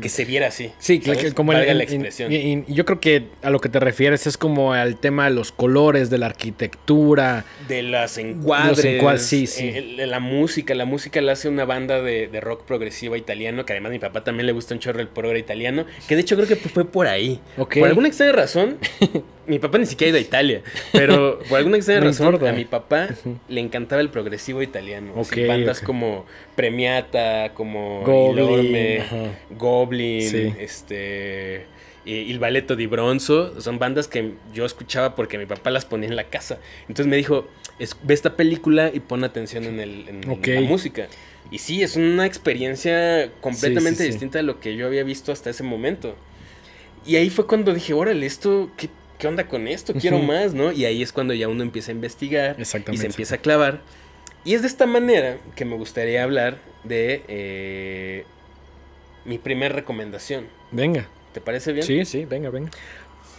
que 0.00 0.08
se 0.08 0.24
viera 0.24 0.48
así. 0.48 0.72
Sí, 0.78 1.00
¿sabes? 1.04 1.34
como 1.34 1.52
el- 1.52 1.78
la 1.78 1.84
expresión. 1.84 2.32
y- 2.32 2.64
y 2.66 2.74
yo 2.74 2.84
creo 2.84 3.00
que 3.00 3.26
a 3.42 3.50
lo 3.50 3.60
que 3.60 3.68
te 3.68 3.78
refieres 3.80 4.26
es 4.26 4.36
como 4.36 4.72
al 4.72 4.96
tema 4.98 5.24
de 5.28 5.30
los 5.34 5.52
colores, 5.52 6.10
de 6.10 6.18
la 6.18 6.26
arquitectura. 6.26 7.44
De 7.68 7.82
las 7.82 8.18
encuadres, 8.18 8.84
encuad- 8.84 9.18
sí, 9.18 9.46
sí. 9.46 9.68
eh, 9.74 10.06
la 10.06 10.20
música, 10.20 10.74
la 10.74 10.84
música 10.84 11.20
la 11.20 11.32
hace 11.32 11.48
una 11.48 11.64
banda 11.64 12.00
de, 12.02 12.28
de 12.28 12.40
rock 12.40 12.64
progresiva 12.64 13.16
italiano, 13.16 13.64
que 13.64 13.72
además 13.72 13.90
a 13.90 13.92
mi 13.92 13.98
papá 13.98 14.24
también 14.24 14.46
le 14.46 14.52
gusta 14.52 14.74
un 14.74 14.80
chorro 14.80 15.00
el 15.00 15.08
progre 15.08 15.38
italiano, 15.38 15.86
que 16.08 16.14
de 16.14 16.20
hecho 16.22 16.36
creo 16.36 16.48
que 16.48 16.56
fue 16.56 16.84
por 16.84 17.06
ahí. 17.06 17.40
Ok. 17.58 17.78
Por 17.78 17.88
alguna 17.88 18.08
extraña 18.08 18.32
razón, 18.32 18.78
mi 19.46 19.58
papá 19.58 19.78
ni 19.78 19.86
siquiera 19.86 20.08
ha 20.08 20.10
ido 20.10 20.18
a 20.18 20.20
Italia, 20.20 20.62
pero 20.92 21.38
por 21.48 21.58
alguna 21.58 21.76
extraña 21.76 22.00
razón 22.00 22.26
importa. 22.26 22.50
a 22.50 22.52
mi 22.52 22.64
papá 22.64 23.08
le 23.48 23.60
encantaba 23.60 24.00
el 24.00 24.08
progresivo 24.10 24.62
italiano. 24.62 25.12
así, 25.20 25.40
Ok, 25.42 25.48
bandas 25.48 25.80
como 25.80 26.26
Premiata, 26.54 27.52
como 27.54 28.02
Goblin, 28.04 28.44
Ilorme. 28.44 29.02
Goblin, 29.50 30.22
Sí. 30.30 30.52
este... 30.58 31.66
y 32.04 32.14
Il 32.14 32.38
Balletto 32.38 32.74
di 32.76 32.86
Bronzo, 32.86 33.60
son 33.60 33.78
bandas 33.78 34.08
que 34.08 34.32
yo 34.52 34.64
escuchaba 34.64 35.14
porque 35.14 35.38
mi 35.38 35.46
papá 35.46 35.70
las 35.70 35.84
ponía 35.84 36.08
en 36.08 36.16
la 36.16 36.24
casa. 36.24 36.58
Entonces 36.82 37.06
me 37.06 37.16
dijo, 37.16 37.46
es- 37.78 37.96
ve 38.02 38.14
esta 38.14 38.36
película 38.36 38.90
y 38.92 39.00
pon 39.00 39.22
atención 39.24 39.64
en, 39.64 39.78
el, 39.80 40.08
en 40.08 40.20
la 40.54 40.60
música. 40.62 41.08
Y 41.50 41.58
sí, 41.58 41.82
es 41.82 41.96
una 41.96 42.26
experiencia 42.26 43.30
completamente 43.40 43.98
Sí, 43.98 44.04
sí, 44.04 44.04
sí. 44.04 44.10
distinta 44.12 44.38
a 44.38 44.42
lo 44.42 44.58
que 44.60 44.74
yo 44.76 44.86
había 44.86 45.04
visto 45.04 45.30
hasta 45.32 45.50
ese 45.50 45.62
momento. 45.62 46.16
Y 47.04 47.16
ahí 47.16 47.30
fue 47.30 47.46
cuando 47.46 47.74
dije, 47.74 47.92
órale, 47.94 48.24
esto, 48.26 48.70
¿qué, 48.76 48.88
¿qué 49.22 49.28
onda 49.28 49.46
con 49.46 49.68
esto? 49.68 49.94
Quiero 49.94 50.18
más, 50.18 50.52
¿no? 50.52 50.72
Y 50.72 50.84
ahí 50.84 51.00
es 51.00 51.12
cuando 51.12 51.32
ya 51.32 51.46
uno 51.46 51.62
empieza 51.62 51.92
a 51.92 51.94
investigar 51.94 52.56
y 52.58 52.64
se 52.64 53.06
empieza 53.06 53.36
a 53.36 53.38
clavar. 53.38 53.80
Y 54.44 54.54
es 54.54 54.62
de 54.62 54.66
esta 54.66 54.84
manera 54.84 55.38
que 55.54 55.64
me 55.64 55.76
gustaría 55.76 56.24
hablar 56.24 56.58
de 56.82 57.22
eh, 57.28 58.24
mi 59.24 59.38
primera 59.38 59.72
recomendación. 59.72 60.48
Venga. 60.72 61.06
¿Te 61.32 61.40
parece 61.40 61.72
bien? 61.72 61.86
Sí, 61.86 62.04
sí, 62.04 62.24
venga, 62.24 62.50
venga. 62.50 62.72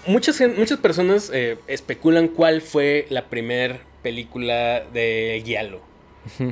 Muchas, 0.07 0.41
muchas 0.57 0.79
personas 0.79 1.29
eh, 1.33 1.57
especulan 1.67 2.29
cuál 2.29 2.61
fue 2.61 3.05
la 3.09 3.27
primera 3.27 3.81
película 4.01 4.85
de 4.93 5.41
Giallo. 5.45 5.81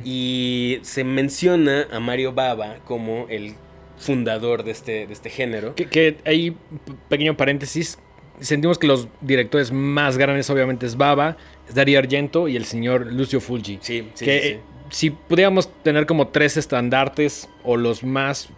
Y 0.04 0.78
se 0.82 1.04
menciona 1.04 1.88
a 1.90 2.00
Mario 2.00 2.34
Bava 2.34 2.80
como 2.84 3.26
el 3.30 3.54
fundador 3.96 4.64
de 4.64 4.72
este, 4.72 5.06
de 5.06 5.12
este 5.14 5.30
género. 5.30 5.74
Que, 5.74 5.86
que 5.86 6.12
p- 6.12 6.92
pequeño 7.08 7.38
paréntesis, 7.38 7.98
sentimos 8.42 8.78
que 8.78 8.86
los 8.86 9.08
directores 9.20 9.72
más 9.72 10.18
grandes 10.18 10.48
obviamente 10.50 10.86
es 10.86 10.96
Baba, 10.96 11.36
es 11.68 11.74
Dario 11.74 11.98
Argento 11.98 12.48
y 12.48 12.56
el 12.56 12.64
señor 12.64 13.12
Lucio 13.12 13.40
Fulci. 13.40 13.78
Sí, 13.80 14.08
sí, 14.14 14.24
que 14.24 14.40
sí, 14.40 14.46
sí. 14.48 14.54
eh, 14.54 14.60
si 14.90 15.10
pudiéramos 15.10 15.70
tener 15.82 16.06
como 16.06 16.28
tres 16.28 16.56
estandartes 16.56 17.48
o 17.64 17.76
los 17.76 18.04
más 18.04 18.48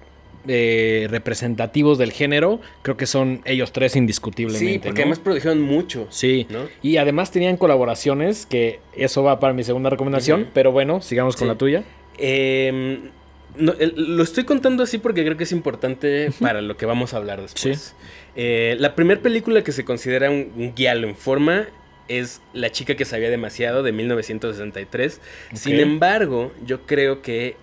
eh, 0.47 1.07
representativos 1.11 1.97
del 1.97 2.13
género, 2.13 2.61
creo 2.83 2.97
que 2.97 3.07
son 3.07 3.41
ellos 3.47 3.73
tres 3.73 3.97
indiscutiblemente. 3.97 4.73
Sí, 4.73 4.79
porque 4.79 5.01
¿no? 5.01 5.03
además 5.05 5.19
produjeron 5.21 5.61
mucho. 5.63 6.07
Sí. 6.11 6.47
¿no? 6.51 6.67
Y 6.83 6.97
además 6.99 7.31
tenían 7.31 7.57
colaboraciones, 7.57 8.45
que 8.47 8.81
eso 8.95 9.23
va 9.23 9.41
para 9.41 9.55
mi 9.55 9.65
segunda 9.65 9.89
recomendación, 9.91 10.49
pero 10.53 10.71
bueno, 10.73 11.01
sigamos 11.01 11.37
con 11.37 11.47
Sí. 11.47 11.49
la 11.53 11.57
tuya. 11.57 11.85
Eh, 12.19 13.01
no, 13.57 13.73
el- 13.79 13.95
lo 14.17 14.23
estoy 14.23 14.45
contando 14.45 14.83
así 14.83 14.99
porque 14.99 15.25
creo 15.25 15.37
que 15.37 15.45
es 15.45 15.53
importante 15.53 16.31
para 16.41 16.61
lo 16.61 16.77
que 16.77 16.87
vamos 16.87 17.15
a 17.15 17.19
hablar 17.19 17.41
después. 17.41 17.95
Eh, 18.37 18.77
la 18.79 18.95
primera 18.95 19.21
película 19.21 19.63
que 19.63 19.73
se 19.73 19.85
considera 19.85 20.31
un, 20.31 20.53
un 20.57 20.75
guialo 20.75 21.09
en 21.09 21.17
forma 21.17 21.69
es 22.09 22.43
La 22.53 22.71
chica 22.71 22.97
que 22.97 23.05
sabía 23.05 23.31
demasiado 23.31 23.83
de 23.83 23.93
1963. 23.93 25.21
Sin 25.55 25.81
embargo, 25.81 26.53
yo 26.67 26.83
creo 26.87 27.23
que 27.23 27.57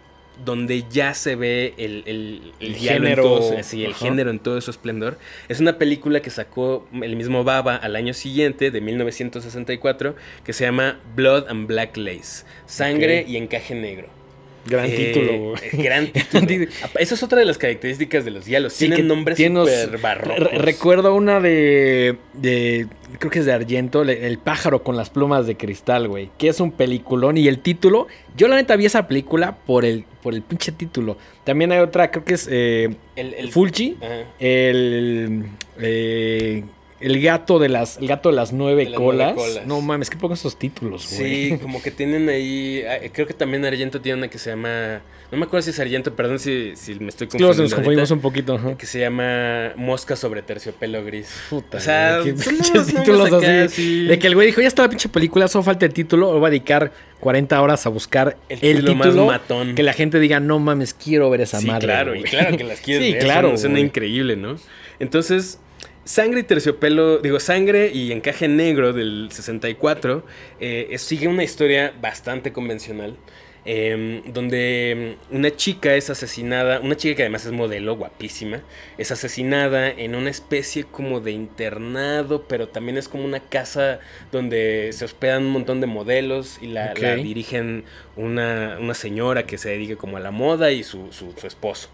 donde 0.43 0.85
ya 0.89 1.13
se 1.13 1.35
ve 1.35 1.73
el, 1.77 2.03
el, 2.05 2.53
El 2.59 2.75
giallo 2.75 3.01
género, 3.03 3.23
en 3.23 3.29
todo, 3.29 3.53
el 3.53 3.91
ajá. 3.91 3.99
género 4.05 4.29
en 4.31 4.39
todo 4.39 4.61
su 4.61 4.71
esplendor, 4.71 5.17
es 5.49 5.59
una 5.59 5.77
película 5.77 6.21
que 6.21 6.29
sacó 6.29 6.87
el 7.01 7.15
mismo 7.15 7.43
Baba 7.43 7.75
al 7.75 7.95
año 7.95 8.13
siguiente, 8.13 8.71
de 8.71 8.81
1964, 8.81 10.15
que 10.43 10.53
se 10.53 10.63
llama 10.63 10.99
Blood 11.15 11.47
and 11.47 11.67
Black 11.67 11.97
Lace, 11.97 12.45
Sangre 12.65 13.25
y 13.27 13.37
Encaje 13.37 13.75
Negro. 13.75 14.20
Gran 14.65 14.85
Eh, 14.85 15.11
título. 15.13 15.37
güey. 15.39 15.61
Gran 15.83 16.07
título. 16.07 16.45
título. 16.47 16.71
Esa 16.99 17.15
es 17.15 17.23
otra 17.23 17.39
de 17.39 17.45
las 17.45 17.57
características 17.57 18.23
de 18.25 18.31
los 18.31 18.45
diálogos. 18.45 18.73
Sí, 18.73 18.85
Tienen 18.87 19.07
nombres 19.07 19.37
súper 19.37 19.97
barrocos. 19.97 20.39
Re- 20.51 20.57
recuerdo 20.59 21.15
una 21.15 21.39
de, 21.39 22.17
de. 22.33 22.87
Creo 23.19 23.31
que 23.31 23.39
es 23.39 23.45
de 23.45 23.53
Argento, 23.53 24.03
El 24.03 24.37
pájaro 24.37 24.83
con 24.83 24.95
las 24.95 25.09
plumas 25.09 25.47
de 25.47 25.57
cristal, 25.57 26.07
güey. 26.07 26.29
Que 26.37 26.47
es 26.49 26.59
un 26.59 26.71
peliculón. 26.71 27.37
Y 27.37 27.47
el 27.47 27.59
título. 27.59 28.07
Yo 28.37 28.47
la 28.47 28.55
neta 28.55 28.75
vi 28.75 28.85
esa 28.85 29.07
película 29.07 29.57
por 29.65 29.83
el, 29.83 30.05
por 30.21 30.33
el 30.33 30.41
pinche 30.41 30.71
título. 30.71 31.17
También 31.43 31.71
hay 31.71 31.79
otra, 31.79 32.11
creo 32.11 32.23
que 32.23 32.35
es 32.35 32.47
eh, 32.51 32.95
el, 33.15 33.33
el- 33.33 33.51
Fulci. 33.51 33.97
Ajá. 34.01 34.23
El. 34.39 35.43
eh, 35.79 36.63
el 37.01 37.21
gato 37.21 37.59
de 37.59 37.69
las. 37.69 37.97
El 37.97 38.07
gato 38.07 38.29
de 38.29 38.35
las 38.35 38.53
nueve, 38.53 38.85
De 38.85 38.91
las 38.91 38.99
nueve 38.99 39.17
colas. 39.17 39.33
colas. 39.35 39.65
No 39.67 39.81
mames, 39.81 40.09
¿qué 40.09 40.17
pongo 40.17 40.33
esos 40.33 40.57
títulos, 40.57 41.07
güey? 41.17 41.49
Sí, 41.51 41.57
como 41.61 41.81
que 41.81 41.91
tienen 41.91 42.29
ahí. 42.29 42.83
ah, 42.89 42.97
Creo 43.11 43.27
que 43.27 43.33
también 43.33 43.65
Argento 43.65 43.99
tiene 44.01 44.19
una 44.19 44.27
que 44.29 44.37
se 44.37 44.51
llama. 44.51 45.01
No 45.31 45.37
me 45.37 45.45
acuerdo 45.45 45.63
si 45.63 45.69
es 45.69 45.79
Argento, 45.79 46.13
perdón 46.13 46.39
si, 46.39 46.75
si 46.75 46.95
me 46.95 47.07
estoy 47.07 47.27
confundiendo. 47.27 47.63
nos 47.63 47.73
confundimos 47.73 48.11
un 48.11 48.19
poquito. 48.19 48.75
Que 48.77 48.85
se 48.85 48.99
llama 48.99 49.71
Mosca 49.77 50.15
sobre 50.17 50.41
terciopelo 50.41 51.03
gris. 51.05 51.29
Puta, 51.49 51.77
O 51.77 51.79
sea, 51.79 52.19
qué 52.23 52.33
pinches 52.33 52.87
títulos 52.87 53.31
acá, 53.31 53.63
así. 53.63 53.75
sí. 53.75 54.03
De 54.07 54.19
que 54.19 54.27
el 54.27 54.35
güey 54.35 54.47
dijo, 54.47 54.59
ya 54.59 54.67
está 54.67 54.81
la 54.83 54.89
pinche 54.89 55.07
película, 55.07 55.47
solo 55.47 55.63
falta 55.63 55.85
el 55.85 55.93
título, 55.93 56.29
o 56.31 56.41
va 56.41 56.47
a 56.49 56.51
dedicar 56.51 56.91
40 57.21 57.61
horas 57.61 57.85
a 57.85 57.89
buscar 57.89 58.35
El 58.49 58.59
el, 58.61 58.75
título 58.85 59.03
título, 59.05 59.25
más 59.27 59.41
matón. 59.41 59.73
que 59.73 59.83
la 59.83 59.93
gente 59.93 60.19
diga, 60.19 60.41
no 60.41 60.59
mames, 60.59 60.93
quiero 60.93 61.29
ver 61.29 61.39
esa 61.41 61.59
sí, 61.61 61.67
madre. 61.67 61.87
claro, 61.87 62.11
güey". 62.11 62.21
y 62.21 62.23
claro 62.25 62.57
que 62.57 62.63
las 62.65 62.81
quieres 62.81 63.07
Sí, 63.07 63.13
ver, 63.13 63.23
claro, 63.23 63.57
Suena, 63.57 63.79
increíble, 63.79 64.35
¿no? 64.35 64.57
Entonces, 64.99 65.59
Sangre 66.03 66.39
y 66.41 66.43
Terciopelo, 66.43 67.19
digo, 67.19 67.39
Sangre 67.39 67.91
y 67.93 68.11
Encaje 68.11 68.47
Negro 68.47 68.91
del 68.91 69.29
64, 69.31 70.25
eh, 70.59 70.95
sigue 70.97 71.27
una 71.27 71.43
historia 71.43 71.93
bastante 72.01 72.51
convencional. 72.51 73.15
eh, 73.63 74.23
donde 74.25 75.17
mm, 75.31 75.35
una 75.35 75.55
chica 75.55 75.93
es 75.93 76.09
asesinada, 76.09 76.79
una 76.79 76.97
chica 76.97 77.15
que 77.17 77.21
además 77.21 77.45
es 77.45 77.51
modelo, 77.51 77.95
guapísima, 77.95 78.63
es 78.97 79.11
asesinada 79.11 79.87
en 79.91 80.15
una 80.15 80.31
especie 80.31 80.83
como 80.85 81.19
de 81.19 81.33
internado, 81.33 82.45
pero 82.47 82.69
también 82.69 82.97
es 82.97 83.07
como 83.07 83.23
una 83.23 83.39
casa 83.39 83.99
donde 84.31 84.89
se 84.93 85.05
hospedan 85.05 85.43
un 85.43 85.51
montón 85.51 85.79
de 85.79 85.85
modelos 85.85 86.57
y 86.59 86.67
la, 86.69 86.95
dirigen 87.21 87.83
una, 88.15 88.77
una 88.79 88.95
señora 88.95 89.45
que 89.45 89.59
se 89.59 89.69
dedica 89.69 89.95
como 89.95 90.17
a 90.17 90.21
la 90.21 90.31
moda 90.31 90.71
y 90.71 90.81
su, 90.83 91.13
su- 91.13 91.33
su 91.39 91.45
esposo. 91.45 91.89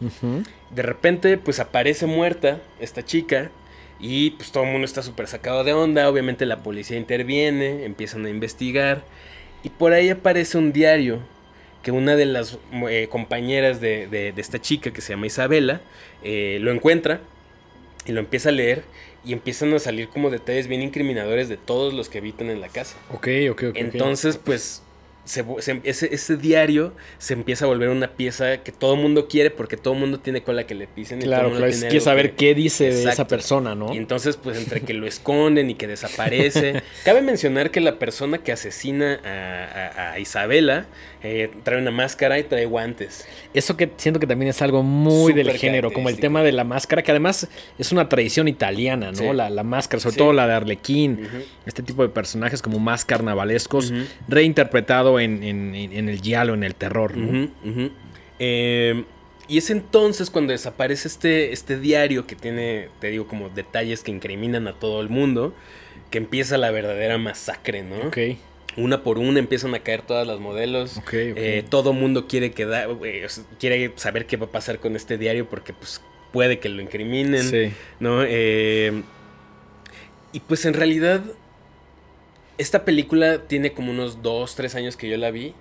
De 0.74 0.82
repente, 0.84 1.38
pues 1.38 1.60
aparece 1.60 2.06
muerta 2.06 2.62
esta 2.80 3.04
chica 3.04 3.52
y 4.00 4.32
pues 4.32 4.52
todo 4.52 4.64
el 4.66 4.72
mundo 4.72 4.86
está 4.86 5.02
súper 5.04 5.28
sacado 5.28 5.64
de 5.64 5.74
onda. 5.74 6.10
Obviamente 6.10 6.46
la 6.46 6.64
policía 6.64 6.98
interviene, 6.98 7.86
empiezan 7.86 8.26
a 8.26 8.30
investigar 8.30 9.04
y 9.64 9.70
por 9.70 9.94
ahí 9.94 10.10
aparece 10.10 10.58
un 10.58 10.72
diario 10.74 11.20
que 11.84 11.92
una 11.92 12.16
de 12.16 12.26
las 12.26 12.60
eh, 12.90 13.08
compañeras 13.10 13.80
de, 13.82 14.08
de- 14.08 14.32
de 14.34 14.42
esta 14.42 14.60
chica 14.62 14.92
que 14.92 15.02
se 15.02 15.14
llama 15.14 15.28
Isabela 15.28 15.82
eh, 16.24 16.58
lo 16.62 16.72
encuentra 16.72 17.22
y 18.06 18.12
lo 18.14 18.20
empieza 18.20 18.50
a 18.50 18.52
leer 18.54 18.84
y 19.26 19.34
empiezan 19.34 19.74
a 19.74 19.80
salir 19.80 20.08
como 20.10 20.30
detalles 20.30 20.68
bien 20.68 20.82
incriminadores 20.82 21.50
de 21.50 21.58
todos 21.58 21.94
los 21.94 22.10
que 22.10 22.20
habitan 22.20 22.50
en 22.50 22.62
la 22.62 22.70
casa. 22.70 22.98
Ok, 23.10 23.28
ok, 23.52 23.52
ok. 23.52 23.64
ok. 23.70 23.74
Entonces, 23.76 24.38
pues, 24.38 24.84
se 25.28 25.46
vo- 25.46 25.60
se- 25.62 25.82
ese, 25.84 26.14
ese 26.14 26.38
diario 26.38 26.94
se 27.20 27.34
empieza 27.34 27.66
a 27.66 27.68
volver 27.68 27.90
una 27.90 28.08
pieza 28.08 28.64
que 28.64 28.72
todo 28.72 28.94
el 28.96 29.02
mundo 29.02 29.28
quiere 29.28 29.52
porque 29.52 29.76
todo 29.78 29.94
el 29.94 30.00
mundo 30.00 30.20
tiene 30.20 30.42
cola 30.42 30.66
que 30.66 30.74
le 30.74 30.88
pisen. 30.88 31.20
y 31.20 31.22
todo 31.22 31.30
Claro, 31.32 31.50
claro, 31.52 31.66
algo 31.66 32.00
saber 32.00 32.32
que- 32.32 32.36
qué 32.48 32.56
dice 32.56 32.86
de 32.92 33.04
esa 33.10 33.28
persona, 33.28 33.76
¿no? 33.76 33.94
Y 33.94 33.98
entonces, 33.98 34.38
pues, 34.38 34.58
entre 34.58 34.82
que 34.82 34.94
lo 34.94 35.06
esconden 35.06 35.70
y 35.70 35.76
que 35.76 35.86
desaparece. 35.88 36.82
Cabe 37.06 37.22
mencionar 37.22 37.72
que 37.72 37.82
la 37.82 38.00
persona 38.00 38.38
que 38.40 38.52
asesina 38.54 39.20
a, 39.24 40.02
a- 40.10 40.12
a 40.14 40.20
Isabela 40.20 40.86
eh, 41.24 41.50
trae 41.64 41.82
una 41.82 41.92
máscara 41.92 42.40
y 42.40 42.44
trae 42.44 42.66
guantes. 42.66 43.26
Eso 43.54 43.76
que 43.76 43.90
siento 43.98 44.20
que 44.20 44.28
también 44.28 44.50
es 44.50 44.62
algo 44.62 44.84
muy 44.84 45.34
del 45.34 45.52
género, 45.58 45.92
como 45.92 46.10
el 46.10 46.20
tema 46.20 46.42
de 46.44 46.52
la 46.54 46.64
máscara, 46.64 47.02
que 47.02 47.12
además 47.12 47.48
es 47.78 47.92
una 47.92 48.08
tradición 48.08 48.48
italiana, 48.48 49.12
¿no? 49.12 49.18
Sí. 49.18 49.26
La, 49.34 49.50
la 49.50 49.64
máscara, 49.64 50.00
sobre 50.00 50.14
Sí. 50.14 50.18
todo 50.20 50.32
la 50.32 50.48
de 50.48 50.54
Arlequín, 50.54 51.28
este 51.66 51.84
tipo 51.84 52.04
de 52.04 52.10
personajes 52.10 52.62
como 52.62 52.80
más 52.80 53.04
carnavalescos, 53.04 53.92
reinterpretado 54.28 55.17
en, 55.20 55.44
en- 55.44 55.76
en- 55.76 55.94
en 55.94 56.10
el 56.10 56.22
giallo, 56.22 56.54
en 56.54 56.64
el 56.64 56.76
terror. 56.76 57.14
Eh, 58.40 59.04
y 59.48 59.58
es 59.58 59.70
entonces 59.70 60.30
cuando 60.30 60.52
desaparece 60.52 61.08
este, 61.08 61.54
este 61.54 61.80
diario 61.80 62.28
que 62.28 62.36
tiene, 62.36 62.90
te 63.00 63.08
digo, 63.10 63.28
como 63.28 63.50
detalles 63.50 64.04
que 64.04 64.12
incriminan 64.12 64.68
a 64.68 64.74
todo 64.74 65.02
el 65.02 65.10
mundo, 65.10 65.54
que 66.12 66.18
empieza 66.18 66.58
la 66.58 66.70
verdadera 66.72 67.18
masacre, 67.18 67.82
¿no? 67.84 67.96
Ok, 68.08 68.18
Una 68.76 69.04
por 69.04 69.18
una 69.18 69.40
empiezan 69.40 69.74
a 69.74 69.80
caer 69.80 70.02
todas 70.02 70.28
las 70.28 70.40
modelos. 70.40 70.98
ok, 70.98 71.04
ok. 71.06 71.14
Eh, 71.14 71.64
todo 71.70 71.94
mundo 71.94 72.28
quiere 72.28 72.52
quedar, 72.52 72.90
eh, 73.06 73.26
quiere 73.60 73.94
saber 73.96 74.26
qué 74.28 74.36
va 74.38 74.48
a 74.48 74.52
pasar 74.52 74.80
con 74.80 74.96
este 74.96 75.18
diario 75.18 75.48
porque 75.50 75.74
pues 75.74 76.02
puede 76.34 76.60
que 76.60 76.68
lo 76.70 76.82
incriminen, 76.82 77.44
sí. 77.44 77.72
¿no? 78.02 78.24
Eh, 78.26 79.02
y 80.34 80.42
pues 80.42 80.66
en 80.66 80.74
realidad 80.74 81.24
esta 82.58 82.86
película 82.86 83.40
tiene 83.48 83.74
como 83.74 83.92
unos 83.92 84.22
2, 84.22 84.56
3 84.56 84.76
años 84.76 84.98
que 84.98 85.10
yo 85.10 85.18
la 85.18 85.32
vi 85.32 85.54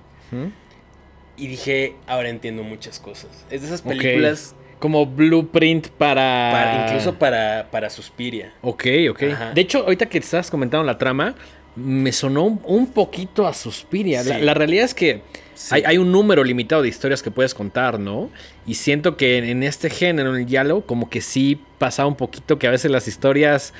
y 1.36 1.46
dije, 1.48 1.94
ahora 2.06 2.28
entiendo 2.30 2.62
muchas 2.62 2.98
cosas. 2.98 3.44
Es 3.50 3.60
de 3.60 3.66
esas 3.68 3.82
películas 3.82 4.54
Como 4.78 5.04
blueprint 5.06 5.88
para... 5.88 6.48
para, 6.52 6.86
incluso 6.86 7.14
para, 7.18 7.68
para 7.70 7.90
Suspiria. 7.90 8.54
Ok, 8.62 8.84
ok. 9.10 9.22
Ajá. 9.32 9.52
De 9.52 9.60
hecho, 9.60 9.80
ahorita 9.84 10.06
que 10.06 10.18
te 10.20 10.24
estabas 10.24 10.50
comentando 10.50 10.84
la 10.84 10.98
trama, 10.98 11.34
me 11.74 12.10
sonó 12.12 12.44
un, 12.44 12.86
poquito 12.88 13.46
a 13.46 13.52
Suspiria. 13.54 14.22
La, 14.24 14.36
Sí. 14.38 14.42
la 14.42 14.54
realidad 14.54 14.84
es 14.84 14.94
que 14.94 15.22
Sí. 15.54 15.74
hay, 15.74 15.82
hay 15.86 15.98
un 15.98 16.12
número 16.12 16.44
limitado 16.44 16.82
de 16.82 16.88
historias 16.88 17.22
que 17.22 17.30
puedes 17.30 17.54
contar, 17.54 17.98
¿no? 17.98 18.30
Y 18.66 18.74
siento 18.74 19.16
que 19.16 19.38
en, 19.38 19.44
en 19.44 19.62
este 19.62 19.88
género, 19.88 20.34
en 20.34 20.40
el 20.42 20.46
diálogo, 20.46 20.82
como 20.84 21.08
que 21.08 21.20
sí 21.22 21.58
pasaba 21.78 22.08
un 22.08 22.16
poquito 22.16 22.58
que 22.58 22.66
a 22.66 22.70
veces 22.70 22.90
las 22.90 23.08
historias 23.08 23.72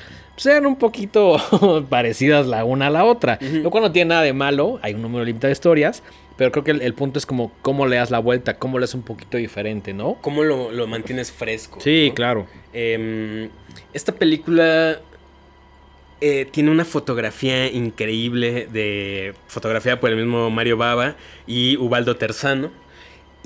eran 0.45 0.67
un 0.67 0.77
poquito 0.77 1.87
parecidas 1.89 2.47
la 2.47 2.65
una 2.65 2.89
a 2.89 2.91
la 2.91 3.05
otra. 3.05 3.39
Ujú. 3.41 3.59
Lo 3.59 3.71
cual 3.71 3.85
no 3.85 3.93
tiene 3.93 4.11
nada 4.11 4.23
de 4.23 4.33
malo, 4.33 4.79
hay 4.83 4.95
un 4.95 5.03
número 5.03 5.25
limitado 5.25 5.49
de 5.49 5.53
historias, 5.53 6.03
pero 6.37 6.53
creo 6.53 6.65
que 6.65 6.73
el, 6.73 6.83
el 6.83 6.93
punto 6.95 7.19
es 7.19 7.25
como 7.25 7.53
cómo 7.63 7.87
le 7.87 7.97
das 7.97 8.11
la 8.11 8.19
vuelta, 8.19 8.59
cómo 8.59 8.79
le 8.79 8.83
das 8.83 8.95
un 8.95 9.03
poquito 9.03 9.39
diferente, 9.39 9.95
¿no? 9.95 10.19
¿Cómo 10.21 10.43
lo, 10.45 10.71
lo 10.71 10.87
mantienes 10.87 11.33
fresco? 11.33 11.81
Sí, 11.81 12.09
¿no? 12.09 12.15
claro. 12.15 12.47
Em, 12.73 13.49
esta 13.95 14.13
película 14.13 15.01
eh, 16.21 16.47
tiene 16.51 16.71
una 16.71 16.85
fotografía 16.85 17.71
increíble 17.71 18.67
de 18.73 19.35
fotografía 19.49 20.01
por 20.01 20.11
el 20.11 20.17
mismo 20.17 20.51
Mario 20.51 20.77
Bava 20.77 21.17
y 21.47 21.77
Ubaldo 21.77 22.17
Terzano. 22.17 22.71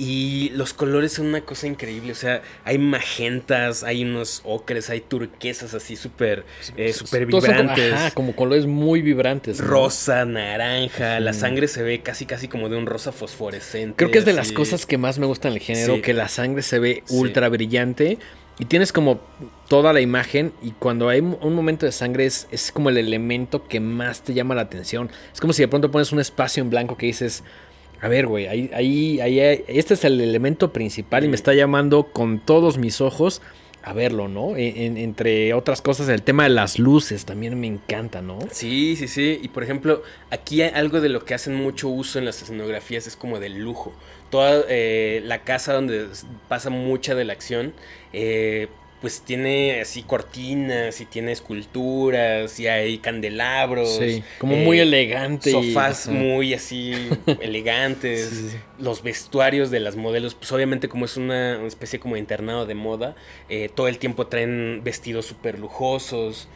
Y 0.02 0.48
los 0.54 0.72
colores 0.72 1.12
son 1.12 1.26
una 1.26 1.42
cosa 1.42 1.66
increíble. 1.66 2.12
O 2.12 2.14
sea, 2.14 2.40
hay 2.64 2.78
magentas, 2.78 3.84
hay 3.84 4.02
unos 4.02 4.40
ocres, 4.44 4.88
hay 4.88 5.00
turquesas 5.02 5.74
así 5.74 5.94
súper 5.94 6.46
eh, 6.78 6.94
super 6.94 7.22
son 7.22 7.30
como- 7.30 7.42
vibrantes. 7.42 7.92
ajá, 7.92 8.10
como 8.12 8.34
colores 8.34 8.64
muy 8.64 9.02
vibrantes. 9.02 9.60
¿no? 9.60 9.66
Rosa, 9.66 10.24
naranja, 10.24 11.20
la 11.20 11.34
sangre 11.34 11.68
se 11.68 11.82
ve 11.82 12.00
casi 12.00 12.24
casi 12.24 12.48
como 12.48 12.70
de 12.70 12.78
un 12.78 12.86
rosa 12.86 13.12
fosforescente. 13.12 13.94
Creo 13.96 14.10
que 14.10 14.18
es 14.18 14.24
de 14.24 14.32
las 14.32 14.52
cosas 14.52 14.86
que 14.86 14.96
más 14.96 15.18
me 15.18 15.26
gustan 15.26 15.52
del 15.52 15.60
género, 15.60 15.96
Sí. 15.96 16.00
que 16.00 16.14
la 16.14 16.28
sangre 16.28 16.62
se 16.62 16.78
ve 16.78 17.02
Sí. 17.04 17.14
ultra 17.16 17.50
brillante 17.50 18.16
y 18.58 18.64
tienes 18.64 18.92
como 18.94 19.20
toda 19.68 19.92
la 19.92 20.00
imagen 20.00 20.54
y 20.62 20.70
cuando 20.70 21.10
hay 21.10 21.20
un 21.20 21.54
momento 21.54 21.84
de 21.84 21.92
sangre 21.92 22.24
es, 22.24 22.48
es 22.50 22.72
como 22.72 22.88
el 22.88 22.96
elemento 22.96 23.68
que 23.68 23.80
más 23.80 24.22
te 24.22 24.32
llama 24.32 24.54
la 24.54 24.62
atención. 24.62 25.10
Es 25.34 25.40
como 25.40 25.52
si 25.52 25.60
de 25.62 25.68
pronto 25.68 25.90
pones 25.90 26.10
un 26.10 26.20
espacio 26.20 26.62
en 26.62 26.70
blanco 26.70 26.96
que 26.96 27.04
dices, 27.04 27.44
a 28.00 28.08
ver, 28.08 28.26
güey, 28.26 28.46
ahí, 28.46 28.70
ahí, 28.72 29.20
ahí, 29.20 29.62
este 29.68 29.94
es 29.94 30.04
el 30.04 30.20
elemento 30.20 30.72
principal 30.72 31.24
y 31.24 31.28
me 31.28 31.36
está 31.36 31.52
llamando 31.54 32.04
con 32.04 32.38
todos 32.40 32.78
mis 32.78 33.00
ojos 33.00 33.42
a 33.82 33.94
verlo, 33.94 34.28
¿no? 34.28 34.56
En- 34.56 34.76
en- 34.76 34.96
entre 34.98 35.54
otras 35.54 35.80
cosas, 35.80 36.08
el 36.10 36.22
tema 36.22 36.42
de 36.44 36.50
las 36.50 36.78
luces 36.78 37.24
también 37.24 37.58
me 37.58 37.66
encanta, 37.66 38.20
¿no? 38.20 38.38
Sí, 38.50 38.94
sí, 38.96 39.08
sí. 39.08 39.38
Y 39.42 39.48
por 39.48 39.62
ejemplo, 39.62 40.02
aquí 40.30 40.60
hay 40.60 40.70
algo 40.74 41.00
de 41.00 41.08
lo 41.08 41.24
que 41.24 41.32
hacen 41.32 41.54
mucho 41.54 41.88
uso 41.88 42.18
en 42.18 42.26
las 42.26 42.42
escenografías 42.42 43.06
es 43.06 43.16
como 43.16 43.40
del 43.40 43.58
lujo. 43.58 43.92
Toda 44.30 44.64
eh, 44.68 45.22
la 45.24 45.44
casa 45.44 45.72
donde 45.72 46.08
pasa 46.48 46.68
mucha 46.68 47.14
de 47.14 47.24
la 47.24 47.32
acción, 47.32 47.72
eh, 48.12 48.68
pues 49.00 49.22
tiene 49.22 49.80
así 49.80 50.02
cortinas 50.02 51.00
y 51.00 51.06
tiene 51.06 51.32
esculturas 51.32 52.58
y 52.60 52.66
hay 52.68 52.98
candelabros. 52.98 53.96
Sí, 53.98 54.22
como 54.38 54.54
eh, 54.56 54.64
muy 54.64 54.78
elegante. 54.80 55.50
y- 55.50 55.52
Sofás 55.52 56.08
muy 56.08 56.54
así 56.54 57.08
elegantes. 57.40 58.28
Sí, 58.28 58.36
sí, 58.36 58.48
sí. 58.50 58.56
Los 58.78 59.02
vestuarios 59.02 59.70
de 59.70 59.80
las 59.80 59.96
modelos, 59.96 60.34
pues 60.34 60.50
obviamente 60.52 60.88
como 60.88 61.04
es 61.04 61.16
una, 61.16 61.56
una 61.58 61.68
especie 61.68 61.98
como 62.00 62.14
de 62.14 62.20
internado 62.20 62.66
de 62.66 62.74
moda, 62.74 63.14
eh, 63.48 63.70
todo 63.74 63.88
el 63.88 63.98
tiempo 63.98 64.26
traen 64.26 64.82
vestidos 64.84 65.26
súper 65.26 65.58
lujosos. 65.58 66.48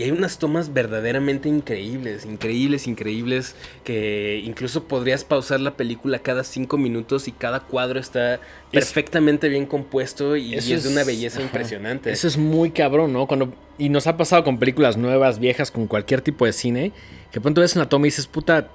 Y 0.00 0.04
hay 0.04 0.12
unas 0.12 0.38
tomas 0.38 0.72
verdaderamente 0.72 1.50
increíbles, 1.50 2.24
increíbles, 2.24 2.86
increíbles, 2.86 3.54
que 3.84 4.40
incluso 4.42 4.84
podrías 4.84 5.24
pausar 5.24 5.60
la 5.60 5.76
película 5.76 6.20
cada 6.20 6.42
cinco 6.42 6.78
minutos 6.78 7.28
y 7.28 7.32
cada 7.32 7.60
cuadro 7.60 8.00
está 8.00 8.40
perfectamente 8.72 9.50
bien 9.50 9.66
compuesto 9.66 10.36
y, 10.36 10.54
es 10.54 10.84
de 10.84 10.88
una 10.88 11.04
belleza 11.04 11.40
ajá. 11.40 11.48
impresionante. 11.48 12.10
Eso 12.10 12.28
es 12.28 12.38
muy 12.38 12.70
cabrón, 12.70 13.12
¿no? 13.12 13.26
Cuando, 13.26 13.52
y 13.76 13.90
nos 13.90 14.06
ha 14.06 14.16
pasado 14.16 14.42
con 14.42 14.58
películas 14.58 14.96
nuevas, 14.96 15.38
viejas, 15.38 15.70
con 15.70 15.86
cualquier 15.86 16.22
tipo 16.22 16.46
de 16.46 16.54
cine, 16.54 16.92
que 17.30 17.42
pronto 17.42 17.60
ves 17.60 17.76
una 17.76 17.86
toma 17.86 18.06
y 18.06 18.08
dices, 18.08 18.26
puta, 18.26 18.70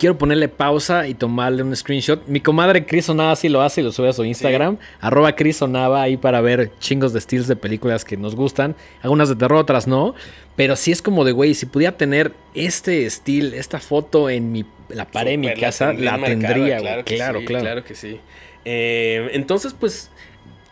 quiero 0.00 0.16
ponerle 0.16 0.48
pausa 0.48 1.06
y 1.06 1.14
tomarle 1.14 1.62
un 1.62 1.76
screenshot. 1.76 2.26
Mi 2.26 2.40
comadre 2.40 2.86
Cris 2.86 3.10
Onava 3.10 3.36
sí 3.36 3.50
lo 3.50 3.60
hace 3.60 3.82
y 3.82 3.84
lo 3.84 3.92
sube 3.92 4.08
a 4.08 4.12
su 4.14 4.24
Instagram, 4.24 4.78
arroba 4.98 5.36
Cris 5.36 5.60
Onava 5.60 6.00
ahí 6.00 6.16
para 6.16 6.40
ver 6.40 6.70
chingos 6.80 7.12
de 7.12 7.18
estilos 7.18 7.46
de 7.46 7.54
películas 7.54 8.06
que 8.06 8.16
nos 8.16 8.34
gustan, 8.34 8.74
algunas 9.02 9.28
de 9.28 9.36
terror, 9.36 9.58
otras 9.58 9.86
no, 9.86 10.14
pero 10.56 10.74
sí 10.74 10.90
es 10.90 11.02
como 11.02 11.24
de, 11.24 11.32
güey, 11.32 11.54
si 11.54 11.66
pudiera 11.66 11.98
tener 11.98 12.32
este 12.54 13.04
estilo, 13.04 13.54
esta 13.54 13.78
foto 13.78 14.30
en 14.30 14.50
mi, 14.50 14.64
la 14.88 15.04
pared 15.06 15.32
de 15.32 15.36
mi 15.36 15.54
casa, 15.54 15.92
la 15.92 16.16
marcada, 16.16 16.54
tendría, 16.54 16.80
güey. 16.80 17.04
Claro, 17.04 17.40
sí, 17.40 17.46
claro. 17.46 17.62
claro 17.62 17.84
que 17.84 17.94
sí. 17.94 18.20
Eh, 18.64 19.28
entonces, 19.34 19.74
pues, 19.78 20.10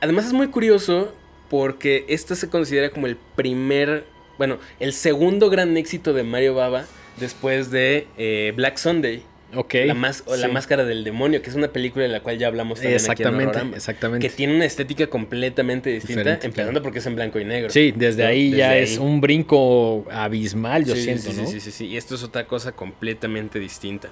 además 0.01 0.25
es 0.25 0.33
muy 0.33 0.49
curioso 0.49 1.13
porque 1.51 2.07
este 2.09 2.35
se 2.35 2.49
considera 2.49 2.89
como 2.89 3.07
el 3.07 3.19
primer, 3.37 4.05
bueno, 4.39 4.57
el 4.81 4.95
segundo 4.95 5.51
gran 5.51 5.77
éxito 5.77 6.15
de 6.15 6.23
Mario 6.23 6.55
Baba 6.55 6.87
después 7.19 7.71
de 7.71 8.07
eh, 8.17 8.53
Black 8.57 8.79
Sunday. 8.79 9.23
Ok. 9.55 9.75
La, 9.87 9.95
más, 9.95 10.25
máscara 10.53 10.85
del 10.85 11.05
demonio, 11.05 11.41
que 11.41 11.49
es 11.49 11.57
una 11.57 11.69
película 11.69 12.03
de 12.05 12.11
la 12.11 12.21
cual 12.21 12.37
ya 12.39 12.49
hablamos 12.49 12.81
también 12.81 12.97
aquí 12.97 13.05
en 13.07 13.11
Exactamente, 13.13 13.51
Horrorama, 13.51 13.77
exactamente. 13.77 14.29
Que 14.29 14.35
tiene 14.35 14.55
una 14.57 14.67
estética 14.67 15.07
completamente 15.07 15.89
distinta, 15.91 16.21
Diferente, 16.21 16.47
empezando 16.47 16.73
claro. 16.73 16.83
porque 16.83 16.99
es 16.99 17.07
en 17.07 17.15
blanco 17.17 17.39
y 17.41 17.45
negro. 17.47 17.71
Sí, 17.71 17.93
desde 17.97 18.25
¿no? 18.25 18.29
ahí 18.29 18.45
Desde 18.51 18.59
ya 18.59 18.71
ahí. 18.71 18.83
es 18.83 18.99
un 18.99 19.21
brinco 19.23 20.05
abismal, 20.11 20.85
yo 20.85 20.95
Sí, 20.95 21.03
siento, 21.03 21.31
sí, 21.31 21.33
sí, 21.33 21.41
¿no? 21.43 21.49
Sí, 21.49 21.61
sí, 21.61 21.71
sí. 21.71 21.87
Y 21.87 21.97
esto 21.97 22.15
es 22.17 22.23
otra 22.23 22.47
cosa 22.47 22.73
completamente 22.73 23.59
distinta. 23.59 24.11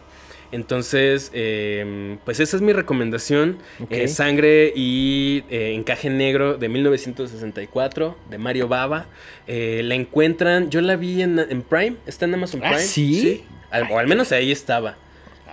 Entonces, 0.52 1.30
eh, 1.34 2.16
pues 2.24 2.40
esa 2.40 2.56
es 2.56 2.62
mi 2.62 2.72
recomendación. 2.72 3.58
Eh, 3.90 4.06
Sangre 4.08 4.72
y 4.76 5.42
eh, 5.50 5.72
Encaje 5.74 6.08
Negro 6.08 6.56
de 6.56 6.68
1964, 6.68 8.16
de 8.30 8.38
Mario 8.38 8.68
Baba. 8.68 9.06
Eh, 9.46 9.82
la 9.84 9.94
encuentran, 9.96 10.70
yo 10.70 10.80
la 10.80 10.96
vi 10.96 11.20
en, 11.22 11.38
en 11.38 11.62
Prime, 11.62 11.96
está 12.06 12.24
en 12.26 12.34
Amazon 12.34 12.60
¿Ah, 12.64 12.68
Prime. 12.70 12.82
sí? 12.84 13.44
Al- 13.70 13.90
o 13.90 13.98
al 13.98 14.06
menos 14.06 14.32
ahí 14.32 14.50
estaba. 14.52 14.96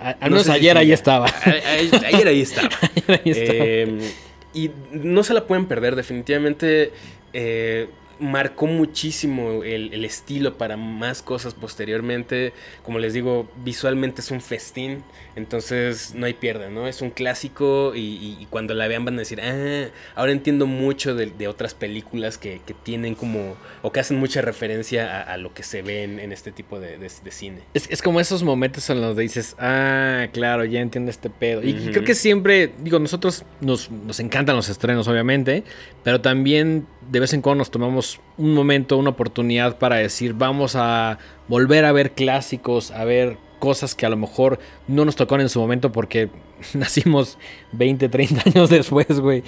A- 0.00 0.10
Al 0.10 0.30
No 0.30 0.36
menos 0.36 0.46
si 0.46 0.52
ayer 0.52 0.76
ahí 0.76 0.92
estaba. 0.92 1.26
A- 1.26 2.06
Ayer 2.06 2.28
ahí 2.28 2.40
estaba. 2.40 2.68
Ahí 3.08 3.30
estaba. 3.30 3.58
Eh, 3.64 4.10
y 4.54 4.70
no 4.92 5.22
se 5.24 5.34
la 5.34 5.46
pueden 5.46 5.66
perder, 5.66 5.96
definitivamente 5.96 6.92
eh, 7.32 7.88
marcó 8.24 8.66
muchísimo 8.66 9.62
el, 9.62 9.92
el 9.92 10.04
estilo 10.04 10.56
para 10.58 10.76
más 10.76 11.22
cosas 11.22 11.54
posteriormente. 11.54 12.52
Como 12.82 12.98
les 12.98 13.12
digo, 13.12 13.48
visualmente 13.64 14.20
es 14.20 14.30
un 14.30 14.40
festín, 14.40 15.02
entonces 15.36 16.14
no 16.14 16.26
hay 16.26 16.34
pierde, 16.34 16.70
¿no? 16.70 16.86
Es 16.88 17.02
un 17.02 17.10
clásico 17.10 17.92
y, 17.94 18.00
y- 18.00 18.36
y 18.40 18.46
cuando 18.46 18.74
la 18.74 18.88
vean 18.88 19.04
van 19.04 19.14
a 19.16 19.18
decir, 19.18 19.40
ah, 19.40 19.88
ahora 20.14 20.32
entiendo 20.32 20.66
mucho 20.66 21.14
de, 21.14 21.26
de 21.26 21.48
otras 21.48 21.74
películas 21.74 22.38
que, 22.38 22.60
que 22.66 22.74
tienen 22.74 23.14
como, 23.14 23.54
o 23.82 23.92
que 23.92 24.00
hacen 24.00 24.18
mucha 24.18 24.40
referencia 24.42 25.20
a, 25.20 25.34
a 25.34 25.36
lo 25.36 25.52
que 25.52 25.62
se 25.62 25.82
ve 25.82 26.02
en, 26.04 26.18
en 26.20 26.32
este 26.32 26.52
tipo 26.52 26.80
de, 26.80 26.98
de- 26.98 27.04
de 27.22 27.30
cine. 27.30 27.58
Es, 27.74 27.88
es 27.90 28.00
como 28.02 28.20
esos 28.20 28.42
momentos 28.42 28.88
en 28.90 29.00
los 29.00 29.14
que 29.14 29.22
dices, 29.22 29.54
ah, 29.58 30.28
claro, 30.32 30.64
ya 30.64 30.80
entiendo 30.80 31.10
este 31.10 31.30
pedo. 31.30 31.62
Y, 31.62 31.70
y 31.70 31.90
creo 31.90 32.04
que 32.04 32.14
siempre, 32.14 32.72
digo, 32.78 32.98
nosotros 32.98 33.44
nos, 33.60 33.90
nos 33.90 34.20
encantan 34.20 34.56
los 34.56 34.68
estrenos, 34.68 35.06
obviamente, 35.08 35.64
pero 36.04 36.20
también 36.20 36.86
de 37.10 37.20
vez 37.20 37.32
en 37.32 37.42
cuando 37.42 37.60
nos 37.60 37.70
tomamos 37.70 38.20
un 38.38 38.54
momento, 38.54 38.96
una 38.96 39.10
oportunidad 39.10 39.78
para 39.78 39.96
decir, 39.96 40.34
vamos 40.34 40.76
a 40.76 41.18
volver 41.48 41.84
a 41.84 41.92
ver 41.92 42.12
clásicos, 42.12 42.92
a 42.92 43.04
ver 43.04 43.36
cosas 43.58 43.94
que 43.94 44.04
a 44.04 44.10
lo 44.10 44.16
mejor 44.16 44.58
no 44.86 45.04
nos 45.04 45.16
tocaron 45.16 45.40
en 45.40 45.48
su 45.48 45.58
momento 45.58 45.90
porque 45.90 46.28
nacimos 46.74 47.38
20, 47.72 48.08
30 48.08 48.42
años 48.50 48.70
después, 48.70 49.18
güey, 49.20 49.42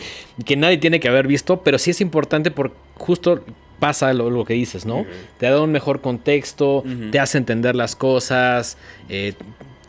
que 0.45 0.57
nadie 0.57 0.79
tiene 0.79 0.99
que 0.99 1.09
haber 1.09 1.27
visto, 1.27 1.62
pero 1.62 1.79
sí 1.79 1.90
es 1.90 2.01
importante 2.01 2.51
por 2.51 2.73
justo 2.97 3.45
pasa 3.79 4.14
lo, 4.14 4.31
lo 4.31 4.47
que 4.47 4.55
dices, 4.55 4.87
¿no? 4.87 5.01
Ujú. 5.01 5.11
Te 5.38 5.47
da 5.47 5.61
un 5.61 5.71
mejor 5.71 6.01
contexto, 6.01 6.83
te 7.11 7.21
hace 7.21 7.37
entender 7.37 7.77
las 7.77 7.95
cosas, 7.95 8.79
eh, 9.11 9.35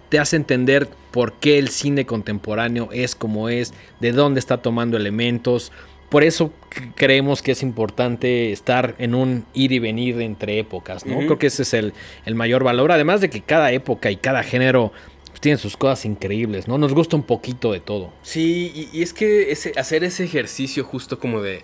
te 0.09 0.19
hace 0.19 0.35
entender 0.35 0.89
por 1.11 1.33
qué 1.33 1.57
el 1.57 1.69
cine 1.69 2.05
contemporáneo 2.05 2.89
es 2.91 3.15
como 3.15 3.49
es, 3.49 3.73
de 3.99 4.11
dónde 4.11 4.39
está 4.39 4.57
tomando 4.61 4.97
elementos. 4.97 5.71
Por 6.09 6.23
eso 6.23 6.53
creemos 6.95 7.41
que 7.41 7.51
es 7.51 7.63
importante 7.63 8.51
estar 8.51 8.95
en 8.97 9.13
un 9.13 9.45
ir 9.53 9.73
y 9.73 9.79
venir 9.79 10.21
entre 10.21 10.57
épocas, 10.57 11.05
¿no? 11.05 11.17
Creo 11.17 11.37
que 11.37 11.47
ese 11.47 11.63
es 11.63 11.73
el, 11.73 11.93
el 12.25 12.35
mayor 12.35 12.63
valor, 12.63 12.91
además 12.91 13.19
de 13.19 13.29
que 13.29 13.41
cada 13.41 13.71
época 13.71 14.09
y 14.09 14.15
cada 14.15 14.41
género 14.43 14.93
pues, 15.27 15.41
tiene 15.41 15.57
sus 15.57 15.75
cosas 15.75 16.05
increíbles, 16.05 16.67
¿no? 16.67 16.77
Nos 16.77 16.93
gusta 16.93 17.15
un 17.17 17.23
poquito 17.23 17.73
de 17.73 17.81
todo. 17.81 18.13
Sí, 18.21 18.71
y, 18.73 18.97
y 18.97 19.01
es 19.01 19.13
que 19.13 19.51
ese, 19.51 19.73
hacer 19.75 20.03
ese 20.03 20.23
ejercicio 20.23 20.83
justo 20.83 21.19
como 21.19 21.41
de... 21.41 21.63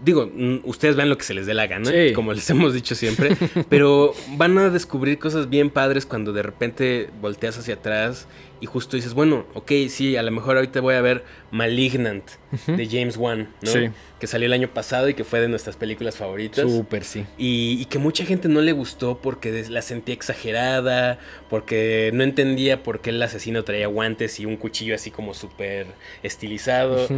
Digo, 0.00 0.30
mm, 0.32 0.60
ustedes 0.64 0.94
vean 0.94 1.08
lo 1.08 1.18
que 1.18 1.24
se 1.24 1.34
les 1.34 1.46
dé 1.46 1.54
la 1.54 1.66
gana, 1.66 1.90
Sí. 1.90 2.12
como 2.12 2.32
les 2.32 2.48
hemos 2.50 2.72
dicho 2.72 2.94
siempre, 2.94 3.30
pero 3.68 4.14
van 4.36 4.56
a 4.58 4.70
descubrir 4.70 5.18
cosas 5.18 5.48
bien 5.50 5.70
padres 5.70 6.06
cuando 6.06 6.32
de 6.32 6.42
repente 6.42 7.10
volteas 7.20 7.58
hacia 7.58 7.74
atrás 7.74 8.28
y 8.60 8.66
justo 8.66 8.96
dices, 8.96 9.14
bueno, 9.14 9.44
ok, 9.54 9.70
sí, 9.88 10.16
a 10.16 10.22
lo 10.22 10.30
mejor 10.30 10.56
ahorita 10.56 10.80
voy 10.80 10.94
a 10.94 11.00
ver 11.00 11.24
Malignant 11.50 12.24
de 12.66 12.86
James 12.88 13.16
Wan, 13.16 13.48
¿no? 13.62 13.70
Sí. 13.70 13.90
Que 14.20 14.26
salió 14.26 14.46
el 14.46 14.52
año 14.52 14.68
pasado 14.68 15.08
y 15.08 15.14
que 15.14 15.22
fue 15.24 15.40
de 15.40 15.48
nuestras 15.48 15.76
películas 15.76 16.16
favoritas. 16.16 16.70
Súper, 16.70 17.04
sí. 17.04 17.24
Y, 17.36 17.78
y 17.80 17.84
que 17.86 17.98
mucha 17.98 18.24
gente 18.24 18.48
no 18.48 18.60
le 18.60 18.72
gustó 18.72 19.18
porque 19.20 19.64
la 19.68 19.82
sentía 19.82 20.14
exagerada, 20.14 21.18
porque 21.50 22.10
no 22.14 22.24
entendía 22.24 22.82
por 22.82 23.00
qué 23.00 23.10
el 23.10 23.22
asesino 23.22 23.62
traía 23.64 23.86
guantes 23.86 24.40
y 24.40 24.46
un 24.46 24.56
cuchillo 24.56 24.94
así 24.94 25.10
como 25.10 25.34
súper 25.34 25.86
estilizado. 26.24 27.08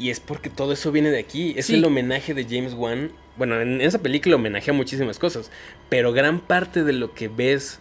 Y 0.00 0.10
es 0.10 0.18
porque 0.18 0.48
todo 0.50 0.72
eso 0.72 0.90
viene 0.90 1.10
de 1.10 1.18
aquí. 1.18 1.52
Es 1.56 1.66
Sí. 1.66 1.74
el 1.74 1.84
homenaje 1.84 2.32
de 2.34 2.44
James 2.44 2.72
Wan. 2.74 3.12
Bueno, 3.36 3.60
en 3.60 3.80
esa 3.80 4.00
película 4.00 4.36
homenajea 4.36 4.72
muchísimas 4.74 5.18
cosas, 5.18 5.50
pero 5.88 6.12
gran 6.12 6.40
parte 6.40 6.82
de 6.84 6.92
lo 6.94 7.14
que 7.14 7.28
ves 7.28 7.78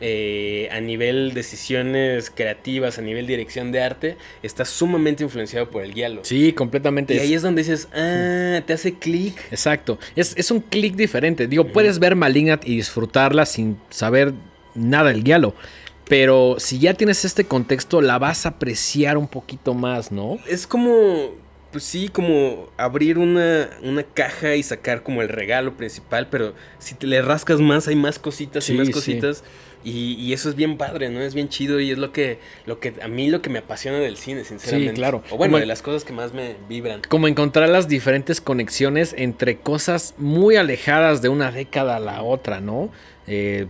eh, 0.00 0.68
a 0.70 0.80
nivel 0.80 1.34
decisiones 1.34 2.30
creativas, 2.30 2.98
a 2.98 3.02
nivel 3.02 3.26
dirección 3.26 3.72
de 3.72 3.82
arte, 3.82 4.16
está 4.44 4.64
sumamente 4.64 5.24
influenciado 5.24 5.70
por 5.70 5.82
el 5.82 5.92
guialo. 5.92 6.20
Sí, 6.24 6.52
completamente. 6.52 7.14
Y 7.14 7.18
ahí 7.18 7.34
es 7.34 7.42
donde 7.42 7.62
dices, 7.62 7.88
ah, 7.92 8.60
te 8.64 8.72
hace 8.72 8.94
clic. 8.94 9.36
Exacto. 9.50 9.98
Es, 10.14 10.34
es 10.36 10.50
un 10.52 10.60
clic 10.60 10.94
diferente. 10.94 11.48
Digo, 11.48 11.66
puedes 11.66 11.98
ver 11.98 12.14
Malignant 12.14 12.64
y 12.66 12.76
disfrutarla 12.76 13.44
sin 13.44 13.76
saber 13.90 14.34
nada 14.74 15.10
del 15.10 15.24
guialo. 15.24 15.54
Pero 16.08 16.56
si 16.58 16.78
ya 16.78 16.94
tienes 16.94 17.24
este 17.24 17.44
contexto, 17.44 18.00
la 18.00 18.18
vas 18.18 18.46
a 18.46 18.50
apreciar 18.50 19.18
un 19.18 19.26
poquito 19.28 19.74
más, 19.74 20.12
¿no? 20.12 20.38
Es 20.48 20.66
como, 20.66 21.34
pues 21.78 21.84
sí, 21.84 22.08
como 22.08 22.70
abrir 22.76 23.18
una, 23.18 23.70
una 23.84 24.02
caja 24.02 24.56
y 24.56 24.64
sacar 24.64 25.04
como 25.04 25.22
el 25.22 25.28
regalo 25.28 25.76
principal, 25.76 26.26
pero 26.28 26.52
si 26.80 26.96
te 26.96 27.06
le 27.06 27.22
rascas 27.22 27.60
más, 27.60 27.86
hay 27.86 27.94
más 27.94 28.18
cositas 28.18 28.64
Sí, 28.64 28.72
y 28.72 28.76
más 28.78 28.88
sí. 28.88 28.92
cositas. 28.92 29.44
Y, 29.84 30.14
y 30.14 30.32
eso 30.32 30.48
es 30.48 30.56
bien 30.56 30.76
padre, 30.76 31.08
¿no? 31.08 31.20
Es 31.20 31.34
bien 31.34 31.48
chido 31.48 31.78
y 31.78 31.92
es 31.92 31.98
lo 31.98 32.10
que, 32.10 32.40
lo 32.66 32.80
que 32.80 32.94
a 33.00 33.06
mí 33.06 33.30
lo 33.30 33.42
que 33.42 33.48
me 33.48 33.60
apasiona 33.60 33.98
del 33.98 34.16
cine, 34.16 34.42
sinceramente. 34.42 34.94
claro. 34.94 35.22
O 35.30 35.36
bueno, 35.36 35.52
Como- 35.52 35.58
de 35.60 35.66
las 35.66 35.82
cosas 35.82 36.02
que 36.02 36.12
más 36.12 36.32
me 36.34 36.56
vibran. 36.68 37.02
Como 37.08 37.28
encontrar 37.28 37.68
las 37.68 37.86
diferentes 37.86 38.40
conexiones 38.40 39.14
entre 39.16 39.58
cosas 39.58 40.14
muy 40.18 40.56
alejadas 40.56 41.22
de 41.22 41.28
una 41.28 41.52
década 41.52 41.94
a 41.94 42.00
la 42.00 42.22
otra, 42.24 42.60
¿no? 42.60 42.90
Eh, 43.28 43.66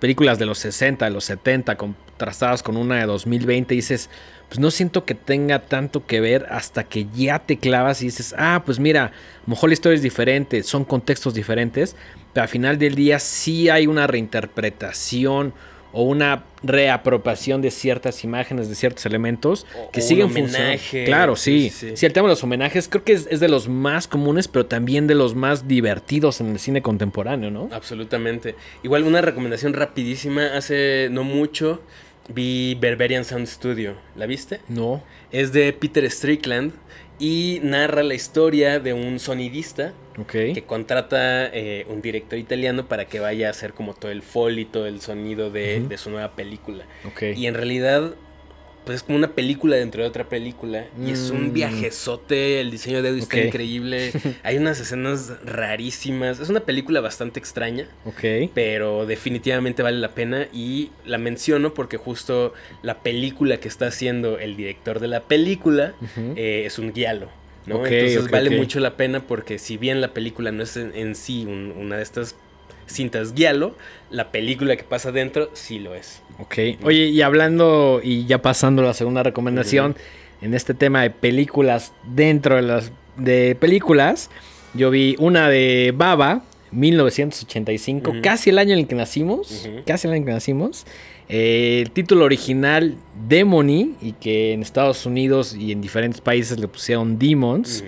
películas 0.00 0.38
de 0.38 0.44
los 0.44 0.58
60, 0.58 1.06
de 1.06 1.12
los 1.12 1.24
70, 1.24 1.76
contrastadas 1.78 2.62
con 2.62 2.76
una 2.76 2.96
de 2.96 3.06
2020, 3.06 3.74
dices, 3.74 4.10
pues 4.48 4.58
no 4.60 4.70
siento 4.70 5.04
que 5.04 5.14
tenga 5.14 5.60
tanto 5.66 6.06
que 6.06 6.20
ver 6.20 6.46
hasta 6.50 6.84
que 6.84 7.06
ya 7.14 7.38
te 7.40 7.58
clavas 7.58 8.00
y 8.02 8.06
dices, 8.06 8.34
ah, 8.38 8.62
pues 8.64 8.78
mira, 8.78 9.04
a 9.04 9.10
lo 9.46 9.50
mejor 9.50 9.68
la 9.68 9.74
historia 9.74 9.96
es 9.96 10.02
diferente, 10.02 10.62
son 10.62 10.84
contextos 10.84 11.34
diferentes, 11.34 11.96
pero 12.32 12.42
al 12.44 12.48
final 12.48 12.78
del 12.78 12.94
día 12.94 13.18
sí 13.18 13.68
hay 13.68 13.86
una 13.86 14.06
reinterpretación 14.06 15.52
o 15.92 16.02
una 16.02 16.44
reapropiación 16.62 17.62
de 17.62 17.70
ciertas 17.70 18.22
imágenes, 18.24 18.68
de 18.68 18.74
ciertos 18.74 19.06
elementos 19.06 19.66
O- 19.74 19.90
que 19.90 20.00
o 20.00 20.02
siguen 20.02 20.30
funcionando. 20.30 20.82
Claro, 21.06 21.34
sí. 21.36 21.70
Sí, 21.70 21.88
sí. 21.90 21.96
Sí, 21.96 22.06
el 22.06 22.12
tema 22.12 22.28
de 22.28 22.32
los 22.32 22.44
homenajes 22.44 22.88
creo 22.88 23.04
que 23.04 23.12
es, 23.14 23.26
es 23.30 23.40
de 23.40 23.48
los 23.48 23.68
más 23.68 24.06
comunes, 24.06 24.48
pero 24.48 24.66
también 24.66 25.06
de 25.06 25.14
los 25.14 25.34
más 25.34 25.66
divertidos 25.66 26.40
en 26.40 26.48
el 26.48 26.58
cine 26.58 26.82
contemporáneo, 26.82 27.50
¿no? 27.50 27.68
Absolutamente. 27.72 28.54
Igual 28.82 29.04
una 29.04 29.22
recomendación 29.22 29.72
rapidísima. 29.72 30.56
Hace 30.56 31.08
no 31.10 31.24
mucho 31.24 31.80
vi 32.28 32.76
Berberian 32.80 33.24
Sound 33.24 33.46
Studio. 33.46 33.94
¿La 34.16 34.26
viste? 34.26 34.60
No. 34.68 35.02
Es 35.32 35.52
de 35.52 35.72
Peter 35.72 36.08
Strickland 36.10 36.72
y 37.18 37.60
narra 37.62 38.02
la 38.02 38.14
historia 38.14 38.78
de 38.78 38.92
un 38.92 39.18
sonidista 39.18 39.92
que 40.26 40.64
contrata 40.66 41.46
eh, 41.46 41.86
un 41.88 42.02
director 42.02 42.38
italiano 42.38 42.86
para 42.86 43.04
que 43.06 43.20
vaya 43.20 43.48
a 43.48 43.50
hacer 43.50 43.72
como 43.72 43.94
todo 43.94 44.10
el 44.10 44.22
foley, 44.22 44.64
todo 44.64 44.86
el 44.86 45.00
sonido 45.00 45.50
de, 45.50 45.80
de 45.80 45.98
su 45.98 46.10
nueva 46.10 46.32
película. 46.34 46.84
Ok. 47.06 47.36
Y 47.36 47.46
en 47.46 47.54
realidad, 47.54 48.14
pues 48.88 48.96
es 48.96 49.02
como 49.02 49.18
una 49.18 49.32
película 49.34 49.76
dentro 49.76 50.00
de 50.02 50.08
otra 50.08 50.30
película. 50.30 50.86
Y 50.98 51.10
es 51.10 51.28
un 51.30 51.48
Mm. 51.48 51.52
viajezote, 51.52 52.58
el 52.62 52.70
diseño 52.70 53.02
de 53.02 53.10
audio 53.10 53.22
está 53.22 53.36
Ok. 53.36 53.44
increíble. 53.44 54.12
Hay 54.42 54.56
unas 54.56 54.80
escenas 54.80 55.30
rarísimas. 55.44 56.40
Es 56.40 56.48
una 56.48 56.60
película 56.60 57.02
bastante 57.02 57.38
extraña, 57.38 57.86
Ok. 58.06 58.50
pero 58.54 59.04
definitivamente 59.04 59.82
vale 59.82 59.98
la 59.98 60.14
pena. 60.14 60.48
Y 60.54 60.88
la 61.04 61.18
menciono 61.18 61.74
porque 61.74 61.98
justo 61.98 62.54
la 62.82 63.00
película 63.02 63.58
que 63.60 63.68
está 63.68 63.88
haciendo 63.88 64.38
el 64.38 64.56
director 64.56 65.00
de 65.00 65.08
la 65.08 65.20
película 65.24 65.92
eh, 66.36 66.62
es 66.64 66.78
un 66.78 66.94
guialo. 66.94 67.28
Entonces 67.66 68.30
vale 68.30 68.48
mucho 68.48 68.80
la 68.80 68.96
pena 68.96 69.20
porque 69.26 69.58
si 69.58 69.76
bien 69.76 70.00
la 70.00 70.14
película 70.14 70.50
no 70.50 70.62
es 70.62 70.78
en, 70.78 70.96
en 70.96 71.14
sí 71.14 71.44
un- 71.44 71.72
una 71.76 71.98
de 71.98 72.02
estas 72.02 72.36
cintas 72.86 73.34
guialo, 73.34 73.76
la 74.10 74.32
película 74.32 74.74
que 74.76 74.84
pasa 74.84 75.12
dentro 75.12 75.50
sí 75.52 75.78
lo 75.78 75.94
es. 75.94 76.22
Ok. 76.38 76.54
Oye, 76.84 77.06
y 77.06 77.22
hablando 77.22 78.00
y 78.02 78.26
ya 78.26 78.40
pasando 78.40 78.82
a 78.82 78.86
la 78.86 78.94
segunda 78.94 79.22
recomendación, 79.22 79.96
en 80.40 80.54
este 80.54 80.74
tema 80.74 81.02
de 81.02 81.10
películas 81.10 81.92
dentro 82.04 82.56
de 82.56 82.62
las 82.62 82.92
de 83.16 83.56
películas, 83.56 84.30
yo 84.74 84.90
vi 84.90 85.16
una 85.18 85.48
de 85.48 85.92
Baba, 85.96 86.42
1985, 86.70 88.10
Ujú. 88.10 88.20
casi 88.22 88.50
el 88.50 88.58
año 88.58 88.74
en 88.74 88.80
el 88.80 88.86
que 88.86 88.94
nacimos, 88.94 89.68
casi 89.86 90.06
el 90.06 90.12
año 90.12 90.20
en 90.20 90.26
que 90.26 90.32
nacimos. 90.32 90.86
Eh, 91.28 91.80
el 91.82 91.90
título 91.90 92.24
original 92.24 92.94
Demony 93.28 93.96
y 94.00 94.12
que 94.18 94.52
en 94.52 94.62
Estados 94.62 95.04
Unidos 95.04 95.54
y 95.54 95.72
en 95.72 95.80
diferentes 95.80 96.20
países 96.20 96.58
le 96.58 96.68
pusieron 96.68 97.18
Demons. 97.18 97.84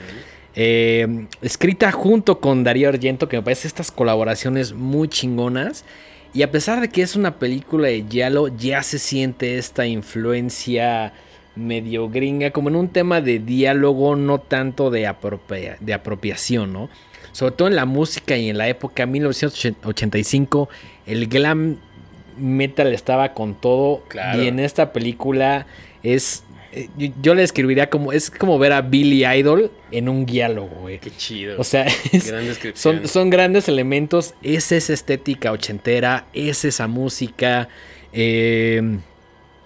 Eh, 0.56 1.26
escrita 1.40 1.92
junto 1.92 2.40
con 2.40 2.64
Darío 2.64 2.88
Argento, 2.88 3.28
que 3.28 3.36
me 3.36 3.42
parece 3.42 3.68
estas 3.68 3.90
colaboraciones 3.90 4.72
muy 4.72 5.08
chingonas. 5.08 5.84
Y 6.32 6.42
a 6.42 6.50
pesar 6.50 6.80
de 6.80 6.88
que 6.88 7.02
es 7.02 7.16
una 7.16 7.38
película 7.38 7.88
de 7.88 8.04
Yalo, 8.08 8.48
ya 8.48 8.82
se 8.82 8.98
siente 8.98 9.58
esta 9.58 9.86
influencia 9.86 11.12
medio 11.56 12.08
gringa, 12.08 12.52
como 12.52 12.68
en 12.68 12.76
un 12.76 12.88
tema 12.88 13.20
de 13.20 13.40
diálogo, 13.40 14.14
no 14.16 14.38
tanto 14.38 14.90
de, 14.90 15.06
apropia- 15.08 15.76
de 15.80 15.92
apropiación, 15.92 16.72
¿no? 16.72 16.88
Sobre 17.32 17.52
todo 17.54 17.68
en 17.68 17.76
la 17.76 17.84
música 17.84 18.36
y 18.36 18.48
en 18.48 18.58
la 18.58 18.68
época 18.68 19.06
1985, 19.06 20.68
el 21.06 21.26
glam 21.26 21.78
metal 22.38 22.92
estaba 22.92 23.34
con 23.34 23.54
todo. 23.54 24.02
Claro. 24.08 24.42
Y 24.42 24.48
en 24.48 24.58
esta 24.60 24.92
película 24.92 25.66
es. 26.02 26.44
Eh, 26.72 26.88
Yo, 26.96 27.08
yo 27.22 27.34
le 27.34 27.42
describiría 27.42 27.90
como. 27.90 28.12
Es 28.12 28.30
como 28.30 28.58
ver 28.58 28.72
a 28.72 28.80
Billy 28.82 29.24
Idol 29.26 29.70
en 29.90 30.08
un 30.08 30.26
diálogo, 30.26 30.74
güey. 30.82 30.98
Qué 30.98 31.10
chido. 31.16 31.56
O 31.60 31.64
sea, 31.64 31.86
es- 32.12 32.26
Gran 32.28 32.44
descripción. 32.46 32.98
son, 33.00 33.08
son 33.08 33.30
grandes 33.30 33.68
elementos. 33.68 34.34
Es 34.42 34.72
esa 34.72 34.92
estética 34.92 35.52
ochentera. 35.52 36.26
Es 36.32 36.64
esa 36.64 36.86
música. 36.86 37.68
eh, 38.12 38.98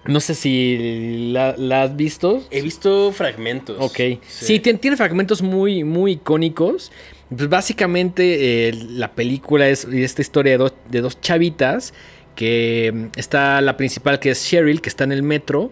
no 0.05 0.19
sé 0.19 0.35
si 0.35 1.29
la, 1.31 1.55
la 1.57 1.81
has 1.83 1.95
visto. 1.95 2.43
He 2.51 2.61
visto 2.61 3.11
fragmentos. 3.11 3.77
Ok. 3.79 4.19
Sí, 4.27 4.59
tien- 4.59 4.79
tiene 4.79 4.97
fragmentos 4.97 5.41
muy, 5.41 5.83
muy 5.83 6.11
icónicos. 6.13 6.91
Pues 7.35 7.49
básicamente 7.49 8.67
eh, 8.69 8.73
la 8.91 9.13
película 9.15 9.67
es 9.67 9.85
esta 9.85 10.21
historia 10.21 10.51
de 10.51 10.57
dos, 10.59 10.73
de 10.91 11.01
dos 11.01 11.19
chavitas. 11.21 11.93
Que 12.35 12.91
mm, 12.93 13.05
está 13.19 13.59
la 13.61 13.77
principal 13.77 14.19
que 14.19 14.29
es 14.29 14.45
Cheryl, 14.47 14.79
que 14.79 14.89
está 14.89 15.05
en 15.05 15.11
el 15.11 15.23
metro. 15.23 15.71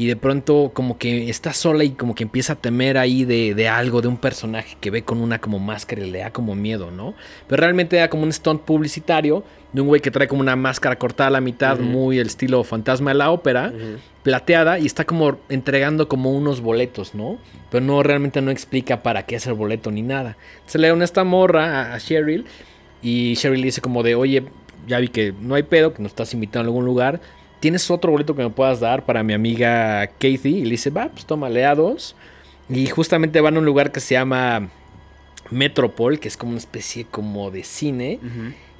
Y 0.00 0.06
de 0.06 0.16
pronto 0.16 0.70
como 0.72 0.96
que 0.96 1.28
está 1.28 1.52
sola 1.52 1.84
y 1.84 1.90
como 1.90 2.14
que 2.14 2.22
empieza 2.22 2.54
a 2.54 2.56
temer 2.56 2.96
ahí 2.96 3.26
de, 3.26 3.54
de 3.54 3.68
algo, 3.68 4.00
de 4.00 4.08
un 4.08 4.16
personaje 4.16 4.78
que 4.80 4.90
ve 4.90 5.02
con 5.02 5.20
una 5.20 5.42
como 5.42 5.58
máscara 5.58 6.00
y 6.02 6.10
le 6.10 6.20
da 6.20 6.30
como 6.30 6.54
miedo, 6.54 6.90
¿no? 6.90 7.12
Pero 7.46 7.60
realmente 7.60 7.96
da 7.96 8.08
como 8.08 8.22
un 8.22 8.32
stunt 8.32 8.62
publicitario 8.62 9.44
de 9.74 9.82
un 9.82 9.88
güey 9.88 10.00
que 10.00 10.10
trae 10.10 10.26
como 10.26 10.40
una 10.40 10.56
máscara 10.56 10.96
cortada 10.96 11.28
a 11.28 11.30
la 11.30 11.42
mitad, 11.42 11.78
muy 11.78 12.18
el 12.18 12.28
estilo 12.28 12.64
fantasma 12.64 13.10
de 13.10 13.18
la 13.18 13.30
ópera 13.30 13.74
plateada 14.22 14.78
y 14.78 14.86
está 14.86 15.04
como 15.04 15.36
entregando 15.50 16.08
como 16.08 16.32
unos 16.32 16.62
boletos, 16.62 17.14
¿no? 17.14 17.36
Pero 17.70 17.84
no 17.84 18.02
realmente 18.02 18.40
no 18.40 18.50
explica 18.50 19.02
para 19.02 19.26
qué 19.26 19.36
es 19.36 19.46
el 19.46 19.52
boleto 19.52 19.90
ni 19.90 20.00
nada. 20.00 20.38
Se 20.64 20.78
le 20.78 20.88
da 20.88 20.94
una 20.94 21.04
esta 21.04 21.24
morra 21.24 21.92
a, 21.92 21.94
a 21.94 22.00
Cheryl 22.00 22.46
y 23.02 23.36
Cheryl 23.36 23.60
le 23.60 23.66
dice 23.66 23.82
como 23.82 24.02
de, 24.02 24.14
oye, 24.14 24.44
ya 24.86 24.98
vi 24.98 25.08
que 25.08 25.34
no 25.38 25.56
hay 25.56 25.62
pedo, 25.62 25.92
que 25.92 26.02
nos 26.02 26.12
estás 26.12 26.32
invitando 26.32 26.68
a 26.68 26.70
algún 26.70 26.86
lugar. 26.86 27.20
¿Tienes 27.60 27.90
otro 27.90 28.10
boleto 28.10 28.34
que 28.34 28.42
me 28.42 28.50
puedas 28.50 28.80
dar 28.80 29.04
para 29.04 29.22
mi 29.22 29.34
amiga 29.34 30.06
Kathy? 30.06 30.58
Y 30.58 30.64
le 30.64 30.70
dice, 30.70 30.90
va, 30.90 31.08
pues 31.08 31.26
tómale 31.26 31.64
a 31.64 31.74
dos. 31.74 32.16
Y 32.68 32.86
justamente 32.86 33.40
van 33.40 33.56
a 33.56 33.58
un 33.58 33.64
lugar 33.64 33.92
que 33.92 34.00
se 34.00 34.14
llama 34.14 34.70
Metropol, 35.50 36.18
que 36.18 36.28
es 36.28 36.36
como 36.36 36.52
una 36.52 36.58
especie 36.58 37.04
como 37.04 37.50
de 37.50 37.64
cine. 37.64 38.18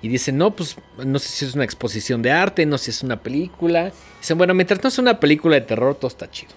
Y 0.03 0.09
dicen, 0.09 0.39
no, 0.39 0.57
pues 0.57 0.77
no 1.05 1.19
sé 1.19 1.29
si 1.29 1.45
es 1.45 1.55
una 1.55 1.65
exposición 1.65 2.23
de 2.23 2.31
arte, 2.31 2.65
no 2.65 2.79
sé 2.79 2.85
si 2.87 2.91
es 2.93 3.03
una 3.03 3.21
película. 3.21 3.93
Dicen, 4.21 4.39
bueno, 4.39 4.55
mientras 4.55 4.83
no 4.83 4.89
es 4.89 4.99
una 4.99 5.21
película 5.21 5.57
de 5.57 5.63
terror, 5.63 5.95
todo 5.95 6.09
está 6.09 6.31
chido. 6.31 6.53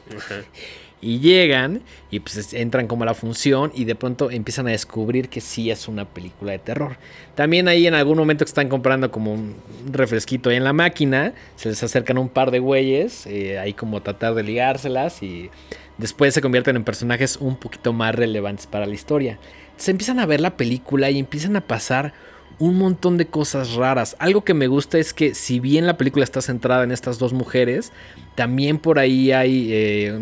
Y 1.03 1.19
llegan 1.19 1.81
y 2.11 2.21
pues 2.21 2.37
es- 2.37 2.53
entran 2.53 2.87
como 2.87 3.03
a 3.03 3.05
la 3.07 3.13
función 3.13 3.71
y 3.75 3.83
de 3.83 3.93
pronto 3.95 4.31
empiezan 4.31 4.67
a 4.67 4.71
descubrir 4.71 5.27
que 5.27 5.41
sí 5.41 5.69
es 5.69 5.87
una 5.89 6.05
película 6.05 6.53
de 6.53 6.59
terror. 6.59 6.95
También 7.35 7.67
ahí 7.67 7.87
en 7.87 7.93
algún 7.93 8.17
momento 8.17 8.45
que 8.45 8.49
están 8.49 8.69
comprando 8.69 9.11
como 9.11 9.33
un 9.33 9.55
refresquito 9.91 10.49
ahí 10.49 10.55
en 10.55 10.63
la 10.63 10.71
máquina, 10.73 11.33
se 11.57 11.67
les 11.69 11.83
acercan 11.83 12.17
un 12.17 12.29
par 12.29 12.51
de 12.51 12.59
güeyes, 12.59 13.25
eh, 13.27 13.59
ahí 13.59 13.73
como 13.73 14.01
tratar 14.01 14.33
de 14.33 14.43
ligárselas 14.43 15.21
y 15.21 15.49
después 15.97 16.33
se 16.33 16.41
convierten 16.41 16.77
en 16.77 16.83
personajes 16.85 17.35
un 17.37 17.57
poquito 17.57 17.91
más 17.91 18.15
relevantes 18.15 18.65
para 18.65 18.85
la 18.85 18.93
historia. 18.93 19.39
Se 19.75 19.91
empiezan 19.91 20.19
a 20.19 20.25
ver 20.25 20.39
la 20.39 20.55
película 20.55 21.09
y 21.11 21.19
empiezan 21.19 21.55
a 21.57 21.61
pasar 21.61 22.13
un 22.59 22.77
montón 22.77 23.17
de 23.17 23.25
cosas 23.25 23.73
raras. 23.73 24.15
Algo 24.19 24.43
que 24.43 24.53
me 24.53 24.67
gusta 24.67 24.99
es 24.99 25.13
que 25.13 25.33
si 25.33 25.59
bien 25.59 25.87
la 25.87 25.97
película 25.97 26.23
está 26.23 26.39
centrada 26.41 26.83
en 26.83 26.91
estas 26.91 27.17
dos 27.17 27.33
mujeres, 27.33 27.91
también 28.35 28.77
por 28.77 28.99
ahí 28.99 29.31
hay 29.31 29.69
eh, 29.71 30.13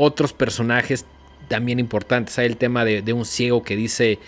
otros 0.00 0.32
personajes 0.32 1.04
también 1.48 1.78
importantes. 1.78 2.38
Hay 2.38 2.46
el 2.46 2.56
tema 2.56 2.84
de, 2.84 3.02
de 3.02 3.12
un 3.12 3.24
ciego 3.24 3.62
que 3.62 3.76
dice 3.76 4.18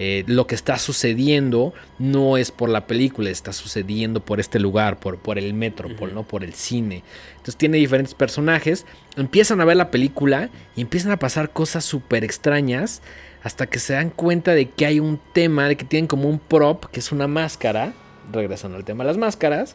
eh, 0.00 0.22
lo 0.28 0.46
que 0.46 0.54
está 0.54 0.78
sucediendo 0.78 1.74
no 1.98 2.36
es 2.36 2.52
por 2.52 2.68
la 2.68 2.86
película, 2.86 3.30
está 3.30 3.52
sucediendo 3.52 4.20
por 4.20 4.38
este 4.38 4.60
lugar, 4.60 5.00
por, 5.00 5.18
por 5.18 5.38
el 5.38 5.54
Metropol, 5.54 6.10
Ujú. 6.10 6.14
¿no? 6.14 6.22
Por 6.22 6.44
el 6.44 6.54
cine. 6.54 7.02
Entonces 7.32 7.56
tiene 7.56 7.78
diferentes 7.78 8.14
personajes, 8.14 8.86
empiezan 9.16 9.60
a 9.60 9.64
ver 9.64 9.76
la 9.76 9.90
película 9.90 10.50
y 10.76 10.82
empiezan 10.82 11.10
a 11.10 11.18
pasar 11.18 11.50
cosas 11.50 11.84
súper 11.84 12.22
extrañas 12.22 13.02
hasta 13.42 13.66
que 13.66 13.80
se 13.80 13.94
dan 13.94 14.10
cuenta 14.10 14.54
de 14.54 14.70
que 14.70 14.86
hay 14.86 15.00
un 15.00 15.20
tema, 15.32 15.66
de 15.66 15.76
que 15.76 15.84
tienen 15.84 16.06
como 16.06 16.28
un 16.28 16.38
prop, 16.38 16.84
que 16.92 17.00
es 17.00 17.10
una 17.10 17.26
máscara, 17.26 17.92
regresando 18.30 18.76
al 18.76 18.84
tema 18.84 19.02
de 19.02 19.08
las 19.08 19.18
máscaras, 19.18 19.74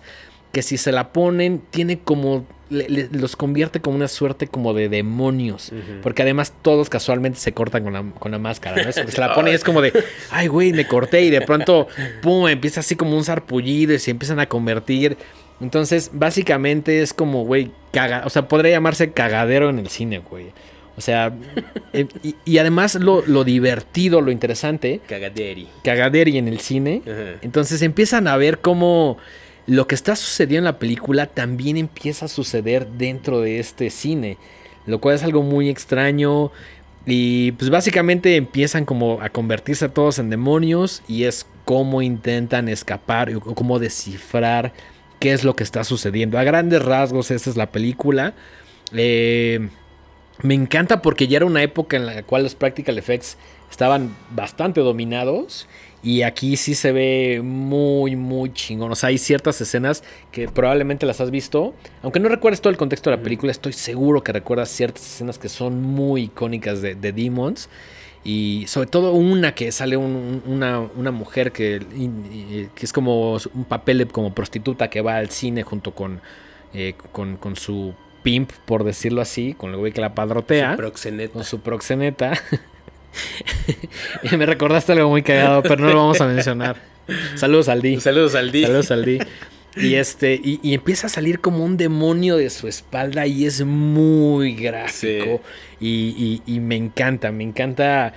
que 0.53 0.61
si 0.61 0.77
se 0.77 0.93
la 0.93 1.11
ponen, 1.11 1.61
tiene 1.69 1.99
como, 1.99 2.45
le- 2.73 2.89
le- 2.89 3.09
los 3.11 3.35
convierte 3.35 3.79
como 3.79 3.95
una 3.95 4.07
suerte 4.07 4.47
como 4.47 4.73
de 4.73 4.89
demonios. 4.89 5.71
Porque 6.01 6.23
además 6.23 6.53
todos 6.61 6.89
casualmente 6.89 7.39
se 7.39 7.53
cortan 7.53 7.83
con 7.83 7.93
la, 7.93 8.03
con 8.19 8.31
la 8.31 8.39
máscara, 8.39 8.83
¿no? 8.83 8.91
Se 8.91 9.19
la 9.21 9.33
pone 9.35 9.51
y 9.51 9.53
es 9.53 9.63
como 9.63 9.81
de, 9.81 9.93
ay, 10.31 10.47
güey, 10.47 10.73
me 10.73 10.87
corté 10.87 11.21
y 11.21 11.29
de 11.29 11.41
pronto, 11.41 11.87
pum, 12.21 12.47
empieza 12.47 12.79
así 12.81 12.95
como 12.95 13.15
un 13.15 13.23
sarpullido 13.23 13.93
y 13.93 13.99
se 13.99 14.11
empiezan 14.11 14.39
a 14.39 14.47
convertir. 14.47 15.17
Entonces, 15.61 16.09
básicamente 16.13 17.01
es 17.01 17.13
como, 17.13 17.45
güey, 17.45 17.71
caga, 17.93 18.23
o 18.25 18.29
sea, 18.29 18.47
podría 18.47 18.71
llamarse 18.71 19.11
cagadero 19.11 19.69
en 19.69 19.79
el 19.79 19.87
cine, 19.87 20.19
güey. 20.19 20.47
O 20.97 21.01
sea, 21.01 21.33
eh, 21.93 22.07
y, 22.21 22.35
y 22.45 22.57
además 22.57 22.95
lo, 22.95 23.23
lo 23.25 23.43
divertido, 23.43 24.21
lo 24.21 24.31
interesante, 24.31 24.99
Cagaderi. 25.07 25.67
cagaderi 25.83 26.37
en 26.37 26.47
el 26.47 26.59
cine. 26.59 27.01
Entonces 27.41 27.81
empiezan 27.81 28.27
a 28.27 28.35
ver 28.37 28.59
cómo 28.59 29.17
lo 29.65 29.87
que 29.87 29.95
está 29.95 30.15
sucediendo 30.15 30.67
en 30.67 30.73
la 30.73 30.79
película 30.79 31.27
también 31.27 31.77
empieza 31.77 32.25
a 32.25 32.29
suceder 32.29 32.87
dentro 32.87 33.41
de 33.41 33.59
este 33.59 33.89
cine, 33.89 34.37
lo 34.85 34.99
cual 34.99 35.15
es 35.15 35.23
algo 35.23 35.41
muy 35.41 35.69
extraño. 35.69 36.51
Y 37.05 37.51
pues 37.53 37.69
básicamente 37.69 38.35
empiezan 38.37 38.85
como 38.85 39.21
a 39.21 39.29
convertirse 39.29 39.89
todos 39.89 40.19
en 40.19 40.29
demonios 40.29 41.01
y 41.07 41.25
es 41.25 41.45
como 41.65 42.01
intentan 42.01 42.69
escapar 42.69 43.33
o 43.35 43.41
cómo 43.41 43.79
descifrar 43.79 44.73
qué 45.19 45.33
es 45.33 45.43
lo 45.43 45.55
que 45.55 45.63
está 45.63 45.83
sucediendo. 45.83 46.37
A 46.37 46.43
grandes 46.43 46.83
rasgos 46.83 47.31
esa 47.31 47.49
es 47.49 47.57
la 47.57 47.71
película. 47.71 48.33
Eh, 48.93 49.67
me 50.41 50.53
encanta 50.53 51.01
porque 51.01 51.27
ya 51.27 51.37
era 51.37 51.45
una 51.45 51.63
época 51.63 51.97
en 51.97 52.05
la 52.05 52.23
cual 52.23 52.43
los 52.43 52.55
practical 52.55 52.97
effects 52.97 53.37
estaban 53.69 54.15
bastante 54.31 54.81
dominados 54.81 55.67
y 56.03 56.23
aquí 56.23 56.57
sí 56.57 56.75
se 56.75 56.91
ve 56.91 57.41
muy, 57.41 58.17
muy 58.17 58.51
chingón. 58.51 58.91
O 58.91 58.95
sea, 58.95 59.07
hay 59.07 59.17
ciertas 59.17 59.59
escenas 59.61 60.03
que 60.33 60.49
probablemente 60.49 61.05
las 61.05 61.21
has 61.21 61.31
visto. 61.31 61.73
Aunque 62.01 62.19
no 62.19 62.27
recuerdes 62.27 62.59
todo 62.59 62.71
el 62.71 62.77
contexto 62.77 63.09
de 63.09 63.15
la 63.15 63.23
película, 63.23 63.53
estoy 63.53 63.71
seguro 63.71 64.21
que 64.21 64.33
recuerdas 64.33 64.69
ciertas 64.69 65.01
escenas 65.01 65.39
que 65.39 65.47
son 65.47 65.81
muy 65.81 66.23
icónicas 66.23 66.81
de, 66.81 66.95
Demons. 66.95 67.69
Y 68.25 68.65
sobre 68.67 68.87
todo 68.87 69.13
una 69.13 69.55
que 69.55 69.71
sale 69.71 69.95
una, 69.95 71.11
mujer 71.11 71.53
que, 71.53 71.79
que, 72.75 72.85
es 72.85 72.91
como 72.91 73.37
un 73.53 73.63
papel 73.63 74.05
como 74.07 74.35
prostituta 74.35 74.89
que 74.89 74.99
va 74.99 75.15
al 75.15 75.29
cine 75.29 75.63
junto 75.63 75.95
con, 75.95 76.19
eh, 76.73 76.95
con, 77.13 77.37
con, 77.37 77.55
su 77.55 77.93
pimp, 78.23 78.51
por 78.65 78.83
decirlo 78.83 79.21
así, 79.21 79.53
con 79.53 79.71
el 79.71 79.77
güey 79.77 79.93
que 79.93 80.01
la 80.01 80.15
padrotea. 80.15 80.71
Su 80.71 80.77
proxeneta. 80.77 81.33
Con 81.33 81.43
su 81.45 81.61
proxeneta. 81.61 82.33
me 84.37 84.45
recordaste 84.45 84.91
algo 84.93 85.09
muy 85.09 85.23
cagado, 85.23 85.63
pero 85.63 85.77
no 85.77 85.87
lo 85.87 85.95
vamos 85.95 86.21
a 86.21 86.27
mencionar. 86.27 86.77
Saludos 87.35 87.69
al 87.69 87.81
D. 87.81 87.99
Saludos 87.99 88.35
al 88.35 88.51
D. 88.51 88.63
Saludos 88.63 88.91
al 88.91 89.05
D. 89.05 89.25
Y 89.75 89.95
este, 89.95 90.39
y, 90.43 90.73
empieza 90.75 91.07
a 91.07 91.09
salir 91.09 91.39
como 91.39 91.65
un 91.65 91.77
demonio 91.77 92.37
de 92.37 92.51
su 92.51 92.67
espalda 92.67 93.25
y 93.25 93.45
es 93.45 93.65
muy 93.65 94.53
gráfico. 94.53 95.41
Y, 95.79 96.41
y, 96.45 96.59
me 96.59 96.75
encanta, 96.75 97.31
me 97.31 97.43
encanta. 97.43 98.13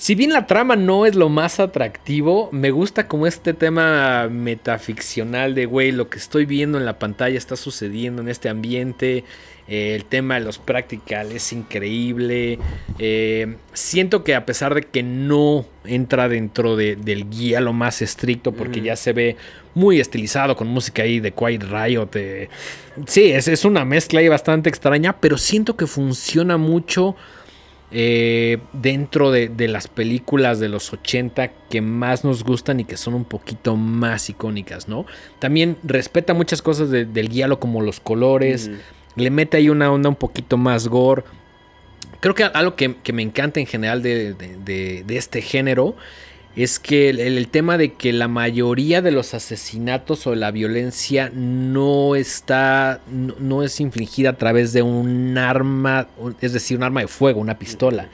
Si 0.00 0.14
bien 0.14 0.32
la 0.32 0.46
trama 0.46 0.76
no 0.76 1.04
es 1.04 1.14
lo 1.14 1.28
más 1.28 1.60
atractivo, 1.60 2.48
me 2.52 2.70
gusta 2.70 3.06
como 3.06 3.26
este 3.26 3.52
tema 3.52 4.28
metaficcional 4.30 5.54
de, 5.54 5.66
güey, 5.66 5.92
lo 5.92 6.08
que 6.08 6.16
estoy 6.16 6.46
viendo 6.46 6.78
en 6.78 6.86
la 6.86 6.98
pantalla 6.98 7.36
está 7.36 7.54
sucediendo 7.54 8.22
en 8.22 8.30
este 8.30 8.48
ambiente. 8.48 9.24
Eh, 9.68 9.94
el 9.94 10.06
tema 10.06 10.36
de 10.36 10.40
los 10.40 10.56
practical 10.56 11.32
es 11.32 11.52
increíble. 11.52 12.58
Eh, 12.98 13.56
siento 13.74 14.24
que 14.24 14.34
a 14.34 14.46
pesar 14.46 14.74
de 14.74 14.84
que 14.84 15.02
no 15.02 15.66
entra 15.84 16.30
dentro 16.30 16.76
del 16.76 17.28
guía 17.28 17.60
lo 17.60 17.74
más 17.74 18.00
estricto, 18.00 18.52
porque 18.52 18.80
ya 18.80 18.96
se 18.96 19.12
ve 19.12 19.36
muy 19.74 20.00
estilizado 20.00 20.56
con 20.56 20.66
música 20.68 21.02
ahí 21.02 21.20
de 21.20 21.32
Quiet 21.32 21.62
Riot. 21.64 22.10
sí, 23.06 23.32
es, 23.32 23.48
es, 23.48 23.66
una 23.66 23.84
mezcla 23.84 24.20
ahí 24.20 24.28
bastante 24.28 24.70
extraña, 24.70 25.20
pero 25.20 25.36
siento 25.36 25.76
que 25.76 25.86
funciona 25.86 26.56
mucho. 26.56 27.16
Eh, 27.92 28.58
dentro 28.72 29.32
de, 29.32 29.50
las 29.66 29.88
películas 29.88 30.60
de 30.60 30.68
los 30.68 30.92
80 30.92 31.48
que 31.68 31.80
más 31.80 32.24
nos 32.24 32.44
gustan 32.44 32.78
y 32.78 32.84
que 32.84 32.96
son 32.96 33.14
un 33.14 33.24
poquito 33.24 33.74
más 33.74 34.30
icónicas, 34.30 34.86
¿no? 34.86 35.06
También 35.40 35.76
respeta 35.82 36.32
muchas 36.32 36.62
cosas 36.62 36.90
del 36.90 37.28
guialo 37.28 37.58
como 37.58 37.80
los 37.80 37.98
colores, 37.98 38.70
le 39.16 39.30
mete 39.30 39.56
ahí 39.56 39.68
una 39.68 39.90
onda 39.90 40.08
un 40.08 40.14
poquito 40.14 40.56
más 40.56 40.86
gore. 40.86 41.24
Creo 42.20 42.34
que 42.34 42.44
algo 42.44 42.76
que, 42.76 42.94
me 43.12 43.22
encanta 43.22 43.58
en 43.58 43.66
general 43.66 44.02
de, 44.02 45.04
este 45.08 45.42
género 45.42 45.96
es 46.56 46.80
que 46.80 47.10
el, 47.10 47.48
tema 47.48 47.78
de 47.78 47.92
que 47.92 48.12
la 48.12 48.26
mayoría 48.26 49.02
de 49.02 49.12
los 49.12 49.34
asesinatos 49.34 50.26
o 50.26 50.34
la 50.34 50.50
violencia 50.50 51.30
no 51.32 52.16
está, 52.16 53.00
no, 53.08 53.62
es 53.62 53.80
infligida 53.80 54.30
a 54.30 54.36
través 54.36 54.72
de 54.72 54.82
un 54.82 55.38
arma, 55.38 56.08
es 56.40 56.52
decir, 56.52 56.76
un 56.76 56.82
arma 56.82 57.02
de 57.02 57.08
fuego, 57.08 57.40
una 57.40 57.58
pistola. 57.58 58.08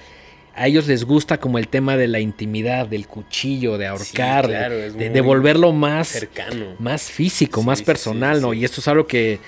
A 0.54 0.66
ellos 0.66 0.86
les 0.86 1.04
gusta 1.04 1.38
como 1.38 1.58
el 1.58 1.68
tema 1.68 1.96
de 1.96 2.08
la 2.08 2.20
intimidad, 2.20 2.86
del 2.86 3.06
cuchillo, 3.06 3.78
de 3.78 3.86
ahorcar, 3.86 4.48
de, 4.48 5.20
volverlo 5.20 5.72
más 5.72 6.08
cercano, 6.08 6.76
más 6.78 7.10
físico, 7.10 7.62
más 7.62 7.82
personal, 7.82 8.40
¿no? 8.40 8.54
Y 8.54 8.64
esto 8.64 8.80
es 8.80 8.88
algo 8.88 9.06
que 9.06 9.38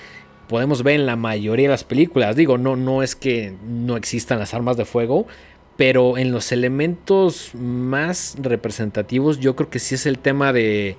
podemos 0.47 0.83
ver 0.83 0.99
en 0.99 1.05
la 1.05 1.15
mayoría 1.15 1.67
de 1.67 1.71
las 1.71 1.83
películas. 1.83 2.35
Digo, 2.35 2.57
no, 2.57 2.75
no 2.75 3.01
es 3.01 3.15
que 3.15 3.53
no 3.63 3.97
existan 3.97 4.39
las 4.39 4.53
armas 4.53 4.77
de 4.77 4.85
fuego, 4.85 5.27
pero 5.79 6.17
en 6.17 6.33
los 6.33 6.51
elementos 6.51 7.51
más 7.53 8.35
representativos 8.37 9.39
yo 9.39 9.55
creo 9.55 9.69
que 9.69 9.79
sí 9.79 9.95
es 9.95 10.05
el 10.05 10.19
tema 10.19 10.51
de, 10.51 10.97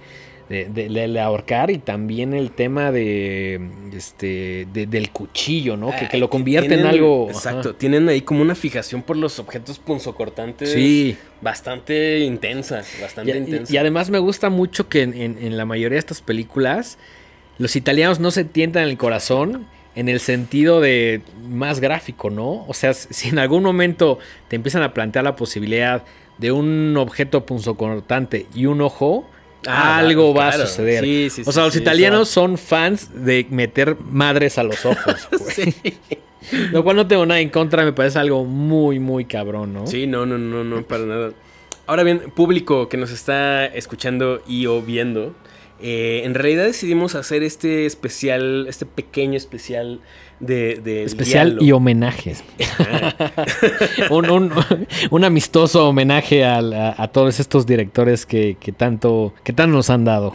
de, 0.49 1.21
ahorcar 1.21 1.71
y 1.71 1.77
también 1.77 2.33
el 2.33 2.51
tema 2.51 2.91
de 2.91 3.61
este 3.93 4.67
del 4.73 5.11
cuchillo, 5.11 5.77
¿no? 5.77 5.93
Que, 6.11 6.17
lo 6.17 6.31
convierte 6.31 6.77
en 6.77 6.87
algo. 6.87 7.29
Exacto. 7.29 7.75
Tienen 7.75 8.09
ahí 8.09 8.23
como 8.23 8.41
una 8.41 8.55
fijación 8.55 9.03
por 9.03 9.19
los 9.19 9.39
objetos 9.39 9.79
punzocortantes. 9.79 10.73
Sí. 10.73 11.15
Bastante 11.43 12.21
intensa. 12.21 12.83
Bastante 13.03 13.35
y, 13.35 13.37
intensa. 13.37 13.71
Y, 13.71 13.77
además 13.77 14.09
me 14.09 14.19
gusta 14.19 14.49
mucho 14.49 14.89
que 14.89 15.03
en, 15.03 15.15
en 15.15 15.59
la 15.59 15.67
mayoría 15.67 15.97
de 15.97 16.01
estas 16.01 16.23
películas 16.23 16.97
los 17.59 17.77
italianos 17.77 18.19
no 18.19 18.31
se 18.31 18.45
tientan 18.45 18.85
el 18.85 18.97
corazón 18.97 19.67
en 19.95 20.09
el 20.09 20.21
sentido 20.21 20.81
de 20.81 21.23
más 21.49 21.81
gráfico, 21.81 22.31
¿no? 22.31 22.65
O 22.67 22.75
sea, 22.75 22.95
si 22.95 23.29
en 23.29 23.39
algún 23.39 23.63
momento 23.63 24.19
te 24.49 24.57
empiezan 24.57 24.83
a 24.83 24.95
plantear 24.95 25.25
la 25.25 25.37
posibilidad 25.37 26.05
de 26.39 26.53
un 26.53 26.97
objeto 26.97 27.45
punzocortante 27.45 28.47
y 28.55 28.67
un 28.67 28.81
ojo, 28.81 29.29
ah, 29.67 29.99
algo 29.99 30.33
va 30.33 30.49
a 30.49 30.53
suceder. 30.53 31.05
o 31.45 31.53
sea, 31.53 31.65
los 31.65 31.77
italianos 31.77 32.29
son 32.29 32.57
fans 32.57 33.11
de 33.25 33.47
meter 33.51 33.97
madres 34.01 34.59
a 34.59 34.63
los 34.63 34.85
ojos. 34.87 35.29
Lo 36.73 36.83
cual 36.83 36.97
no 36.97 37.07
tengo 37.07 37.27
nada 37.27 37.41
en 37.41 37.51
contra, 37.51 37.85
me 37.85 37.93
parece 37.93 38.19
algo 38.19 38.45
muy, 38.45 38.99
muy 38.99 39.27
cabrón, 39.27 39.75
¿no? 39.75 39.87
Sí, 39.87 40.07
no, 40.07 40.25
no, 40.25 40.39
no, 40.39 40.65
no, 40.65 40.83
para 40.83 41.05
nada. 41.05 41.33
Ahora 41.87 42.03
bien, 42.03 42.31
público 42.35 42.89
que 42.89 42.97
nos 42.97 43.11
está 43.11 43.67
escuchando 43.67 44.43
y 44.47 44.67
o 44.67 44.81
viendo, 44.81 45.35
eh, 45.83 46.23
en 46.25 46.35
realidad 46.35 46.65
decidimos 46.65 47.15
hacer 47.15 47.43
este 47.43 47.87
especial, 47.87 48.67
este 48.69 48.87
pequeño 48.87 49.37
especial 49.37 50.01
de... 50.41 51.05
especial 51.05 51.59
y 51.61 51.73
homenajes. 51.73 52.45
un, 54.11 55.25
amistoso 55.25 55.89
homenaje 55.89 56.45
a, 56.45 57.09
todos 57.13 57.41
estos 57.41 57.67
directores 57.67 58.27
que, 58.27 58.57
tanto, 58.77 59.35
que 59.45 59.53
tanto 59.53 59.77
nos 59.77 59.91
han 59.91 60.05
dado. 60.05 60.33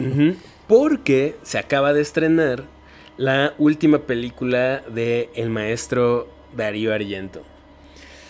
Porque 0.67 1.35
se 1.43 1.57
acaba 1.57 1.93
de 1.93 2.01
estrenar 2.01 2.63
la 3.17 3.53
última 3.57 3.99
película 3.99 4.81
de 4.81 5.29
el 5.35 5.49
maestro 5.49 6.27
Darío 6.55 6.93
Argento. 6.93 7.43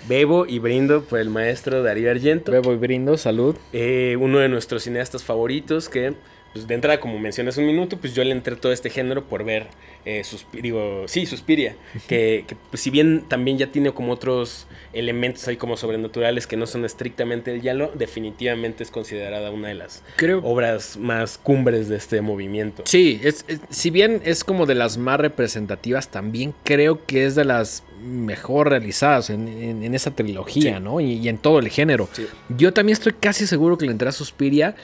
Bebo 0.08 0.46
y 0.46 0.60
brindo 0.60 1.04
por 1.04 1.20
el 1.20 1.30
maestro 1.30 1.82
Darío 1.82 2.12
Argento. 2.12 2.52
Bebo 2.52 2.74
y 2.74 2.78
brindo, 2.78 3.18
salud. 3.18 3.56
Eh, 3.74 4.18
uno 4.20 4.40
de 4.40 4.50
nuestros 4.50 4.84
cineastas 4.84 5.24
favoritos 5.24 5.90
que 5.90 6.14
pues 6.56 6.68
de 6.68 6.74
entrada, 6.74 7.02
como 7.02 7.20
mencionas 7.20 7.58
un 7.58 7.66
minuto, 7.66 7.98
pues 7.98 8.16
yo 8.16 8.24
le 8.24 8.32
entré 8.32 8.56
todo 8.56 8.72
este 8.72 8.90
género 8.90 9.26
por 9.26 9.44
ver 9.44 9.68
eh, 10.06 10.24
digo, 10.54 11.04
sí, 11.08 11.26
Suspiria, 11.26 11.76
que, 12.08 12.46
que 12.48 12.56
pues, 12.70 12.82
si 12.82 12.92
bien 12.92 13.26
también 13.28 13.58
ya 13.58 13.68
tiene 13.74 13.92
como 13.92 14.14
otros 14.14 14.66
elementos 14.94 15.46
ahí 15.50 15.58
como 15.58 15.76
sobrenaturales 15.76 16.48
que 16.48 16.56
no 16.56 16.66
son 16.66 16.86
estrictamente 16.86 17.52
el 17.52 17.62
Yalo, 17.62 17.92
definitivamente 17.94 18.84
es 18.84 18.90
considerada 18.92 19.52
una 19.52 19.68
de 19.68 19.74
las 19.74 20.02
obras 20.44 20.96
más 20.96 21.38
cumbres 21.38 21.90
de 21.90 21.98
este 21.98 22.22
movimiento. 22.22 22.84
Sí, 22.86 23.20
es, 23.22 23.44
si 23.70 23.90
bien 23.90 24.22
es 24.24 24.46
como 24.46 24.66
de 24.66 24.76
las 24.76 24.98
más 24.98 25.20
representativas, 25.20 26.08
también 26.08 26.54
creo 26.64 27.06
que 27.06 27.26
es 27.26 27.36
de 27.36 27.44
las 27.44 27.84
mejor 28.02 28.70
realizadas 28.70 29.30
en, 29.30 29.94
esa 29.94 30.12
trilogía, 30.12 30.80
¿no? 30.80 31.02
Y, 31.02 31.28
en 31.28 31.38
todo 31.38 31.60
el 31.60 31.68
género. 31.68 32.08
Yo 32.56 32.72
también 32.72 32.94
estoy 32.94 33.14
casi 33.14 33.46
seguro 33.46 33.78
que 33.78 33.86
le 33.86 33.92
entré 33.92 34.08
a 34.08 34.12
Suspiria 34.12 34.76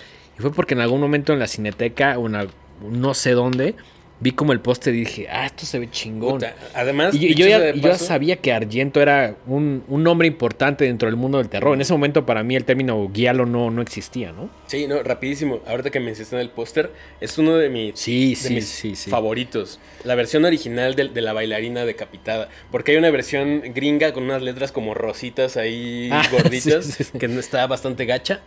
y 0.41 0.43
fue 0.43 0.51
porque 0.51 0.73
en 0.73 0.82
algún 0.82 0.99
momento 0.99 1.34
en 1.34 1.39
la 1.39 1.47
cineteca, 1.47 2.17
o 2.17 2.27
no 2.27 3.13
sé 3.13 3.32
dónde, 3.32 3.75
vi 4.21 4.32
como 4.32 4.54
el 4.54 4.60
póster 4.60 4.93
y 4.95 4.99
dije, 4.99 5.27
ah, 5.30 5.47
esto 5.47 5.65
se 5.65 5.80
ve 5.80 5.89
chingón. 5.89 6.41
además, 6.73 7.13
y, 7.15 7.34
yo, 7.36 7.47
ya, 7.47 7.95
sabía 7.95 8.36
que 8.38 8.54
Argento 8.54 9.01
era 9.01 9.36
un, 9.47 9.84
un, 9.88 10.04
nombre 10.04 10.27
importante 10.27 10.86
dentro 10.86 11.08
del 11.08 11.15
mundo 11.15 11.39
del 11.39 11.49
terror. 11.49 11.73
En 11.73 11.82
ese 11.82 11.91
momento 11.91 12.25
para 12.25 12.43
mí 12.43 12.56
el 12.56 12.63
término 12.63 13.10
guialo 13.10 13.45
no, 13.45 13.71
no 13.71 13.82
existía, 13.82 14.32
¿no? 14.32 14.49
Sí, 14.67 14.88
no, 14.88 15.01
rapidísimo. 15.01 15.62
Ahorita 15.67 15.89
que 15.89 15.99
me 15.99 16.12
en 16.12 16.39
el 16.39 16.49
póster, 16.49 16.91
es 17.19 17.38
uno 17.38 17.58
de, 17.58 17.70
mis, 17.70 17.99
sí, 17.99 18.36
sí, 18.36 18.61
sí, 18.61 18.95
favoritos. 18.95 19.80
La 20.03 20.16
versión 20.16 20.45
original 20.45 20.95
de, 20.95 21.09
de, 21.09 21.22
la 21.22 21.34
bailarina 21.34 21.86
decapitada. 21.86 22.47
Porque 22.72 22.91
hay 22.91 22.97
una 22.97 23.09
versión 23.09 23.61
gringa 23.74 24.13
con 24.13 24.24
unas 24.24 24.41
letras 24.41 24.72
como 24.72 24.93
rositas 24.93 25.57
ahí 25.57 26.09
ah, 26.11 26.24
gorditas, 26.32 27.11
que 27.18 27.26
está 27.26 27.66
bastante 27.66 28.05
gacha. 28.05 28.41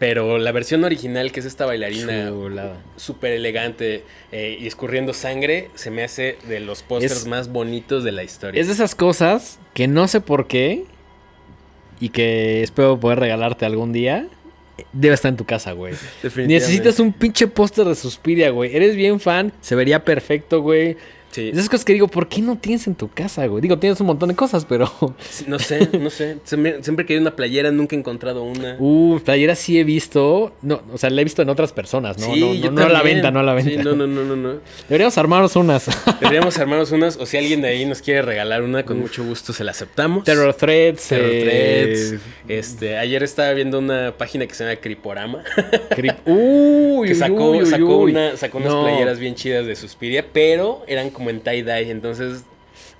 Pero 0.00 0.38
la 0.38 0.50
versión 0.50 0.82
original, 0.82 1.30
que 1.30 1.40
es 1.40 1.46
esta 1.46 1.66
bailarina 1.66 2.32
súper 2.96 3.32
elegante 3.32 4.02
eh, 4.32 4.56
y 4.58 4.66
escurriendo 4.66 5.12
sangre, 5.12 5.68
se 5.74 5.90
me 5.90 6.02
hace 6.02 6.38
de 6.48 6.58
los 6.58 6.82
pósters 6.82 7.26
más 7.26 7.52
bonitos 7.52 8.02
de 8.02 8.10
la 8.10 8.24
historia. 8.24 8.58
Es 8.58 8.68
de 8.68 8.72
esas 8.72 8.94
cosas 8.94 9.60
que 9.74 9.88
no 9.88 10.08
sé 10.08 10.22
por 10.22 10.46
qué 10.46 10.86
y 12.00 12.08
que 12.08 12.62
espero 12.62 12.98
poder 12.98 13.20
regalarte 13.20 13.66
algún 13.66 13.92
día. 13.92 14.26
debe 14.94 15.12
estar 15.12 15.28
en 15.28 15.36
tu 15.36 15.44
casa, 15.44 15.72
güey. 15.72 15.92
Definitivamente. 16.22 16.54
Necesitas 16.54 16.98
un 16.98 17.12
pinche 17.12 17.46
póster 17.46 17.84
de 17.84 17.94
Suspiria, 17.94 18.48
güey. 18.48 18.74
Eres 18.74 18.96
bien 18.96 19.20
fan, 19.20 19.52
se 19.60 19.74
vería 19.74 20.02
perfecto, 20.02 20.62
güey. 20.62 20.96
Sí. 21.30 21.50
Esas 21.52 21.68
cosas 21.68 21.84
que 21.84 21.92
digo, 21.92 22.08
¿por 22.08 22.28
qué 22.28 22.40
no 22.42 22.56
tienes 22.58 22.86
en 22.86 22.94
tu 22.94 23.08
casa, 23.08 23.46
güey? 23.46 23.60
Digo, 23.62 23.78
tienes 23.78 24.00
un 24.00 24.06
montón 24.08 24.28
de 24.30 24.34
cosas, 24.34 24.64
pero. 24.64 24.90
No 25.46 25.58
sé, 25.58 25.88
no 25.98 26.10
sé. 26.10 26.38
Siempre, 26.44 26.82
siempre 26.82 27.06
quería 27.06 27.20
una 27.20 27.36
playera, 27.36 27.70
nunca 27.70 27.94
he 27.94 27.98
encontrado 27.98 28.42
una. 28.42 28.76
Uh, 28.78 29.20
playera 29.24 29.54
sí 29.54 29.78
he 29.78 29.84
visto. 29.84 30.52
No, 30.62 30.82
o 30.92 30.98
sea, 30.98 31.08
la 31.10 31.20
he 31.20 31.24
visto 31.24 31.42
en 31.42 31.48
otras 31.48 31.72
personas, 31.72 32.18
¿no? 32.18 32.32
Sí, 32.34 32.40
no, 32.40 32.54
yo 32.54 32.70
no, 32.70 32.80
no 32.80 32.86
a 32.86 32.88
la 32.88 33.02
venta, 33.02 33.30
no 33.30 33.40
a 33.40 33.42
la 33.42 33.54
venta. 33.54 33.70
Sí, 33.70 33.76
no, 33.76 33.94
no, 33.94 34.06
no, 34.06 34.24
no, 34.24 34.36
no. 34.36 34.54
Deberíamos 34.88 35.16
armarnos 35.18 35.54
unas. 35.56 35.86
Deberíamos 36.20 36.58
armarnos 36.58 36.90
unas, 36.92 37.16
o 37.16 37.26
si 37.26 37.36
alguien 37.36 37.60
de 37.62 37.68
ahí 37.68 37.84
nos 37.84 38.02
quiere 38.02 38.22
regalar 38.22 38.62
una, 38.62 38.84
con 38.84 38.98
mucho 39.00 39.24
gusto 39.24 39.52
se 39.52 39.62
la 39.64 39.70
aceptamos. 39.70 40.24
Terror 40.24 40.52
Threads. 40.54 41.08
Terror 41.08 41.30
eh, 41.32 41.42
Threads. 41.44 42.22
Este, 42.48 42.96
ayer 42.98 43.22
estaba 43.22 43.52
viendo 43.52 43.78
una 43.78 44.14
página 44.16 44.46
que 44.46 44.54
se 44.54 44.64
llama 44.64 44.76
Criporama, 44.80 45.44
Crip- 45.90 46.16
Uy, 46.26 47.06
que 47.08 47.14
sacó, 47.14 47.50
uy, 47.52 47.58
uy, 47.60 47.66
sacó, 47.66 47.96
uy. 47.98 48.10
una, 48.12 48.36
sacó 48.36 48.58
unas 48.58 48.72
No. 48.72 48.82
playeras 48.82 49.18
bien 49.18 49.34
chidas 49.36 49.66
de 49.66 49.76
Suspiria, 49.76 50.26
pero 50.32 50.82
eran 50.88 51.10
como 51.10 51.19
en 51.28 51.42
tie-dye, 51.42 51.90
entonces... 51.90 52.44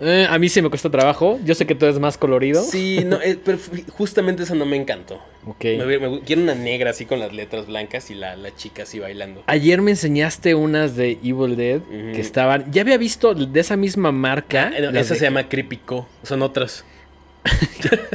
Eh, 0.03 0.27
a 0.29 0.39
mí 0.39 0.49
sí 0.49 0.61
me 0.63 0.69
cuesta 0.71 0.91
trabajo. 0.91 1.39
Yo 1.45 1.55
sé 1.55 1.67
que 1.67 1.75
tú 1.75 1.85
eres 1.87 1.99
más 1.99 2.17
colorido. 2.19 2.63
Sí, 2.63 3.03
no, 3.05 3.21
eh, 3.21 3.39
pero 3.43 3.59
justamente 3.93 4.43
esa 4.43 4.55
no 4.55 4.65
me 4.67 4.77
encantó. 4.77 5.21
Ok. 5.47 5.63
Me, 5.65 6.21
quiero 6.25 6.43
una 6.43 6.55
negra 6.55 6.91
así 6.91 7.05
con 7.05 7.19
las 7.19 7.33
letras 7.35 7.67
blancas 7.67 8.11
y 8.11 8.15
la, 8.15 8.35
la 8.37 8.55
chica 8.55 8.83
así 8.85 8.99
bailando. 8.99 9.43
Ayer 9.47 9.81
me 9.83 9.91
enseñaste 9.91 10.55
unas 10.55 10.97
de 10.97 11.13
Evil 11.23 11.55
Dead 11.57 11.81
que 12.15 12.21
estaban. 12.21 12.71
Ya 12.73 12.81
había 12.83 12.97
visto 12.99 13.35
de 13.35 13.61
esa 13.61 13.77
misma 13.77 14.11
marca. 14.11 14.71
Eh, 14.75 14.81
no, 14.83 14.91
las 14.91 15.07
esa 15.07 15.15
de- 15.15 15.21
se 15.21 15.27
llama 15.27 15.49
Creepy 15.49 15.77
Co. 15.79 16.07
Son 16.23 16.43
otras. 16.43 16.85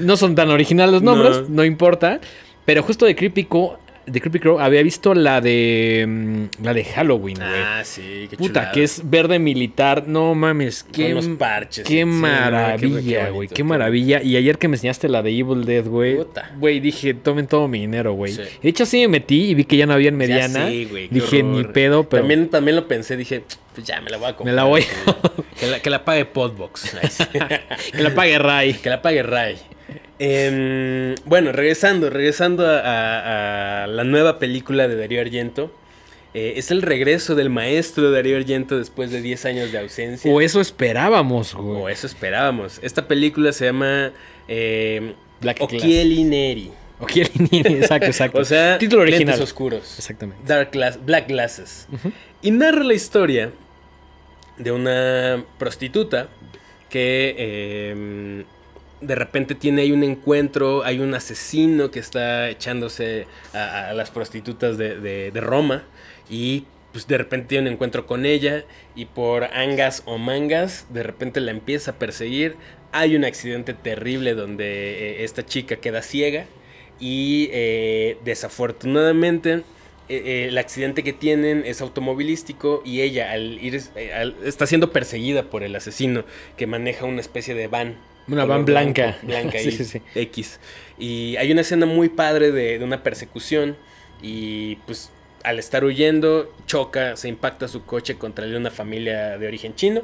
No 0.00 0.16
son 0.16 0.34
tan 0.34 0.50
originales 0.50 0.92
los 0.92 1.02
nombres, 1.02 1.42
No. 1.42 1.46
no, 1.48 1.64
importa. 1.64 2.20
Pero 2.64 2.82
justo 2.82 3.04
de 3.06 3.14
Creepy 3.16 3.44
Co- 3.44 3.78
de 4.06 4.20
Creepy 4.20 4.38
Crow 4.38 4.60
había 4.60 4.82
visto 4.82 5.14
la 5.14 5.40
de. 5.40 6.04
mm, 6.06 6.62
La 6.64 6.72
de 6.72 6.84
Halloween, 6.84 7.36
güey. 7.36 7.48
Ah, 7.50 7.82
sí, 7.84 8.26
qué 8.30 8.36
Puta, 8.36 8.48
chulada. 8.60 8.72
que 8.72 8.84
es 8.84 9.02
verde 9.10 9.38
militar. 9.38 10.04
No 10.06 10.34
mames, 10.34 10.84
qué, 10.92 11.12
los 11.12 11.26
parches, 11.28 11.84
Qué 11.86 11.98
sí, 12.00 12.04
maravilla, 12.04 13.30
güey. 13.30 13.48
Qué 13.48 13.54
qué 13.54 13.64
maravilla. 13.64 14.22
Y 14.22 14.36
ayer 14.36 14.58
que 14.58 14.68
me 14.68 14.76
enseñaste 14.76 15.08
la 15.08 15.22
de 15.22 15.30
Evil 15.36 15.64
Dead, 15.64 15.84
güey. 15.86 16.16
Puta. 16.16 16.50
Güey, 16.58 16.80
dije, 16.80 17.14
tomen 17.14 17.46
todo 17.46 17.68
mi 17.68 17.80
dinero, 17.80 18.12
güey. 18.12 18.32
Sí. 18.32 18.42
De 18.62 18.68
hecho, 18.68 18.86
sí 18.86 19.00
me 19.02 19.08
metí 19.08 19.50
y 19.50 19.54
vi 19.54 19.64
que 19.64 19.76
ya 19.76 19.86
no 19.86 19.92
había 19.94 20.08
en 20.08 20.16
mediana. 20.16 20.66
Sé, 20.68 20.84
güey, 20.86 21.08
dije, 21.08 21.42
ni 21.42 21.64
pedo, 21.64 22.08
pero. 22.08 22.22
También, 22.22 22.48
también 22.48 22.76
lo 22.76 22.86
pensé, 22.86 23.16
dije, 23.16 23.42
pues 23.74 23.86
ya 23.86 24.00
me 24.00 24.10
la 24.10 24.18
voy 24.18 24.28
a 24.28 24.36
comprar. 24.36 24.54
Me 24.54 24.56
la 24.56 24.64
voy. 24.64 24.84
que, 25.60 25.66
la, 25.66 25.80
que 25.80 25.90
la 25.90 26.04
pague 26.04 26.24
Podbox. 26.24 26.94
Sí. 27.10 27.24
que 27.92 28.02
la 28.02 28.14
pague 28.14 28.38
Ray. 28.38 28.74
que 28.74 28.88
la 28.88 29.02
pague 29.02 29.22
Ray. 29.22 29.56
Em, 30.18 31.14
bueno, 31.26 31.52
regresando, 31.52 32.08
regresando 32.10 32.66
a, 32.66 32.78
a- 32.80 33.84
a 33.84 33.86
la 33.86 34.04
nueva 34.04 34.38
película 34.38 34.88
de 34.88 34.96
Darío 34.96 35.20
Argento. 35.20 35.70
eh, 36.34 36.54
es 36.56 36.70
el 36.70 36.82
regreso 36.82 37.34
del 37.34 37.48
maestro 37.50 38.10
Darío 38.10 38.36
Argento 38.36 38.76
después 38.78 39.10
de 39.10 39.22
10 39.22 39.44
años 39.46 39.72
de 39.72 39.78
ausencia. 39.78 40.30
O 40.30 40.40
eso 40.40 40.60
esperábamos, 40.60 41.54
O 41.54 41.62
güey. 41.62 41.94
eso 41.94 42.06
esperábamos. 42.06 42.78
Esta 42.82 43.08
película 43.08 43.52
se 43.52 43.66
llama 43.66 44.12
eh, 44.48 45.14
Black 45.40 45.60
Occhielli 45.62 46.24
Neri. 46.24 46.70
O 46.98 47.04
quiere 47.06 47.30
exacto, 47.52 48.06
exacto. 48.06 48.38
O 48.38 48.44
sea, 48.44 48.78
título 48.78 49.02
original. 49.02 49.26
lentes 49.28 49.40
oscuros. 49.42 49.94
Exactamente. 49.98 50.42
Dark 50.46 50.70
Glass, 50.72 50.98
Black 51.04 51.28
Glasses. 51.28 51.86
Y 52.42 52.50
narra 52.50 52.82
la 52.84 52.94
historia 52.94 53.50
de 54.58 54.72
una 54.72 55.44
prostituta 55.58 56.28
que 56.90 57.34
eh, 57.38 58.44
de 59.00 59.14
repente 59.14 59.54
tiene 59.54 59.82
ahí 59.82 59.92
un 59.92 60.02
encuentro, 60.02 60.82
hay 60.84 61.00
un 61.00 61.14
asesino 61.14 61.90
que 61.90 61.98
está 61.98 62.48
echándose 62.48 63.26
a, 63.52 63.92
las 63.92 64.10
prostitutas 64.10 64.78
de, 64.78 64.98
de- 65.00 65.40
Roma 65.40 65.84
y 66.30 66.64
pues 66.92 67.06
de 67.06 67.18
repente 67.18 67.48
tiene 67.48 67.68
un 67.68 67.74
encuentro 67.74 68.06
con 68.06 68.24
ella 68.24 68.64
y 68.94 69.04
por 69.04 69.44
angas 69.44 70.02
o 70.06 70.16
mangas 70.16 70.86
de 70.88 71.02
repente 71.02 71.40
la 71.40 71.50
empieza 71.50 71.92
a 71.92 71.94
perseguir. 71.98 72.56
Hay 72.92 73.16
un 73.16 73.24
accidente 73.24 73.74
terrible 73.74 74.34
donde 74.34 74.64
eh, 75.20 75.24
esta 75.24 75.44
chica 75.44 75.76
queda 75.76 76.00
ciega 76.00 76.46
y 76.98 77.50
eh, 77.52 78.16
desafortunadamente 78.24 79.62
eh, 80.08 80.46
el 80.48 80.56
accidente 80.56 81.02
que 81.02 81.12
tienen 81.12 81.64
es 81.66 81.82
automovilístico 81.82 82.82
y 82.84 83.02
ella 83.02 83.32
al 83.32 83.62
ir 83.62 83.74
está 84.44 84.66
siendo 84.66 84.90
perseguida 84.90 85.50
por 85.50 85.62
el 85.62 85.76
asesino 85.76 86.24
que 86.56 86.66
maneja 86.66 87.04
una 87.04 87.20
especie 87.20 87.54
de 87.54 87.66
van. 87.66 87.96
Una 88.28 88.44
van 88.44 88.64
blanca. 88.64 89.18
blanca 89.22 89.58
Sí, 89.58 89.68
y 89.68 89.72
sí, 89.72 89.84
sí. 89.84 90.02
X. 90.14 90.58
Y 90.98 91.36
hay 91.36 91.52
una 91.52 91.60
escena 91.62 91.86
muy 91.86 92.08
padre 92.08 92.52
de, 92.52 92.78
de 92.78 92.84
una 92.84 93.02
persecución 93.02 93.76
y 94.22 94.76
pues 94.86 95.10
al 95.44 95.58
estar 95.58 95.84
huyendo 95.84 96.52
choca, 96.66 97.16
se 97.16 97.28
impacta 97.28 97.68
su 97.68 97.84
coche 97.84 98.16
contra 98.18 98.44
el 98.44 98.52
de 98.52 98.56
una 98.56 98.70
familia 98.70 99.38
de 99.38 99.46
origen 99.46 99.74
chino 99.76 100.02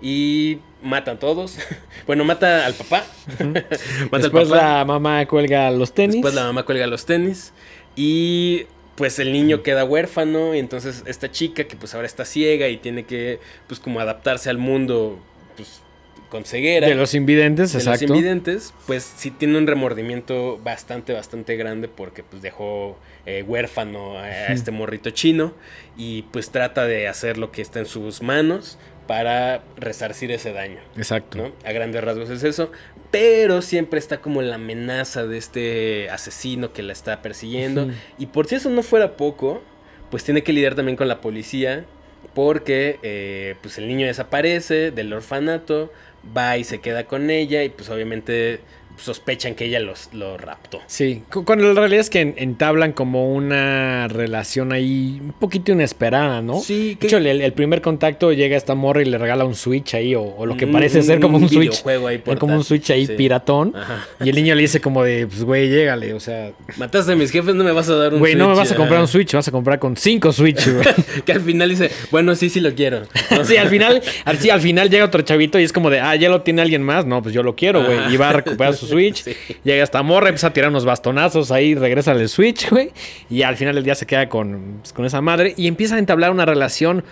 y 0.00 0.58
matan 0.82 1.18
todos. 1.18 1.58
bueno, 2.06 2.24
mata 2.24 2.64
al 2.66 2.74
papá. 2.74 3.04
mata 3.38 3.66
al 4.12 4.22
Después 4.22 4.48
papá. 4.48 4.56
la 4.78 4.84
mamá 4.84 5.26
cuelga 5.26 5.70
los 5.70 5.92
tenis. 5.94 6.14
Después 6.16 6.34
la 6.34 6.44
mamá 6.44 6.64
cuelga 6.64 6.86
los 6.86 7.06
tenis 7.06 7.52
y 7.96 8.66
pues 8.94 9.18
el 9.18 9.32
niño 9.32 9.62
queda 9.62 9.84
huérfano 9.84 10.54
y 10.54 10.58
entonces 10.58 11.02
esta 11.06 11.30
chica 11.30 11.64
que 11.64 11.76
pues 11.76 11.94
ahora 11.94 12.06
está 12.06 12.24
ciega 12.24 12.68
y 12.68 12.76
tiene 12.78 13.04
que 13.04 13.40
pues 13.68 13.78
como 13.80 14.00
adaptarse 14.00 14.50
al 14.50 14.58
mundo 14.58 15.18
pues 15.56 15.80
con 16.28 16.44
ceguera. 16.44 16.86
de 16.86 16.94
los 16.94 17.14
invidentes, 17.14 17.72
de 17.72 17.78
los 17.78 17.86
exacto. 17.86 18.14
invidentes, 18.14 18.74
pues 18.86 19.02
sí 19.16 19.30
tiene 19.30 19.58
un 19.58 19.66
remordimiento 19.66 20.58
bastante, 20.62 21.12
bastante 21.12 21.56
grande 21.56 21.88
porque 21.88 22.22
pues 22.22 22.42
dejó 22.42 22.98
eh, 23.26 23.42
huérfano 23.42 24.18
a, 24.18 24.24
a 24.24 24.52
este 24.52 24.70
morrito 24.70 25.10
chino 25.10 25.54
y 25.96 26.22
pues 26.30 26.50
trata 26.50 26.86
de 26.86 27.08
hacer 27.08 27.38
lo 27.38 27.50
que 27.50 27.62
está 27.62 27.78
en 27.78 27.86
sus 27.86 28.22
manos 28.22 28.78
para 29.08 29.62
resarcir 29.78 30.30
ese 30.30 30.52
daño. 30.52 30.78
Exacto. 30.96 31.38
¿no? 31.38 31.52
A 31.64 31.72
grandes 31.72 32.04
rasgos 32.04 32.30
es 32.30 32.44
eso. 32.44 32.70
Pero 33.10 33.62
siempre 33.62 33.98
está 33.98 34.20
como 34.20 34.42
la 34.42 34.56
amenaza 34.56 35.26
de 35.26 35.38
este 35.38 36.10
asesino 36.10 36.74
que 36.74 36.82
la 36.82 36.92
está 36.92 37.22
persiguiendo. 37.22 37.88
Y 38.18 38.26
por 38.26 38.46
si 38.46 38.56
eso 38.56 38.68
no 38.68 38.82
fuera 38.82 39.16
poco, 39.16 39.62
pues 40.10 40.24
tiene 40.24 40.42
que 40.42 40.52
lidiar 40.52 40.74
también 40.74 40.96
con 40.96 41.08
la 41.08 41.22
policía. 41.22 41.86
Porque 42.34 42.98
eh, 43.02 43.54
pues 43.62 43.78
el 43.78 43.88
niño 43.88 44.06
desaparece 44.06 44.90
del 44.90 45.10
orfanato, 45.14 45.90
va 46.36 46.56
y 46.56 46.64
se 46.64 46.80
queda 46.80 47.04
con 47.04 47.30
ella 47.30 47.62
y 47.62 47.68
pues 47.68 47.90
obviamente 47.90 48.60
sospechan 48.98 49.54
que 49.54 49.64
ella 49.66 49.80
los, 49.80 50.08
lo 50.12 50.36
raptó. 50.36 50.80
Sí, 50.86 51.22
cu- 51.32 51.44
cuando 51.44 51.72
la 51.72 51.80
realidad 51.80 52.00
es 52.00 52.10
que 52.10 52.20
en- 52.20 52.34
entablan 52.36 52.92
como 52.92 53.32
una 53.34 54.08
relación 54.08 54.72
ahí 54.72 55.18
un 55.22 55.32
poquito 55.32 55.72
inesperada, 55.72 56.42
¿no? 56.42 56.60
Sí, 56.60 56.96
De 57.00 57.06
hecho, 57.06 57.16
el, 57.18 57.26
el 57.26 57.52
primer 57.52 57.80
contacto 57.80 58.32
llega 58.32 58.56
esta 58.56 58.74
morra 58.74 59.02
y 59.02 59.04
le 59.06 59.18
regala 59.18 59.44
un 59.44 59.54
Switch 59.54 59.94
ahí, 59.94 60.14
o, 60.14 60.22
o 60.22 60.46
lo 60.46 60.56
que 60.56 60.64
Un- 60.66 60.72
parece 60.72 61.02
ser 61.02 61.20
como 61.20 61.38
un, 61.38 61.48
Switch. 61.48 61.60
videojuego 61.60 62.06
ahí 62.08 62.22
Como 62.38 62.54
un 62.54 62.64
Switch 62.64 62.90
ahí 62.90 63.06
sí. 63.06 63.14
piratón. 63.14 63.74
Ajá. 63.76 64.06
Y 64.24 64.28
el 64.28 64.34
niño 64.36 64.54
le 64.54 64.62
dice 64.62 64.80
como 64.80 65.04
de, 65.04 65.26
pues, 65.26 65.42
güey, 65.44 65.68
llégale, 65.68 66.12
o 66.14 66.20
sea... 66.20 66.52
Mataste 66.76 67.12
a 67.12 67.16
mis 67.16 67.30
jefes, 67.30 67.54
no 67.54 67.64
me 67.64 67.72
vas 67.72 67.88
a 67.88 67.94
dar 67.96 68.12
un 68.14 68.18
Güey, 68.20 68.34
no 68.34 68.48
me 68.48 68.54
Switch, 68.54 68.58
vas 68.64 68.72
a 68.72 68.76
comprar 68.76 69.00
un 69.00 69.08
Switch, 69.08 69.34
vas 69.34 69.48
a 69.48 69.50
comprar 69.50 69.78
con 69.78 69.96
cinco 69.96 70.32
Switch, 70.32 70.68
güey. 70.68 70.86
Que 71.24 71.32
al 71.32 71.40
final 71.40 71.68
dice, 71.68 71.90
bueno, 72.10 72.34
sí, 72.34 72.48
sí 72.50 72.60
lo 72.60 72.74
quiero. 72.74 73.02
Sí, 73.44 73.56
al 73.56 73.68
final, 73.68 74.02
al, 74.24 74.38
sí, 74.38 74.50
al 74.50 74.60
final 74.60 74.90
llega 74.90 75.04
otro 75.04 75.22
chavito 75.22 75.58
y 75.58 75.62
es 75.62 75.72
como 75.72 75.90
de, 75.90 76.00
ah, 76.00 76.14
ya 76.16 76.28
lo 76.28 76.42
tiene 76.42 76.60
alguien 76.62 76.82
más. 76.82 77.06
No, 77.06 77.22
pues 77.22 77.34
yo 77.34 77.42
lo 77.42 77.54
quiero, 77.54 77.84
güey. 77.84 78.12
Y 78.12 78.16
va 78.16 78.30
a 78.30 78.32
recuperar 78.32 78.74
su 78.74 78.86
Switch. 78.88 79.22
Sí. 79.22 79.32
Llega 79.64 79.82
esta 79.82 80.02
morra, 80.02 80.28
empieza 80.28 80.48
a 80.48 80.52
tirar 80.52 80.70
unos 80.70 80.84
bastonazos 80.84 81.50
ahí, 81.50 81.74
regresa 81.74 82.12
al 82.12 82.28
Switch, 82.28 82.70
güey. 82.70 82.90
Y 83.30 83.42
al 83.42 83.56
final 83.56 83.74
del 83.74 83.84
día 83.84 83.94
se 83.94 84.06
queda 84.06 84.28
con, 84.28 84.78
pues, 84.80 84.92
con 84.92 85.04
esa 85.04 85.20
madre 85.20 85.54
y 85.56 85.66
empieza 85.66 85.96
a 85.96 85.98
entablar 85.98 86.30
una 86.30 86.44
relación, 86.44 87.04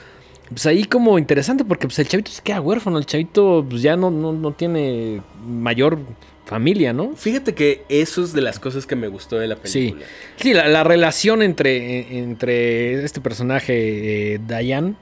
pues 0.49 0.67
ahí 0.67 0.85
como 0.85 1.19
interesante, 1.19 1.65
porque 1.65 1.87
pues 1.87 1.99
el 1.99 2.09
chavito 2.09 2.31
se 2.31 2.43
queda 2.43 2.61
huérfano. 2.61 2.99
El 2.99 3.07
chavito 3.07 3.65
pues, 3.69 3.83
ya 3.83 3.97
no, 3.97 4.11
no, 4.11 4.33
no 4.33 4.53
tiene 4.53 5.21
mayor 5.47 5.99
familia, 6.47 6.93
¿no? 6.93 7.15
Fíjate 7.17 7.55
que 7.55 7.83
eso 7.89 8.23
es 8.25 8.33
de 8.33 8.41
las 8.41 8.59
cosas 8.59 8.87
que 8.87 8.97
me 8.97 9.09
gustó 9.09 9.37
de 9.39 9.49
la 9.49 9.57
Sí, 9.65 9.79
película. 9.91 10.07
sí 10.37 10.55
la, 10.55 10.69
la 10.69 10.85
relación 10.85 11.43
entre, 11.43 12.19
entre 12.19 13.05
este 13.05 13.21
personaje, 13.21 14.35
eh, 14.35 14.41
Diana, 14.47 14.95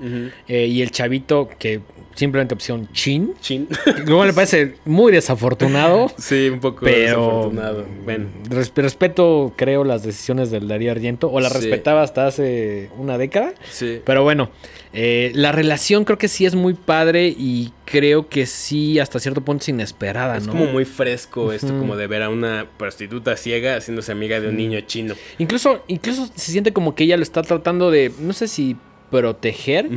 Ujú. 0.00 0.30
eh, 0.48 0.66
y 0.66 0.82
el 0.82 0.90
chavito 0.92 1.48
que 1.58 1.80
simplemente 2.14 2.54
opción 2.54 2.88
Chin. 2.92 3.34
Chin. 3.40 3.68
Luego 4.06 4.24
me 4.24 4.32
parece 4.32 4.74
muy 4.84 5.12
desafortunado. 5.12 6.10
sí, 6.18 6.48
un 6.48 6.60
poco 6.60 6.80
Pero 6.84 7.00
desafortunado. 7.02 7.86
Bueno, 8.04 8.26
res- 8.48 8.72
respeto, 8.74 9.52
creo, 9.56 9.84
las 9.84 10.02
decisiones 10.02 10.50
del 10.50 10.68
Darío 10.68 10.92
Argento. 10.92 11.30
O 11.30 11.40
las 11.40 11.52
Sí. 11.52 11.58
respetaba 11.58 12.02
hasta 12.02 12.26
hace 12.26 12.90
una 12.96 13.18
década. 13.18 13.52
sí. 13.70 14.00
Pero 14.04 14.22
bueno, 14.22 14.50
eh, 14.98 15.30
la 15.34 15.52
relación 15.52 16.06
creo 16.06 16.16
que 16.16 16.26
sí 16.26 16.46
es 16.46 16.54
muy 16.54 16.72
padre 16.72 17.28
y 17.28 17.70
creo 17.84 18.30
que 18.30 18.46
sí, 18.46 18.98
hasta 18.98 19.20
cierto 19.20 19.42
punto 19.42 19.62
es 19.62 19.68
inesperada, 19.68 20.38
Es 20.38 20.46
¿no? 20.46 20.52
como 20.52 20.64
muy 20.64 20.86
fresco 20.86 21.52
esto, 21.52 21.68
como 21.78 21.96
de 21.96 22.06
ver 22.06 22.22
a 22.22 22.30
una 22.30 22.66
prostituta 22.78 23.36
ciega 23.36 23.76
haciéndose 23.76 24.12
amiga 24.12 24.40
de 24.40 24.48
un 24.48 24.56
niño 24.56 24.80
chino. 24.80 25.14
Incluso, 25.36 25.84
incluso 25.86 26.30
se 26.34 26.50
siente 26.50 26.72
como 26.72 26.94
que 26.94 27.04
ella 27.04 27.18
lo 27.18 27.24
está 27.24 27.42
tratando 27.42 27.90
de, 27.90 28.10
no 28.20 28.32
sé 28.32 28.48
si 28.48 28.74
proteger, 29.10 29.88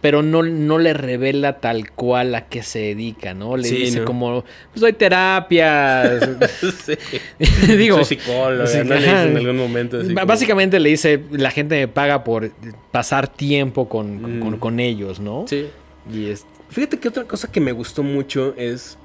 pero 0.00 0.22
no, 0.22 0.42
no 0.42 0.78
le 0.78 0.92
revela 0.92 1.60
tal 1.60 1.90
cual 1.92 2.34
a 2.34 2.46
qué 2.48 2.62
se 2.62 2.78
dedica, 2.80 3.32
¿no? 3.34 3.56
Le 3.56 3.64
Sí, 3.68 3.76
dice 3.76 4.00
¿no? 4.00 4.04
como, 4.04 4.44
pues 4.72 4.80
doy 4.80 4.92
terapia. 4.92 6.18
Sí. 6.84 6.94
Digo, 7.76 7.96
Soy 8.04 8.16
psicólogo, 8.18 8.66
sí, 8.66 8.78
¿no? 8.78 8.94
Le 8.94 8.94
ajá. 9.08 9.24
dice 9.24 9.30
en 9.30 9.36
algún 9.38 9.56
momento. 9.56 9.98
así 9.98 10.14
como- 10.14 10.26
Básicamente 10.26 10.80
le 10.80 10.88
dice, 10.90 11.22
la 11.30 11.50
gente 11.50 11.76
me 11.76 11.88
paga 11.88 12.24
por 12.24 12.50
pasar 12.90 13.28
tiempo 13.28 13.88
con, 13.88 14.18
con- 14.20 14.38
Mm. 14.38 14.40
con- 14.42 14.58
con 14.58 14.80
ellos, 14.80 15.20
¿no? 15.20 15.44
Sí. 15.48 15.66
Y 16.12 16.26
es, 16.30 16.44
Fíjate 16.68 16.98
que 16.98 17.08
otra 17.08 17.24
cosa 17.24 17.50
que 17.50 17.60
me 17.60 17.70
gustó 17.72 18.02
mucho 18.02 18.52
es 18.56 18.98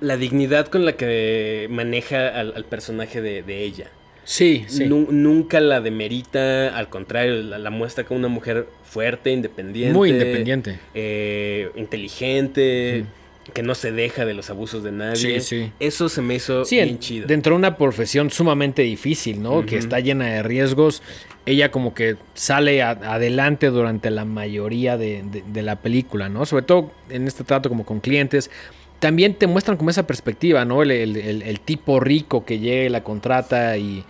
la 0.00 0.16
dignidad 0.16 0.68
con 0.68 0.84
la 0.84 0.92
que 0.92 1.66
maneja 1.70 2.28
al, 2.28 2.52
al 2.54 2.64
personaje 2.64 3.20
de, 3.20 3.42
de 3.42 3.64
ella. 3.64 3.90
Sí, 4.28 4.64
sí. 4.68 4.84
Nu- 4.86 5.08
nunca 5.10 5.58
la 5.60 5.80
demerita, 5.80 6.76
al 6.76 6.88
contrario, 6.90 7.42
la, 7.42 7.58
la 7.58 7.70
muestra 7.70 8.04
como 8.04 8.18
una 8.18 8.28
mujer 8.28 8.66
fuerte, 8.84 9.30
independiente. 9.30 9.94
Muy 9.94 10.10
independiente. 10.10 10.78
eh, 10.94 11.70
inteligente, 11.76 13.04
que 13.54 13.62
no 13.62 13.74
se 13.74 13.92
deja 13.92 14.26
de 14.26 14.34
los 14.34 14.50
abusos 14.50 14.82
de 14.82 14.92
nadie. 14.92 15.16
Sí, 15.16 15.40
sí. 15.40 15.72
Eso 15.80 16.08
se 16.10 16.20
me 16.20 16.34
hizo 16.34 16.64
Sí, 16.66 16.76
bien 16.76 16.88
en- 16.90 16.98
chido. 16.98 17.26
dentro 17.26 17.54
de 17.54 17.58
una 17.58 17.76
profesión 17.78 18.30
sumamente 18.30 18.82
difícil, 18.82 19.40
¿no? 19.42 19.64
Que 19.64 19.76
está 19.78 20.00
llena 20.00 20.26
de 20.26 20.42
riesgos. 20.42 21.02
Ella 21.46 21.70
como 21.70 21.94
que 21.94 22.16
sale 22.34 22.82
a- 22.82 22.90
adelante 22.90 23.68
durante 23.68 24.10
la 24.10 24.26
mayoría 24.26 24.98
de, 24.98 25.22
de- 25.22 25.42
de 25.46 25.62
la 25.62 25.76
película, 25.76 26.28
¿no? 26.28 26.44
Sobre 26.44 26.64
todo 26.64 26.92
en 27.08 27.26
este 27.26 27.42
trato 27.42 27.70
como 27.70 27.86
con 27.86 28.00
clientes. 28.00 28.50
También 29.00 29.34
te 29.34 29.46
muestran 29.46 29.76
como 29.76 29.90
esa 29.90 30.06
perspectiva, 30.06 30.64
¿no? 30.64 30.82
El, 30.82 30.90
el- 30.90 31.16
el- 31.16 31.42
el 31.42 31.60
tipo 31.60 32.00
rico 32.00 32.44
que 32.44 32.58
llega 32.58 32.84
y 32.84 32.88
la 32.88 33.02
contrata 33.04 33.76
y, 33.76 34.04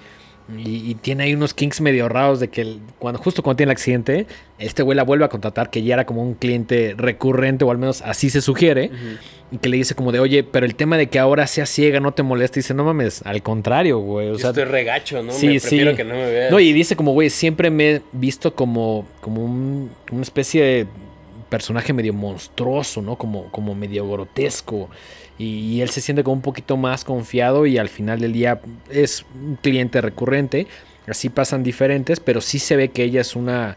y- 0.56 0.90
y 0.90 0.94
tiene 0.94 1.24
ahí 1.24 1.34
unos 1.34 1.52
kinks 1.52 1.82
medio 1.82 2.08
raros 2.08 2.40
de 2.40 2.48
que 2.48 2.78
cuando 2.98 3.20
justo 3.20 3.42
cuando 3.42 3.58
tiene 3.58 3.70
el 3.72 3.76
accidente, 3.76 4.26
este 4.58 4.82
güey 4.82 4.96
la 4.96 5.02
vuelve 5.04 5.26
a 5.26 5.28
contratar, 5.28 5.68
que 5.68 5.82
ya 5.82 5.92
era 5.92 6.06
como 6.06 6.22
un 6.22 6.32
cliente 6.34 6.94
recurrente, 6.96 7.66
o 7.66 7.70
al 7.70 7.76
menos 7.76 8.00
así 8.00 8.30
se 8.30 8.40
sugiere. 8.40 8.90
Y 9.50 9.58
que 9.58 9.68
le 9.70 9.76
dice 9.78 9.94
como 9.94 10.10
de, 10.12 10.20
oye, 10.20 10.42
pero 10.44 10.64
el 10.66 10.74
tema 10.74 10.96
de 10.98 11.06
que 11.08 11.18
ahora 11.18 11.46
sea 11.46 11.64
ciega 11.66 12.00
no 12.00 12.12
te 12.12 12.22
molesta. 12.22 12.58
Y 12.58 12.62
dice, 12.62 12.72
no 12.74 12.84
mames, 12.84 13.22
al 13.24 13.42
contrario, 13.42 13.98
güey. 13.98 14.28
O 14.28 14.32
Yo 14.32 14.38
sea, 14.38 14.50
estoy 14.50 14.64
regacho, 14.64 15.22
¿no? 15.22 15.32
sí, 15.32 15.46
me 15.48 15.60
prefiero 15.60 15.90
sí. 15.92 15.96
que 15.98 16.04
no 16.04 16.14
me 16.14 16.30
veas. 16.30 16.50
no, 16.50 16.60
y 16.60 16.72
dice 16.74 16.96
como, 16.96 17.12
güey, 17.12 17.28
siempre 17.30 17.70
me 17.70 17.90
he 17.96 18.02
visto 18.12 18.54
como, 18.54 19.06
como 19.22 19.44
un- 19.44 19.90
una 20.12 20.22
especie 20.22 20.62
de 20.62 20.86
personaje 21.48 21.92
medio 21.92 22.12
monstruoso, 22.12 23.02
¿no? 23.02 23.16
Como, 23.16 23.50
como 23.50 23.74
medio 23.74 24.08
grotesco. 24.08 24.88
Y, 25.38 25.44
y 25.44 25.80
él 25.82 25.90
se 25.90 26.00
siente 26.00 26.24
como 26.24 26.34
un 26.34 26.42
poquito 26.42 26.76
más 26.76 27.04
confiado 27.04 27.66
y 27.66 27.78
al 27.78 27.88
final 27.88 28.20
del 28.20 28.32
día 28.32 28.60
es 28.90 29.24
un 29.34 29.56
cliente 29.56 30.00
recurrente. 30.00 30.66
Así 31.06 31.30
pasan 31.30 31.62
diferentes, 31.62 32.20
pero 32.20 32.40
sí 32.40 32.58
se 32.58 32.76
ve 32.76 32.88
que 32.90 33.02
ella 33.02 33.22
es 33.22 33.34
una, 33.34 33.76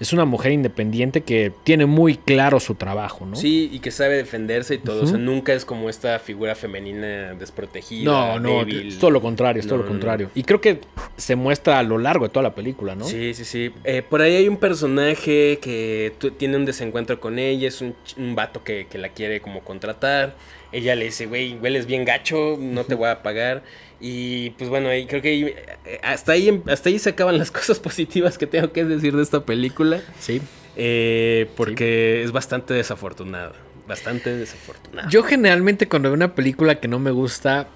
es 0.00 0.14
una 0.14 0.24
mujer 0.24 0.52
independiente 0.52 1.20
que 1.20 1.52
tiene 1.62 1.84
muy 1.84 2.16
claro 2.16 2.58
su 2.58 2.74
trabajo, 2.74 3.26
¿no? 3.26 3.36
Sí, 3.36 3.68
y 3.70 3.80
que 3.80 3.90
sabe 3.90 4.16
defenderse 4.16 4.76
y 4.76 4.78
todo. 4.78 5.02
O 5.02 5.06
sea, 5.06 5.18
nunca 5.18 5.52
es 5.52 5.66
como 5.66 5.90
esta 5.90 6.18
figura 6.18 6.54
femenina 6.54 7.34
desprotegida. 7.34 8.10
No, 8.10 8.40
no, 8.40 8.60
débil. 8.60 8.88
es 8.88 8.98
todo 8.98 9.10
lo 9.10 9.20
contrario, 9.20 9.60
es 9.60 9.66
todo 9.66 9.76
lo 9.76 9.84
no. 9.84 9.90
contrario. 9.90 10.30
Y 10.34 10.44
creo 10.44 10.62
que 10.62 10.80
se 11.18 11.36
muestra 11.36 11.78
a 11.78 11.82
lo 11.82 11.98
largo 11.98 12.24
de 12.24 12.30
toda 12.30 12.44
la 12.44 12.54
película, 12.54 12.94
¿no? 12.94 13.04
Sí, 13.04 13.34
sí, 13.34 13.44
sí. 13.44 13.72
Eh, 13.84 14.00
por 14.00 14.22
ahí 14.22 14.36
hay 14.36 14.48
un 14.48 14.56
personaje 14.56 15.58
que 15.60 16.14
tiene 16.38 16.56
un 16.56 16.64
desencuentro 16.64 17.20
con 17.20 17.38
ella, 17.38 17.68
es 17.68 17.82
un, 17.82 17.94
un 18.16 18.34
vato 18.34 18.64
que, 18.64 18.86
que 18.90 18.96
la 18.96 19.10
quiere 19.10 19.42
como 19.42 19.60
contratar. 19.60 20.34
Ella 20.72 20.94
le 20.94 21.06
dice, 21.06 21.26
güey, 21.26 21.58
hueles 21.58 21.84
bien 21.84 22.06
gacho, 22.06 22.56
no 22.58 22.84
te 22.84 22.94
voy 22.94 23.08
a 23.08 23.22
pagar. 23.22 23.64
Y 24.00 24.50
pues 24.50 24.70
bueno, 24.70 24.88
ahí 24.88 25.06
creo 25.06 25.20
que 25.20 25.54
eh, 25.84 26.00
hasta, 26.02 26.32
ahí, 26.32 26.62
hasta 26.66 26.88
ahí 26.88 26.98
se 26.98 27.10
acaban 27.10 27.36
las 27.38 27.50
cosas 27.52 27.78
positivas 27.78 28.38
que 28.38 28.46
tengo 28.46 28.72
que 28.72 28.84
decir 28.84 29.14
de 29.14 29.22
esta 29.22 29.44
película. 29.44 30.00
Sí. 30.18 30.40
eh, 30.76 31.48
porque 31.56 32.22
es 32.22 32.32
bastante 32.32 32.74
desafortunada. 32.74 33.52
Bastante 33.86 34.34
desafortunada. 34.34 35.08
Yo 35.10 35.22
generalmente 35.24 35.88
cuando 35.88 36.08
veo 36.10 36.16
una 36.16 36.34
película 36.34 36.80
que 36.80 36.88
no 36.88 36.98
me 36.98 37.10
gusta, 37.10 37.66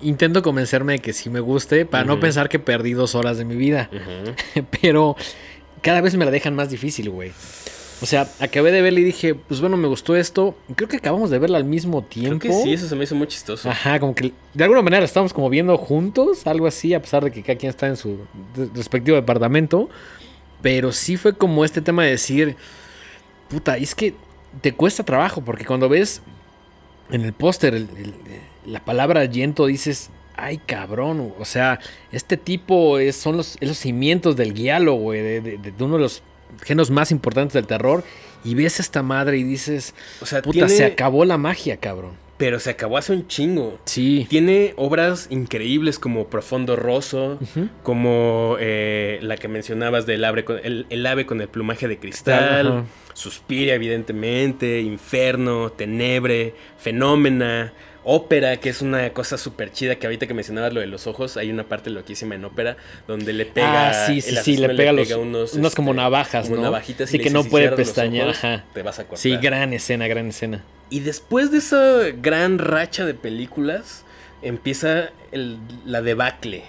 intento 0.00 0.40
convencerme 0.42 0.94
de 0.94 0.98
que 1.00 1.12
sí 1.12 1.30
me 1.30 1.40
guste 1.40 1.84
para 1.84 2.04
no 2.04 2.20
pensar 2.20 2.48
que 2.48 2.58
perdí 2.58 2.92
dos 2.92 3.14
horas 3.14 3.36
de 3.36 3.44
mi 3.44 3.56
vida. 3.56 3.90
Pero 4.82 5.16
cada 5.82 6.00
vez 6.00 6.16
me 6.16 6.24
la 6.24 6.30
dejan 6.30 6.54
más 6.54 6.70
difícil, 6.70 7.10
güey. 7.10 7.32
O 8.02 8.06
sea, 8.06 8.28
acabé 8.40 8.72
de 8.72 8.82
verla 8.82 9.00
y 9.00 9.04
dije, 9.04 9.34
pues 9.34 9.60
bueno, 9.60 9.76
me 9.76 9.88
gustó 9.88 10.16
esto. 10.16 10.54
Creo 10.76 10.88
que 10.88 10.96
acabamos 10.96 11.30
de 11.30 11.38
verla 11.38 11.58
al 11.58 11.64
mismo 11.64 12.00
Creo 12.02 12.08
tiempo. 12.38 12.40
que 12.40 12.52
sí, 12.52 12.72
eso 12.72 12.88
se 12.88 12.96
me 12.96 13.04
hizo 13.04 13.14
muy 13.14 13.26
chistoso. 13.28 13.70
Ajá, 13.70 13.98
como 14.00 14.14
que 14.14 14.32
de 14.52 14.64
alguna 14.64 14.82
manera 14.82 15.04
estamos 15.04 15.32
como 15.32 15.48
viendo 15.48 15.76
juntos, 15.78 16.46
algo 16.46 16.66
así, 16.66 16.92
a 16.94 17.00
pesar 17.00 17.24
de 17.24 17.30
que 17.30 17.42
cada 17.42 17.56
quien 17.58 17.70
está 17.70 17.86
en 17.86 17.96
su 17.96 18.18
respectivo 18.74 19.16
departamento. 19.16 19.88
Pero 20.60 20.92
sí 20.92 21.16
fue 21.16 21.34
como 21.36 21.64
este 21.64 21.80
tema 21.82 22.04
de 22.04 22.10
decir, 22.10 22.56
puta, 23.48 23.76
es 23.76 23.94
que 23.94 24.14
te 24.60 24.72
cuesta 24.72 25.02
trabajo, 25.04 25.42
porque 25.42 25.64
cuando 25.64 25.88
ves 25.88 26.22
en 27.10 27.22
el 27.22 27.32
póster 27.32 27.74
el- 27.74 27.88
la 28.66 28.82
palabra 28.84 29.24
Yento 29.26 29.66
dices, 29.66 30.10
ay 30.36 30.58
cabrón, 30.58 31.32
o 31.38 31.44
sea, 31.44 31.80
este 32.12 32.36
tipo 32.38 32.98
es, 32.98 33.14
son 33.16 33.36
los, 33.36 33.56
es 33.60 33.68
los 33.68 33.76
cimientos 33.78 34.36
del 34.36 34.54
guialo, 34.54 34.94
güey, 34.94 35.20
de, 35.20 35.40
de- 35.42 35.58
de 35.58 35.84
uno 35.84 35.96
de 35.96 36.02
los 36.02 36.22
géneros 36.62 36.90
más 36.90 37.10
importantes 37.10 37.54
del 37.54 37.66
terror. 37.66 38.04
Y 38.44 38.54
ves 38.54 38.78
a 38.78 38.82
esta 38.82 39.02
madre 39.02 39.38
y 39.38 39.42
dices, 39.42 39.94
O 40.20 40.26
sea, 40.26 40.42
puta, 40.42 40.52
tiene- 40.52 40.68
se 40.68 40.84
acabó 40.84 41.24
la 41.24 41.38
magia, 41.38 41.78
cabrón. 41.78 42.12
Pero 42.36 42.58
se 42.58 42.68
acabó 42.70 42.98
hace 42.98 43.12
un 43.12 43.28
chingo. 43.28 43.78
Sí. 43.84 44.26
Tiene 44.28 44.74
obras 44.76 45.28
increíbles 45.30 45.98
como 46.00 46.26
Profundo 46.26 46.74
Rosso, 46.74 47.38
como 47.84 48.56
eh, 48.58 49.20
la 49.22 49.36
que 49.36 49.46
mencionabas 49.46 50.04
del 50.04 50.24
ave 50.24 50.44
con 50.44 50.58
el, 50.62 50.84
el 50.90 51.06
ave 51.06 51.26
con 51.26 51.40
el 51.40 51.48
plumaje 51.48 51.86
de 51.86 51.98
cristal, 51.98 52.66
Ajá. 52.66 52.84
Suspiria 53.14 53.74
evidentemente, 53.74 54.80
Inferno, 54.80 55.70
Tenebre, 55.70 56.54
Fenómena, 56.76 57.72
Ópera, 58.04 58.58
que 58.58 58.68
es 58.68 58.82
una 58.82 59.10
cosa 59.14 59.38
súper 59.38 59.72
chida 59.72 59.96
que 59.96 60.06
ahorita 60.06 60.26
que 60.26 60.34
mencionabas 60.34 60.72
lo 60.74 60.80
de 60.80 60.86
los 60.86 61.06
ojos, 61.06 61.36
hay 61.38 61.50
una 61.50 61.64
parte 61.64 61.88
loquísima 61.90 62.34
en 62.34 62.44
Ópera 62.44 62.76
donde 63.08 63.32
le 63.32 63.46
pega... 63.46 63.90
ah, 63.90 64.06
sí, 64.06 64.20
sí, 64.20 64.36
sí, 64.42 64.56
le 64.58 64.68
pega, 64.74 64.92
los, 64.92 65.10
unos, 65.12 65.54
unas 65.54 65.74
como 65.74 65.92
este, 65.92 66.02
navajas, 66.02 66.44
como 66.44 66.56
¿no? 66.56 66.62
navajitas 66.64 67.08
y 67.08 67.12
sí, 67.12 67.18
le 67.18 67.24
que 67.24 67.30
no 67.30 67.42
"Si 67.42 67.48
puede 67.48 67.70
pestañear, 67.72 68.28
ojos, 68.28 68.44
ajá. 68.44 68.64
Te 68.74 68.82
vas 68.82 68.98
a 68.98 69.02
cortar. 69.04 69.18
Sí, 69.18 69.36
gran 69.38 69.72
escena, 69.72 70.06
gran 70.06 70.28
escena. 70.28 70.62
Y 70.90 71.00
después 71.00 71.50
de 71.50 71.58
esa 71.58 72.02
gran 72.20 72.58
racha 72.58 73.06
de 73.06 73.14
películas, 73.14 74.04
empieza 74.42 75.08
el- 75.32 75.58
la 75.86 76.02
debacle. 76.02 76.64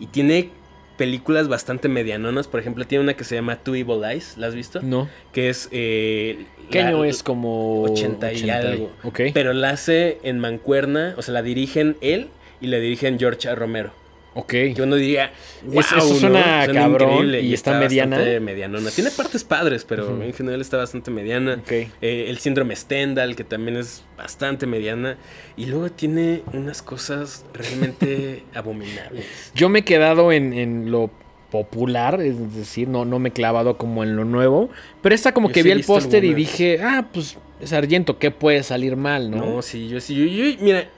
Y 0.00 0.06
tiene 0.06 0.50
películas 0.96 1.48
bastante 1.48 1.88
medianonas. 1.88 2.48
Por 2.48 2.60
ejemplo, 2.60 2.86
tiene 2.86 3.04
una 3.04 3.14
que 3.14 3.24
se 3.24 3.34
llama 3.34 3.56
Two 3.56 3.74
Evil 3.74 4.04
Eyes. 4.04 4.36
¿La 4.38 4.46
has 4.48 4.54
visto? 4.54 4.80
No. 4.82 5.08
Que 5.32 5.48
es... 5.48 5.68
eh, 5.72 6.46
¿Qué 6.70 6.80
la- 6.82 6.88
año 6.88 7.04
es 7.04 7.22
como 7.22 7.82
80 7.82 8.32
y 8.32 8.50
algo. 8.50 8.90
Ok. 9.04 9.20
Pero 9.34 9.52
la 9.52 9.70
hace 9.70 10.18
en 10.22 10.38
mancuerna. 10.38 11.14
O 11.16 11.22
sea, 11.22 11.34
la 11.34 11.42
dirigen 11.42 11.96
él 12.00 12.28
y 12.60 12.68
la 12.68 12.78
dirigen 12.78 13.18
George 13.18 13.48
A. 13.48 13.54
Romero. 13.54 13.92
Ok. 14.34 14.48
Que 14.48 14.74
uno 14.82 14.96
diría, 14.96 15.32
wow, 15.64 15.80
Es- 15.80 15.92
eso 15.92 16.14
suena 16.16 16.66
cabrón 16.72 17.34
y 17.34 17.52
está 17.52 17.78
mediana. 17.78 18.16
bastante 18.16 18.40
medianona. 18.40 18.90
Tiene 18.90 19.10
partes 19.10 19.44
padres, 19.44 19.84
pero 19.84 20.22
en 20.22 20.32
general 20.32 20.60
está 20.60 20.76
bastante 20.78 21.10
mediana. 21.10 21.58
Ok. 21.62 21.70
Eh, 21.72 21.90
el 22.28 22.38
síndrome 22.38 22.74
Stendhal, 22.76 23.36
que 23.36 23.44
también 23.44 23.76
es 23.76 24.04
bastante 24.16 24.66
mediana. 24.66 25.16
Y 25.56 25.66
luego 25.66 25.90
tiene 25.90 26.42
unas 26.52 26.82
cosas 26.82 27.44
realmente 27.52 28.44
abominables. 28.54 29.26
Yo 29.54 29.68
me 29.68 29.80
he 29.80 29.84
quedado 29.84 30.32
en, 30.32 30.52
en 30.52 30.90
lo 30.90 31.10
popular, 31.50 32.20
es 32.22 32.54
decir, 32.56 32.88
no, 32.88 33.04
no 33.04 33.18
me 33.18 33.28
he 33.28 33.32
clavado 33.32 33.76
como 33.76 34.02
en 34.02 34.16
lo 34.16 34.24
nuevo. 34.24 34.70
Pero 35.02 35.14
esta 35.14 35.32
como 35.34 35.48
Yo 35.48 35.54
que 35.54 35.60
sí 35.62 35.68
vi 35.68 35.72
el 35.72 35.84
póster 35.84 36.24
y 36.24 36.32
dije, 36.32 36.78
ah, 36.82 37.08
pues, 37.12 37.36
Sargento, 37.62 38.18
¿qué 38.18 38.30
puede 38.30 38.62
salir 38.62 38.96
mal, 38.96 39.30
no? 39.30 39.36
No, 39.56 39.62
sí, 39.62 39.86
yo 39.88 40.00
sí. 40.00 40.14
Yo, 40.16 40.24
yo- 40.24 40.56
mira, 40.60 40.88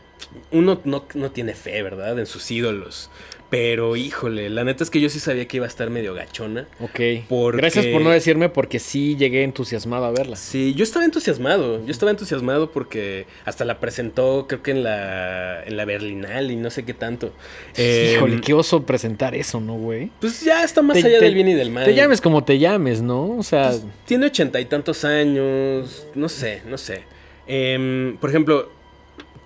uno 0.51 0.81
no, 0.85 1.05
no 1.14 1.31
tiene 1.31 1.55
fe, 1.55 1.83
¿verdad? 1.83 2.18
En 2.18 2.27
sus 2.27 2.51
ídolos. 2.51 3.11
Pero 3.51 3.95
híjole, 3.95 4.51
la 4.51 4.64
neta 4.64 4.83
es 4.83 4.91
que 4.91 5.01
yo 5.01 5.09
sí 5.09 5.20
sabía 5.20 5.47
que 5.47 5.59
iba 5.59 5.66
a 5.66 5.68
estar 5.68 5.89
medio 5.89 6.12
gachona. 6.12 6.66
Ok. 6.81 6.99
Porque- 7.29 7.59
Gracias 7.59 7.87
por 7.87 8.01
no 8.01 8.11
decirme 8.11 8.49
porque 8.49 8.81
sí 8.81 9.14
llegué 9.16 9.45
entusiasmado 9.45 10.07
a 10.07 10.11
verla. 10.11 10.35
Sí, 10.35 10.75
yo 10.75 10.83
estaba 10.83 11.05
entusiasmado. 11.05 11.85
Yo 11.85 11.93
estaba 11.93 12.11
entusiasmado 12.11 12.72
porque 12.72 13.27
hasta 13.45 13.64
la 13.64 13.79
presentó, 13.79 14.47
creo 14.49 14.61
que 14.62 14.72
en 14.72 14.83
la, 14.83 15.62
en 15.62 15.77
la 15.77 15.85
Berlinal 15.85 16.51
y 16.51 16.57
no 16.57 16.68
sé 16.70 16.85
qué 16.85 16.95
tanto. 16.95 17.33
Eh, 17.77 18.14
Híjole, 18.16 18.41
qué 18.41 18.55
oso 18.55 18.85
presentar 18.85 19.37
eso, 19.37 19.61
¿no, 19.61 19.75
güey? 19.75 20.11
Pues 20.20 20.41
ya 20.41 20.64
está 20.64 20.83
más 20.83 21.01
Te- 21.01 21.07
allá 21.07 21.18
te- 21.20 21.27
del 21.27 21.35
bien 21.35 21.47
y 21.49 21.55
del 21.55 21.70
mal. 21.70 21.85
Te 21.85 21.95
llames 21.95 22.20
como 22.20 22.43
te 22.43 22.59
llames, 22.59 23.03
¿no? 23.03 23.37
O 23.37 23.43
sea, 23.45 23.68
Pues, 23.68 23.85
tiene 24.07 24.27
ochenta 24.27 24.59
y 24.59 24.64
tantos 24.64 25.05
años. 25.05 26.07
No 26.16 26.29
sé, 26.29 26.62
no 26.66 26.77
sé. 26.77 27.03
Em, 27.47 28.16
por 28.16 28.31
ejemplo, 28.31 28.70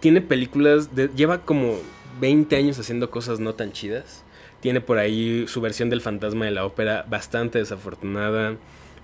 tiene 0.00 0.20
películas. 0.20 0.94
de- 0.94 1.08
lleva 1.14 1.42
como 1.42 1.76
20 2.20 2.56
años 2.56 2.78
haciendo 2.78 3.10
cosas 3.10 3.40
no 3.40 3.54
tan 3.54 3.72
chidas. 3.72 4.24
Tiene 4.60 4.80
por 4.80 4.98
ahí 4.98 5.44
su 5.46 5.60
versión 5.60 5.88
del 5.90 6.00
fantasma 6.00 6.44
de 6.44 6.50
la 6.50 6.64
ópera 6.64 7.04
bastante 7.08 7.58
desafortunada. 7.58 8.56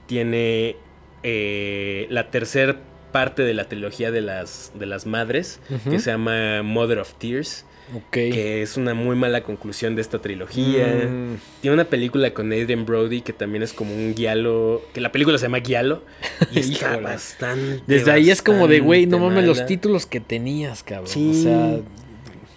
Tiene 0.07 0.77
eh, 1.23 2.07
la 2.11 2.31
tercera 2.31 2.77
parte 3.13 3.43
de 3.45 3.55
la 3.55 3.69
trilogía 3.69 4.11
de 4.11 4.21
las, 4.21 4.73
de 4.75 4.87
las 4.87 5.07
madres, 5.07 5.61
que 5.89 6.01
se 6.01 6.11
llama 6.11 6.63
Mother 6.65 6.99
of 6.99 7.15
Tears, 7.15 7.65
Que 8.11 8.63
es 8.63 8.77
una 8.77 8.95
muy 8.95 9.15
mala 9.15 9.43
conclusión 9.43 9.95
de 9.95 10.01
esta 10.03 10.19
trilogía. 10.19 10.87
Mm, 11.09 11.37
Tiene 11.61 11.75
una 11.75 11.85
película 11.85 12.33
con 12.33 12.53
Adrian 12.53 12.87
Brody 12.87 13.21
que 13.21 13.33
también 13.33 13.63
es 13.63 13.73
como 13.73 13.95
un 13.95 14.15
guialo, 14.15 14.83
que 14.95 15.01
la 15.01 15.13
película 15.13 15.37
se 15.39 15.45
llama 15.45 15.59
Guialo, 15.59 16.03
y 16.53 16.61
está 16.61 16.97
bastante... 16.97 17.83
Desde 17.87 18.11
ahí 18.11 18.31
es 18.31 18.41
como 18.43 18.69
de, 18.69 18.81
güey, 18.81 19.07
no 19.07 19.19
mames 19.19 19.45
los 19.45 19.67
títulos 19.67 20.07
que 20.07 20.21
tenías, 20.21 20.83
cabrón. 20.83 21.09
Sí. 21.09 21.31
O 21.31 21.43
sea, 21.43 21.79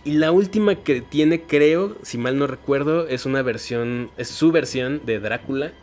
Y 0.05 0.11
la 0.13 0.31
última 0.31 0.75
que 0.75 1.01
tiene, 1.01 1.41
creo, 1.41 1.97
si 2.03 2.17
mal 2.17 2.39
no 2.39 2.47
recuerdo, 2.47 3.07
es 3.07 3.25
una 3.25 3.41
versión, 3.41 4.09
es 4.17 4.29
su 4.29 4.51
versión 4.53 5.01
de 5.05 5.19
Drácula, 5.19 5.73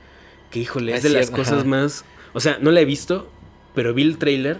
que 0.50 0.60
híjole, 0.60 0.94
Ah, 0.94 0.96
es 0.96 1.02
de 1.02 1.10
las 1.10 1.30
cosas 1.30 1.66
más... 1.66 2.04
O 2.32 2.40
sea, 2.40 2.58
no 2.60 2.70
la 2.70 2.80
he 2.80 2.84
visto, 2.86 3.28
pero 3.74 3.92
vi 3.92 4.02
el 4.02 4.16
trailer 4.16 4.58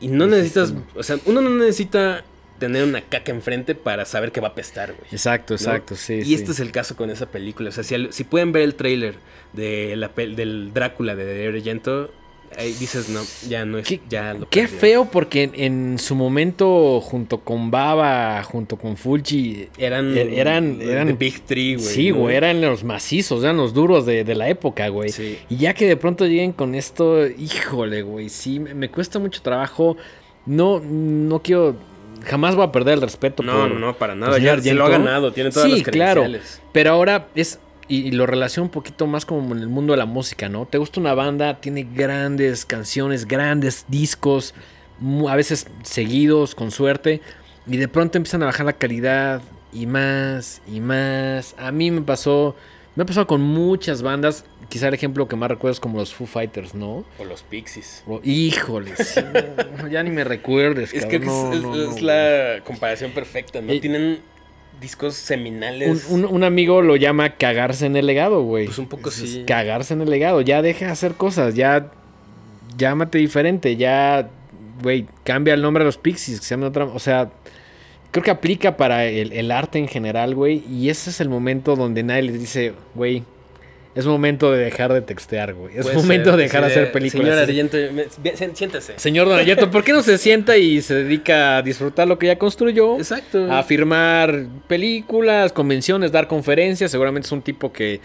y 0.00 0.08
no 0.08 0.26
necesitas... 0.28 0.72
O 0.94 1.02
sea, 1.02 1.18
uno 1.26 1.40
no 1.40 1.50
necesita 1.50 2.24
tener 2.58 2.84
una 2.84 3.00
caca 3.02 3.32
enfrente 3.32 3.74
para 3.74 4.04
saber 4.04 4.32
que 4.32 4.40
va 4.40 4.48
a 4.48 4.50
apestar, 4.52 4.92
güey. 4.92 5.08
exacto, 5.12 5.54
¿no? 5.54 5.56
exacto, 5.56 5.96
sí. 5.96 6.14
Y 6.14 6.24
sí. 6.24 6.34
este 6.34 6.52
es 6.52 6.60
el 6.60 6.72
caso 6.72 6.96
con 6.96 7.10
esa 7.10 7.26
película. 7.26 7.68
O 7.68 7.72
sea, 7.72 7.84
si, 7.84 7.94
al- 7.94 8.12
si 8.12 8.24
pueden 8.24 8.52
ver 8.52 8.62
el 8.62 8.74
trailer 8.74 9.16
de 9.52 9.94
la 9.96 10.08
del 10.08 10.72
Drácula 10.74 11.14
de 11.16 11.46
Argento, 11.48 12.10
ahí 12.56 12.72
dices, 12.74 13.08
no, 13.08 13.20
ya 13.48 13.64
no 13.66 13.76
es... 13.78 13.86
Qué- 13.88 14.00
ya 14.08 14.32
lo 14.32 14.48
Qué 14.48 14.68
feo 14.68 15.06
porque 15.10 15.42
en, 15.42 15.52
en 15.54 15.98
su 15.98 16.14
momento, 16.14 17.00
junto 17.00 17.40
con 17.40 17.70
Baba, 17.70 18.42
junto 18.44 18.76
con 18.78 18.96
Fuji, 18.96 19.68
Eran, 19.76 20.16
Er- 20.16 20.32
eran- 20.32 20.80
eran- 20.80 21.08
The 21.08 21.12
Big 21.14 21.40
Three, 21.42 21.74
güey. 21.74 21.86
sí, 21.86 22.10
¿no? 22.10 22.16
güey, 22.18 22.36
eran 22.36 22.60
los 22.60 22.84
macizos, 22.84 23.42
eran 23.42 23.56
los 23.56 23.74
duros 23.74 24.06
de, 24.06 24.24
de 24.24 24.34
la 24.34 24.48
época, 24.48 24.88
güey. 24.88 25.10
Sí. 25.10 25.38
Y 25.50 25.56
ya 25.56 25.74
que 25.74 25.86
de 25.86 25.96
pronto 25.96 26.24
lleguen 26.24 26.52
con 26.52 26.74
esto, 26.74 27.26
híjole, 27.26 28.02
güey, 28.02 28.28
sí, 28.28 28.60
me, 28.60 28.72
me 28.74 28.90
cuesta 28.90 29.18
mucho 29.18 29.42
trabajo. 29.42 29.96
No, 30.46 30.78
no 30.80 31.42
quiero, 31.42 31.74
jamás 32.26 32.54
voy 32.54 32.64
a 32.66 32.72
perder 32.72 32.94
el 32.94 33.00
respeto. 33.02 33.42
No, 33.42 33.52
por- 33.52 33.70
no, 33.70 33.78
no, 33.78 33.96
para 33.96 34.14
nada. 34.14 34.38
Ya 34.38 34.60
se 34.60 34.74
lo 34.74 34.84
ha 34.84 34.90
ganado, 34.90 35.32
tiene 35.32 35.50
todas 35.50 35.70
Sí, 35.70 35.76
las 35.78 35.88
claro. 35.88 36.22
credenciales. 36.22 36.60
Pero 36.72 36.90
ahora 36.90 37.28
es, 37.34 37.58
y, 37.88 38.08
y 38.08 38.10
lo 38.10 38.26
relaciono 38.26 38.64
un 38.66 38.70
poquito 38.70 39.06
más 39.06 39.24
como 39.24 39.54
en 39.54 39.60
el 39.62 39.68
mundo 39.68 39.92
de 39.92 39.96
la 39.98 40.06
música, 40.06 40.48
¿no? 40.48 40.66
Te 40.66 40.78
gusta 40.78 41.00
una 41.00 41.14
banda, 41.14 41.60
tiene 41.60 41.86
grandes 41.94 42.64
canciones, 42.66 43.26
grandes 43.26 43.84
discos, 43.88 44.54
a 45.28 45.36
veces 45.36 45.66
seguidos, 45.82 46.54
con 46.54 46.70
suerte, 46.70 47.20
y 47.66 47.76
de 47.76 47.88
pronto 47.88 48.18
empiezan 48.18 48.42
a 48.42 48.46
bajar 48.46 48.66
la 48.66 48.72
calidad 48.74 49.40
y 49.72 49.86
más 49.86 50.62
y 50.72 50.80
más. 50.80 51.54
A 51.58 51.70
mí 51.72 51.90
me 51.90 52.00
pasó, 52.02 52.56
me 52.96 53.02
ha 53.02 53.06
pasado 53.06 53.26
con 53.26 53.40
muchas 53.42 54.02
bandas, 54.02 54.44
quizá 54.68 54.88
el 54.88 54.94
ejemplo 54.94 55.28
que 55.28 55.36
más 55.36 55.50
recuerdo 55.50 55.72
es 55.72 55.80
como 55.80 55.98
los 55.98 56.12
Foo 56.14 56.26
Fighters, 56.26 56.74
¿no? 56.74 57.04
O 57.18 57.24
los 57.24 57.42
Pixies. 57.42 58.02
O- 58.06 58.20
híjole, 58.24 58.96
sí, 58.96 59.20
no, 59.78 59.86
ya 59.88 60.02
ni 60.02 60.10
me 60.10 60.24
recuerdes. 60.24 60.92
Es 60.94 61.06
que 61.06 61.20
cabrón, 61.20 61.52
es, 61.54 61.62
no, 61.62 61.74
es- 61.74 61.78
no, 61.78 61.90
es 61.92 62.02
no, 62.02 62.06
la 62.06 62.64
comparación 62.64 63.12
perfecta, 63.12 63.60
¿no? 63.60 63.78
Tienen 63.80 64.18
discos 64.80 65.14
seminales. 65.14 66.06
un- 66.10 66.24
un 66.24 66.44
amigo 66.44 66.82
lo 66.82 66.96
llama 66.96 67.36
cagarse 67.36 67.86
en 67.86 67.96
el 67.96 68.06
legado, 68.06 68.42
güey. 68.42 68.66
Pues 68.66 68.78
un 68.78 68.88
poco 68.88 69.08
Es- 69.10 69.14
sí. 69.14 69.44
Cagarse 69.46 69.94
en 69.94 70.00
el 70.02 70.10
legado. 70.10 70.40
Ya 70.40 70.60
deja 70.62 70.86
de 70.86 70.92
hacer 70.92 71.14
cosas. 71.14 71.54
Ya. 71.54 71.90
Llámate 72.76 73.18
diferente. 73.18 73.76
Ya. 73.76 74.28
Güey, 74.82 75.06
cambia 75.24 75.54
el 75.54 75.62
nombre 75.62 75.82
a 75.82 75.86
los 75.86 75.96
Pixies. 75.96 76.40
Que 76.40 76.46
se 76.46 76.54
otra. 76.56 76.84
O 76.84 76.98
sea. 76.98 77.30
Creo 78.10 78.24
que 78.24 78.30
aplica 78.30 78.76
para 78.76 79.04
el, 79.04 79.32
el 79.32 79.50
arte 79.50 79.78
en 79.78 79.88
general, 79.88 80.34
güey. 80.34 80.62
Y 80.70 80.88
ese 80.88 81.10
es 81.10 81.20
el 81.20 81.28
momento 81.28 81.76
donde 81.76 82.02
nadie 82.02 82.22
les 82.22 82.40
dice, 82.40 82.72
güey. 82.94 83.24
Es 83.96 84.04
momento 84.04 84.52
de 84.52 84.62
dejar 84.62 84.92
de 84.92 85.00
textear, 85.00 85.54
güey. 85.54 85.78
Es 85.78 85.94
momento 85.94 86.36
de 86.36 86.42
dejar 86.42 86.60
de 86.60 86.66
hacer 86.66 86.92
películas. 86.92 87.46
Señor 87.46 87.66
Argento, 87.72 87.78
siéntese. 88.54 88.92
Señor 88.98 89.26
Don 89.26 89.70
¿por 89.70 89.82
qué 89.82 89.94
no 89.94 90.02
se 90.02 90.18
sienta 90.18 90.58
y 90.58 90.82
se 90.82 90.96
dedica 90.96 91.56
a 91.56 91.62
disfrutar 91.62 92.06
lo 92.06 92.18
que 92.18 92.26
ya 92.26 92.36
construyó? 92.36 92.98
Exacto. 92.98 93.50
a 93.50 93.62
firmar 93.62 94.48
películas, 94.68 95.50
convenciones, 95.50 96.12
dar 96.12 96.28
conferencias. 96.28 96.90
Seguramente 96.90 97.24
es 97.24 97.32
un 97.32 97.40
tipo 97.40 97.72
que 97.72 98.02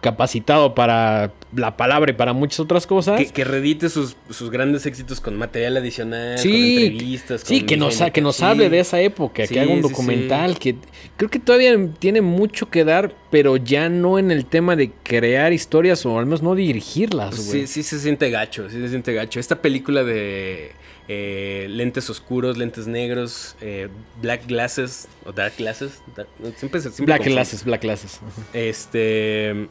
capacitado 0.00 0.74
para 0.74 1.32
la 1.54 1.76
palabra 1.76 2.10
y 2.12 2.14
para 2.14 2.32
muchas 2.32 2.60
otras 2.60 2.86
cosas. 2.86 3.18
Que, 3.18 3.26
que 3.26 3.44
redite 3.44 3.88
sus, 3.88 4.16
sus 4.30 4.50
grandes 4.50 4.86
éxitos 4.86 5.20
con 5.20 5.36
material 5.36 5.76
adicional, 5.76 6.38
Sí, 6.38 6.50
con 6.50 6.84
entrevistas. 6.84 7.40
sí, 7.44 7.58
con 7.60 7.66
que 7.66 7.76
nos, 7.76 8.00
que 8.12 8.20
nos 8.20 8.36
sí. 8.36 8.44
hable 8.44 8.70
de 8.70 8.80
esa 8.80 9.00
época, 9.00 9.46
Sí, 9.46 9.54
que 9.54 9.60
haga 9.60 9.70
un 9.70 9.82
sí, 9.82 9.88
documental, 9.88 10.58
que 10.58 10.76
creo 11.16 11.30
que 11.30 11.38
todavía 11.38 11.76
tiene 11.98 12.20
mucho 12.20 12.70
que 12.70 12.84
dar, 12.84 13.12
pero 13.30 13.56
ya 13.56 13.88
no 13.88 14.18
en 14.18 14.30
el 14.30 14.44
tema 14.46 14.76
de 14.76 14.92
crear 15.02 15.52
historias 15.52 16.04
o 16.06 16.18
al 16.18 16.26
menos 16.26 16.42
no 16.42 16.54
dirigirlas, 16.54 17.34
Pues 17.34 17.42
sí, 17.50 17.66
sí 17.66 17.82
se 17.82 17.98
siente 17.98 18.30
gacho, 18.30 18.68
sí 18.70 18.80
se 18.80 18.88
siente 18.88 19.12
gacho. 19.14 19.40
Esta 19.40 19.60
película 19.60 20.04
de 20.04 20.72
eh, 21.08 21.66
lentes 21.70 22.08
oscuros, 22.10 22.56
lentes 22.58 22.86
negros, 22.86 23.56
eh, 23.62 23.88
black 24.20 24.46
glasses 24.46 25.08
o 25.24 25.32
dark 25.32 25.54
glasses, 25.58 26.02
dark- 26.14 26.28
siempre, 26.56 26.80
siempre 26.82 27.06
Black 27.06 27.18
confundo. 27.18 27.34
Glasses, 27.36 27.64
Black 27.64 27.82
Glasses. 27.82 28.20
Este 28.52 29.68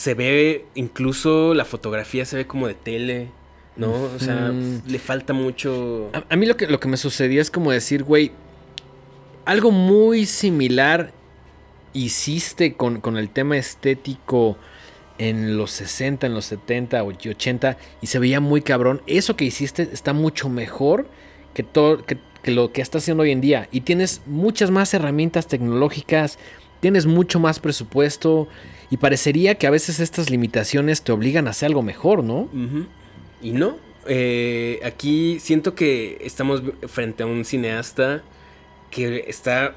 se 0.00 0.14
ve 0.14 0.64
incluso 0.74 1.52
la 1.52 1.66
fotografía 1.66 2.24
se 2.24 2.34
ve 2.36 2.46
como 2.46 2.66
de 2.66 2.72
tele, 2.72 3.28
¿no? 3.76 3.92
O 3.92 4.18
sea, 4.18 4.50
Mm. 4.50 4.80
le 4.86 4.98
falta 4.98 5.34
mucho. 5.34 6.08
A, 6.14 6.24
a 6.32 6.36
mí 6.36 6.46
lo 6.46 6.56
que, 6.56 6.66
lo 6.68 6.80
que 6.80 6.88
me 6.88 6.96
sucedía 6.96 7.42
es 7.42 7.50
como 7.50 7.70
decir, 7.70 8.02
güey, 8.02 8.32
algo 9.44 9.70
muy 9.70 10.24
similar 10.24 11.12
hiciste 11.92 12.74
con, 12.74 13.02
con 13.02 13.18
el 13.18 13.28
tema 13.28 13.58
estético 13.58 14.56
en 15.18 15.58
los 15.58 15.70
60, 15.72 16.26
en 16.28 16.32
los 16.34 16.46
70 16.46 17.02
o 17.02 17.08
80 17.08 17.76
y 18.00 18.06
se 18.06 18.18
veía 18.18 18.40
muy 18.40 18.62
cabrón. 18.62 19.02
Eso 19.06 19.36
que 19.36 19.44
hiciste 19.44 19.86
está 19.92 20.14
mucho 20.14 20.48
mejor 20.48 21.08
que, 21.52 21.62
todo, 21.62 22.06
que, 22.06 22.16
que 22.42 22.52
lo 22.52 22.72
que 22.72 22.80
estás 22.80 23.02
haciendo 23.02 23.24
hoy 23.24 23.32
en 23.32 23.42
día. 23.42 23.68
Y 23.70 23.82
tienes 23.82 24.22
muchas 24.24 24.70
más 24.70 24.94
herramientas 24.94 25.46
tecnológicas, 25.46 26.38
tienes 26.80 27.04
mucho 27.04 27.38
más 27.38 27.58
presupuesto 27.60 28.48
y 28.90 28.96
parecería 28.96 29.54
que 29.56 29.66
a 29.66 29.70
veces 29.70 30.00
estas 30.00 30.30
limitaciones 30.30 31.02
te 31.02 31.12
obligan 31.12 31.46
a 31.46 31.50
hacer 31.50 31.66
algo 31.68 31.82
mejor, 31.82 32.24
¿no? 32.24 32.48
Y 33.42 33.52
no. 33.52 33.78
eh, 34.06 34.80
aquí 34.84 35.38
siento 35.40 35.74
que 35.74 36.18
estamos 36.22 36.62
frente 36.88 37.22
a 37.22 37.26
un 37.26 37.44
cineasta 37.44 38.22
que 38.90 39.24
está 39.28 39.74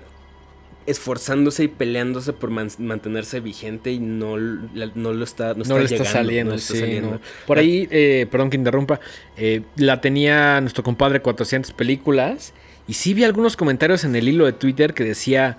esforzándose 0.86 1.64
y 1.64 1.68
peleándose 1.70 2.34
por 2.34 2.49
man- 2.49 2.70
mantenerse 2.80 3.39
vigente 3.39 3.91
y 3.91 3.99
no, 3.99 4.36
la- 4.38 4.91
no 4.95 5.14
lo 5.14 5.24
está 5.24 5.53
no, 5.53 5.64
no 5.64 5.78
le 5.78 5.86
está 5.86 5.97
llegando, 5.99 6.11
saliendo, 6.11 6.49
no 6.49 6.55
le 6.55 6.61
está 6.61 6.74
sí, 6.74 6.80
saliendo. 6.80 7.11
no. 7.11 7.20
Por 7.47 7.57
ahí, 7.57 7.88
eh, 7.89 8.28
perdón 8.30 8.49
que 8.49 8.57
interrumpa, 8.57 8.99
eh, 9.38 9.61
la 9.78 10.01
tenía 10.01 10.59
nuestro 10.59 10.84
compadre 10.84 11.22
400 11.22 11.72
películas 11.72 12.53
y 12.88 12.93
sí 12.95 13.14
vi 13.14 13.24
algunos 13.24 13.55
comentarios 13.55 14.03
en 14.03 14.16
el 14.18 14.28
hilo 14.28 14.45
de 14.45 14.51
Twitter 14.53 14.93
que 14.93 15.05
decía, 15.05 15.57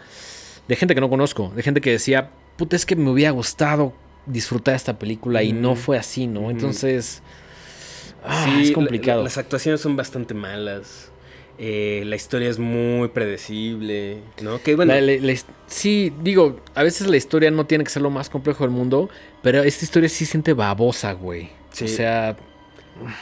de 0.68 0.76
gente 0.76 0.94
que 0.94 1.00
no 1.00 1.08
conozco, 1.08 1.50
de 1.56 1.62
gente 1.62 1.80
que 1.80 1.90
decía, 1.92 2.30
puta, 2.56 2.76
es 2.76 2.86
que 2.86 2.96
me 2.96 3.10
hubiera 3.10 3.30
gustado 3.32 3.92
disfrutar 4.26 4.74
esta 4.74 4.98
película 4.98 5.42
y 5.42 5.52
no 5.52 5.76
fue 5.76 5.98
así, 5.98 6.26
¿no? 6.26 6.50
Entonces, 6.50 7.22
ah, 8.24 8.46
Sí, 8.56 8.62
es 8.68 8.72
complicado. 8.72 9.18
la- 9.18 9.24
las 9.24 9.38
actuaciones 9.38 9.80
son 9.80 9.96
bastante 9.96 10.34
malas. 10.34 11.10
eh, 11.56 12.02
la 12.06 12.16
historia 12.16 12.50
es 12.50 12.58
muy 12.58 13.06
predecible, 13.10 14.18
¿no? 14.42 14.60
Que 14.60 14.74
bueno, 14.74 14.92
La- 14.92 15.00
la- 15.00 15.34
sí, 15.68 16.12
digo, 16.20 16.58
a 16.74 16.82
veces 16.82 17.06
la 17.06 17.16
historia 17.16 17.48
no 17.52 17.64
tiene 17.64 17.84
que 17.84 17.90
ser 17.90 18.02
lo 18.02 18.10
más 18.10 18.28
complejo 18.28 18.64
del 18.64 18.72
mundo, 18.72 19.08
pero 19.40 19.62
esta 19.62 19.84
historia 19.84 20.08
sí 20.08 20.26
siente 20.26 20.52
babosa, 20.52 21.12
güey. 21.12 21.50
Sí. 21.70 21.84
O 21.84 21.88
sea, 21.88 22.36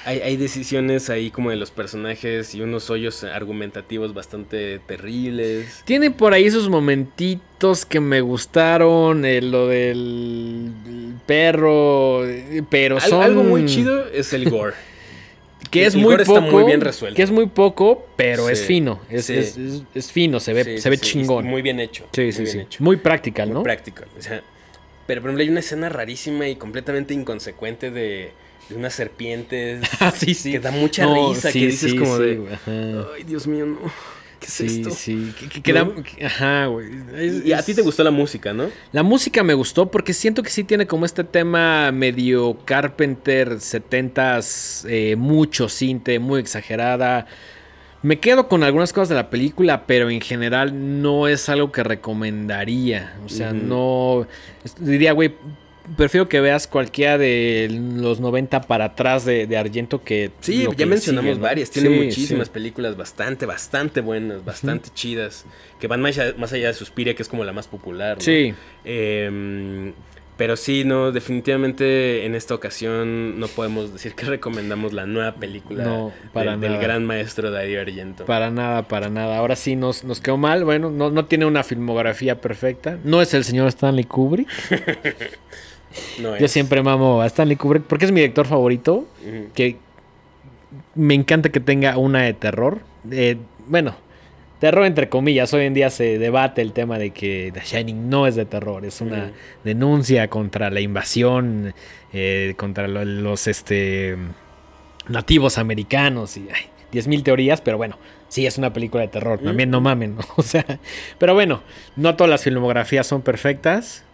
hay, 0.05 0.21
hay 0.21 0.37
decisiones 0.37 1.11
ahí 1.11 1.31
como 1.31 1.51
de 1.51 1.57
los 1.57 1.71
personajes 1.71 2.55
y 2.55 2.61
unos 2.61 2.91
hoyos 2.91 3.25
argumentativos 3.25 4.15
bastante 4.15 4.79
terribles. 4.81 5.83
Tiene 5.85 6.11
por 6.11 6.35
ahí 6.35 6.45
esos 6.45 6.69
momentitos 6.69 7.87
que 7.87 8.01
me 8.01 8.21
gustaron, 8.21 9.25
eh, 9.25 9.41
lo 9.41 9.69
del 9.69 10.71
perro, 11.27 12.27
eh, 12.27 12.63
pero 12.69 12.97
Al- 12.97 13.03
son... 13.03 13.23
algo 13.23 13.43
muy 13.45 13.65
chido 13.67 14.09
es 14.09 14.33
el 14.33 14.49
gore. 14.51 14.75
Que 15.71 15.87
es 15.87 15.95
el 15.95 16.01
muy 16.03 16.13
gore 16.13 16.25
poco, 16.27 16.39
está 16.41 16.51
muy 16.51 16.65
bien 16.65 16.81
resuelto. 16.81 17.17
que 17.17 17.23
es 17.23 17.31
muy 17.31 17.47
poco, 17.47 18.07
pero 18.17 18.51
es 18.51 18.61
fino, 18.63 19.01
es, 19.09 19.27
sí. 19.27 19.35
es- 19.35 19.57
es- 19.57 19.83
es 19.95 20.13
fino, 20.13 20.39
se 20.41 20.53
ve, 20.53 20.65
Sí, 20.65 20.79
se 20.79 20.91
ve 20.91 20.99
chingón. 20.99 21.47
Muy 21.47 21.63
bien 21.63 21.81
hecho. 21.81 22.07
sí, 22.13 22.23
muy 22.23 22.33
sí, 22.33 22.43
bien 22.43 22.61
hecho. 22.61 22.83
Muy 22.85 22.97
práctico, 22.97 23.43
Muy 23.47 23.53
¿no? 23.55 23.63
práctico. 23.63 24.03
O 24.19 24.21
sea, 24.21 24.43
pero 25.07 25.21
por 25.23 25.31
ejemplo 25.31 25.43
hay 25.43 25.49
una 25.49 25.61
escena 25.61 25.89
rarísima 25.89 26.47
y 26.49 26.57
completamente 26.57 27.15
inconsecuente 27.15 27.91
de, 27.91 28.33
de 28.69 28.77
unas 28.77 28.95
serpientes 28.95 29.81
Ah, 30.01 30.11
sí, 30.17 30.35
sí. 30.35 30.53
que 30.53 30.61
da 30.61 30.71
mucha 30.71 31.05
No, 31.05 31.31
risa, 31.33 31.51
sí, 31.51 31.61
que 31.61 31.67
dices 31.67 31.91
sí, 31.93 31.97
como 31.99 32.17
sí, 32.17 32.23
de, 32.23 32.55
ajá. 32.55 33.09
ay 33.17 33.23
Dios 33.25 33.47
mío, 33.47 33.67
no, 33.67 33.79
¿qué 34.41 34.47
es 34.47 34.53
Sí, 34.53 34.67
esto? 34.81 34.91
sí. 34.91 35.33
Que, 35.39 35.49
que- 35.49 35.63
que 35.63 35.73
da- 35.73 35.89
ajá, 36.25 36.67
güey. 36.67 36.89
Es- 37.17 37.45
Y 37.47 37.53
a 37.53 37.63
ti 37.63 37.75
te 37.75 37.83
gustó 37.83 38.03
la 38.03 38.11
música, 38.11 38.53
¿no? 38.53 38.69
La 38.93 39.03
música 39.03 39.43
me 39.43 39.55
gustó 39.55 39.91
porque 39.91 40.13
siento 40.13 40.43
que 40.43 40.51
sí 40.51 40.65
tiene 40.65 40.87
como 40.87 41.07
este 41.07 41.23
tema 41.25 41.93
medio 41.93 42.57
Carpenter 42.65 43.61
70s, 43.61 44.87
eh, 44.89 45.17
mucho 45.17 45.69
cinte, 45.69 46.19
muy 46.19 46.41
exagerada. 46.41 47.27
Me 48.03 48.19
quedo 48.19 48.49
con 48.49 48.65
algunas 48.65 48.93
cosas 48.93 49.11
de 49.11 49.15
la 49.15 49.31
película, 49.31 49.87
pero 49.87 50.11
en 50.11 50.21
general 50.21 51.01
no 51.03 51.29
es 51.29 51.49
algo 51.49 51.71
que 51.71 51.85
recomendaría. 51.85 53.15
O 53.25 53.29
sea, 53.29 53.53
no. 53.53 54.27
Diría, 54.81 55.13
güey, 55.13 55.35
prefiero 55.97 56.29
que 56.29 56.41
veas 56.41 56.67
cualquiera 56.67 57.19
de 57.19 57.69
los 57.97 58.21
90 58.21 58.63
para 58.63 58.87
atrás 58.87 59.25
de, 59.25 59.47
de 59.47 59.57
Argento 59.57 60.03
que... 60.03 60.31
Sí, 60.41 60.67
que 60.71 60.77
ya 60.77 60.87
mencionamos 60.87 61.29
sigue, 61.31 61.39
¿no? 61.41 61.43
varias. 61.43 61.71
Tiene 61.71 61.89
Sí, 61.91 62.05
muchísimas 62.05 62.47
sí. 62.49 62.53
películas 62.53 62.97
bastante, 62.97 63.47
bastante 63.47 64.01
buenas, 64.01 64.45
bastante 64.45 64.91
chidas. 64.95 65.45
Que 65.81 65.87
van 65.89 66.01
más 66.01 66.19
allá, 66.19 66.35
más 66.39 66.53
allá 66.53 66.69
de 66.69 66.75
Suspiria, 66.75 67.15
que 67.15 67.23
es 67.23 67.29
como 67.29 67.45
la 67.45 67.53
más 67.53 67.69
popular. 67.69 68.17
¿no? 68.19 68.23
Sí. 68.23 68.55
Em, 68.85 69.93
pero 70.37 70.57
sí, 70.57 70.83
no, 70.85 71.13
definitivamente 71.13 72.25
en 72.25 72.35
esta 72.35 72.55
ocasión 72.55 73.39
no 73.39 73.47
podemos 73.49 73.93
decir 73.93 74.15
que 74.15 74.25
recomendamos 74.27 74.93
la 74.93 75.07
nueva 75.07 75.35
película 75.35 75.85
No, 75.85 76.13
para 76.33 76.53
del- 76.57 76.61
del 76.73 76.79
gran 76.81 77.05
maestro 77.05 77.51
Darío 77.51 77.81
Argento. 77.81 78.25
Para 78.25 78.51
nada, 78.51 78.83
para 78.89 79.09
nada. 79.11 79.37
Ahora 79.39 79.55
sí 79.57 79.77
nos, 79.77 80.03
nos 80.05 80.21
quedó 80.21 80.39
mal. 80.39 80.65
Bueno, 80.65 80.91
no, 80.91 81.11
no 81.11 81.27
tiene 81.27 81.45
una 81.45 81.63
filmografía 81.63 82.41
perfecta. 82.41 82.99
No 83.05 83.21
es 83.23 83.35
el 83.35 83.45
señor 83.45 83.69
Stanley 83.69 84.05
Kubrick. 84.05 84.49
No 86.21 86.37
Yo 86.39 86.49
siempre 86.49 86.83
mamo 86.83 87.21
a 87.23 87.27
Stanley 87.27 87.57
Kubrick 87.57 87.85
porque 87.85 88.05
es 88.05 88.13
mi 88.13 88.21
director 88.21 88.47
favorito. 88.47 89.07
Que 89.55 89.77
me 90.95 91.15
encanta 91.15 91.51
que 91.51 91.61
tenga 91.61 91.99
una 91.99 92.23
de 92.23 92.33
terror. 92.35 92.81
Eh, 93.11 93.37
bueno, 93.67 93.95
terror 94.59 94.85
entre 94.87 95.09
comillas. 95.09 95.53
Hoy 95.55 95.65
en 95.67 95.75
día 95.75 95.91
se 95.91 96.19
debate 96.19 96.63
el 96.63 96.73
tema 96.73 96.99
de 96.99 97.11
que 97.11 97.51
The 97.53 97.61
Shining 97.61 98.09
no 98.09 98.27
es 98.27 98.35
de 98.37 98.45
terror. 98.47 98.85
Es 98.85 99.01
una 99.01 99.33
denuncia 99.65 100.29
contra 100.29 100.71
la 100.71 100.81
invasión, 100.81 101.75
eh, 102.13 102.55
contra 102.57 102.89
lo- 102.89 103.05
los 103.05 103.47
este, 103.47 104.17
nativos 105.09 105.59
americanos 105.59 106.37
y 106.37 106.49
ay, 106.55 106.67
10.000 106.93 107.23
teorías, 107.23 107.61
pero 107.61 107.77
bueno, 107.77 107.99
sí 108.29 108.47
es 108.47 108.57
una 108.59 108.73
película 108.73 109.03
de 109.03 109.09
terror. 109.09 109.39
También 109.41 109.71
no 109.71 109.81
mamen, 109.81 110.17
¿no? 110.17 110.23
O 110.37 110.43
sea, 110.43 110.65
pero 111.19 111.35
bueno, 111.35 111.63
no 111.97 112.17
todas 112.17 112.31
las 112.31 112.43
filmografías 112.45 113.07
son 113.07 113.23
perfectas 113.23 114.05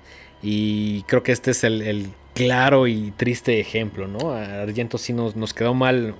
y 0.43 1.03
creo 1.03 1.23
que 1.23 1.33
este 1.33 1.51
es 1.51 1.65
el, 1.65 1.83
el 1.83 2.07
claro 2.35 2.87
y 2.87 3.13
triste 3.17 3.59
ejemplo, 3.61 4.07
¿no? 4.07 4.31
A 4.33 4.63
Argento 4.63 4.99
sí 4.99 5.13
nos, 5.13 5.35
nos 5.37 5.53
quedó 5.55 5.75
mal 5.75 6.15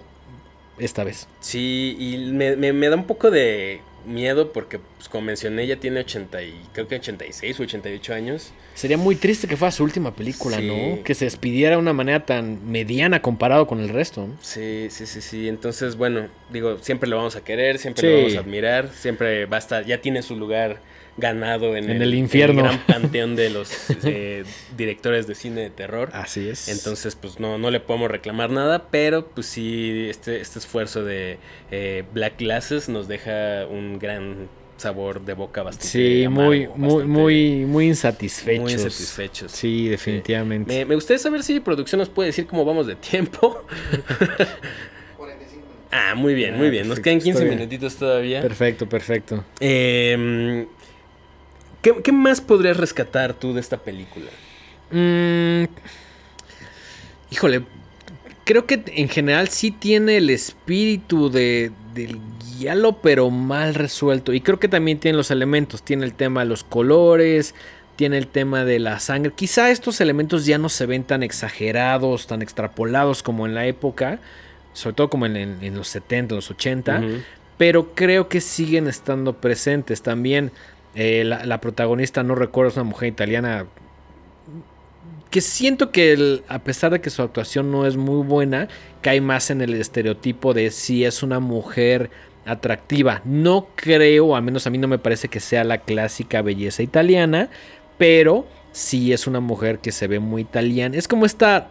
esta 0.79 1.05
vez. 1.05 1.29
Sí, 1.41 1.97
y 1.99 2.33
me, 2.33 2.57
me- 2.57 2.73
me 2.73 2.89
da 2.89 2.97
un 2.97 3.05
poco 3.05 3.31
de 3.31 3.81
miedo 4.07 4.53
porque, 4.53 4.79
pues, 4.79 5.09
como 5.09 5.27
mencioné, 5.27 5.67
ya 5.67 5.77
tiene 5.77 6.01
80 6.01 6.43
y 6.43 6.55
creo 6.73 6.89
que 6.89 6.97
86 6.97 7.61
o 7.61 7.63
88 7.65 8.15
años. 8.15 8.53
Sería 8.75 8.97
muy 8.97 9.17
triste 9.17 9.47
que 9.49 9.57
fuera 9.57 9.71
su 9.73 9.83
última 9.85 10.15
película, 10.15 10.57
Sí. 10.59 10.67
¿no? 10.67 11.03
Que 11.03 11.15
se 11.15 11.25
despidiera 11.27 11.73
de 11.73 11.83
una 11.83 11.93
manera 11.93 12.25
tan 12.25 12.71
mediana 12.71 13.21
comparado 13.21 13.67
con 13.67 13.81
el 13.81 13.89
resto. 13.89 14.27
¿no? 14.27 14.35
Sí, 14.41 14.87
sí, 14.91 15.05
sí, 15.05 15.21
sí. 15.21 15.49
Entonces, 15.49 15.97
bueno, 15.97 16.29
digo, 16.51 16.79
siempre 16.81 17.09
lo 17.09 17.17
vamos 17.17 17.37
a 17.37 17.43
querer, 17.45 17.79
siempre 17.79 18.01
Sí. 18.03 18.07
lo 18.09 18.17
vamos 18.23 18.37
a 18.37 18.41
admirar, 18.41 18.89
siempre 18.95 19.47
va 19.47 19.57
a 19.57 19.61
estar, 19.61 19.85
ya 19.85 20.01
tiene 20.01 20.23
su 20.23 20.37
lugar 20.37 20.81
ganado 21.19 21.77
en, 21.77 21.91
En 21.91 22.01
el 22.01 22.15
infierno. 22.15 22.63
gran 22.63 22.79
panteón 22.87 23.37
de 23.37 23.51
los 23.51 23.71
eh, 24.05 24.45
directores 24.77 25.27
de 25.27 25.35
cine 25.35 25.61
de 25.61 25.71
terror. 25.71 26.09
Así 26.15 26.49
es. 26.49 26.69
Entonces, 26.69 27.15
pues 27.17 27.39
no, 27.41 27.59
no 27.59 27.71
le 27.71 27.81
podemos 27.81 28.11
reclamar 28.11 28.51
nada, 28.51 28.89
pero 28.91 29.27
pues 29.29 29.47
sí, 29.49 30.07
este, 30.09 30.41
este 30.41 30.59
esfuerzo 30.61 31.05
de 31.05 31.39
eh, 31.71 32.05
Black 32.15 32.39
Glasses 32.39 32.89
nos 32.89 33.09
deja 33.09 33.67
un 33.69 33.99
gran 33.99 34.49
sabor 34.77 35.23
de 35.23 35.35
boca 35.35 35.65
bastante 35.65 35.89
sí, 35.89 36.23
amargo, 36.25 36.51
muy, 36.51 36.69
muy, 36.69 36.79
bastante- 36.79 37.05
muy, 37.07 37.55
muy 37.67 37.87
insatisfechos. 37.89 38.63
muy 38.63 38.73
insatisfechos. 38.75 39.51
Sí, 39.51 39.89
definitivamente. 39.89 40.73
Me, 40.73 40.85
me 40.85 40.95
gustaría 40.95 41.19
saber 41.19 41.43
si 41.43 41.59
producción 41.59 41.99
nos 41.99 42.09
puede 42.09 42.29
decir 42.29 42.47
cómo 42.47 42.65
vamos 42.65 42.87
de 42.87 42.95
tiempo. 42.95 43.65
45 45.17 45.67
minutos. 45.67 45.75
Ah, 45.91 46.15
muy 46.15 46.35
bien, 46.35 46.57
muy 46.59 46.67
Ah, 46.67 46.71
bien. 46.71 46.89
Nos 46.89 47.01
quedan 47.01 47.17
15 47.19 47.31
está 47.31 47.45
bien. 47.45 47.57
minutitos 47.59 47.97
todavía. 47.97 48.43
Perfecto, 48.43 48.87
perfecto. 48.89 49.43
Eh, 49.59 50.67
¿qué, 51.83 51.95
qué 52.03 52.13
más 52.13 52.41
podrías 52.41 52.77
rescatar 52.77 53.35
tú 53.35 53.53
de 53.55 53.61
esta 53.61 53.77
película? 53.79 54.27
Mm, 54.91 55.65
híjole, 57.31 57.63
creo 58.45 58.67
que 58.67 58.83
en 58.87 59.09
general 59.09 59.49
sí 59.49 59.71
tiene 59.71 60.17
el 60.17 60.31
espíritu 60.31 61.31
de, 61.31 61.73
del 61.95 62.19
guialo, 62.59 63.01
pero 63.03 63.31
mal 63.31 63.75
resuelto. 63.75 64.33
Y 64.33 64.41
creo 64.41 64.59
que 64.59 64.69
también 64.69 64.99
tiene 64.99 65.17
los 65.17 65.31
elementos. 65.31 65.83
Tiene 65.83 66.05
el 66.05 66.15
tema 66.15 66.41
de 66.41 66.47
los 66.47 66.65
colores, 66.65 67.55
tiene 67.97 68.19
el 68.19 68.27
tema 68.29 68.65
de 68.65 68.79
la 68.79 68.99
sangre. 69.01 69.33
Quizá 69.35 69.71
estos 69.71 70.01
elementos 70.01 70.47
ya 70.47 70.59
no 70.59 70.69
se 70.69 70.87
ven 70.87 71.05
tan 71.05 71.23
exagerados, 71.23 72.27
tan 72.27 72.43
extrapolados 72.43 73.23
como 73.23 73.47
en 73.47 73.55
la 73.55 73.67
época. 73.67 74.19
Sobre 74.73 74.95
todo 74.95 75.11
como 75.11 75.27
en, 75.27 75.37
en- 75.37 75.59
en 75.63 75.75
los 75.77 75.89
70, 75.89 76.35
los 76.37 76.51
80 76.51 76.99
Ujú. 77.01 77.09
pero 77.57 77.95
creo 77.95 78.29
que 78.29 78.41
siguen 78.41 78.87
estando 78.87 79.33
presentes 79.35 80.03
también. 80.03 80.53
Eh, 81.01 81.23
la, 81.25 81.45
la 81.47 81.61
protagonista, 81.61 82.23
no 82.25 82.35
recuerdo, 82.35 82.71
es 82.71 82.77
una 82.77 82.85
mujer 82.85 83.09
italiana. 83.09 83.67
Que 85.31 85.41
siento 85.43 85.91
que 85.93 86.13
el- 86.13 86.43
a 86.49 86.59
pesar 86.61 86.91
de 86.91 87.01
que 87.01 87.11
su 87.11 87.23
actuación 87.23 87.71
no 87.71 87.87
es 87.87 87.97
muy 87.97 88.27
buena, 88.27 88.69
cae 89.03 89.21
más 89.21 89.51
en 89.51 89.61
el 89.61 89.75
estereotipo 89.75 90.55
de 90.55 90.71
si 90.71 91.05
es 91.05 91.23
una 91.23 91.39
mujer 91.39 92.11
atractiva. 92.47 93.21
No 93.27 93.69
creo, 93.77 94.35
al 94.35 94.43
menos 94.43 94.67
a 94.67 94.71
mí 94.71 94.79
no 94.79 94.89
me 94.89 94.99
parece 94.99 95.29
que 95.29 95.39
sea 95.41 95.65
la 95.65 95.79
clásica 95.79 96.41
belleza 96.41 96.83
italiana, 96.83 97.51
pero 97.99 98.47
sí 98.73 99.13
es 99.13 99.27
una 99.27 99.41
mujer 99.41 99.81
que 99.81 99.93
se 99.93 100.07
ve 100.07 100.19
muy 100.19 100.43
italiana. 100.43 100.97
Es 100.97 101.07
como 101.09 101.27
esta, 101.27 101.69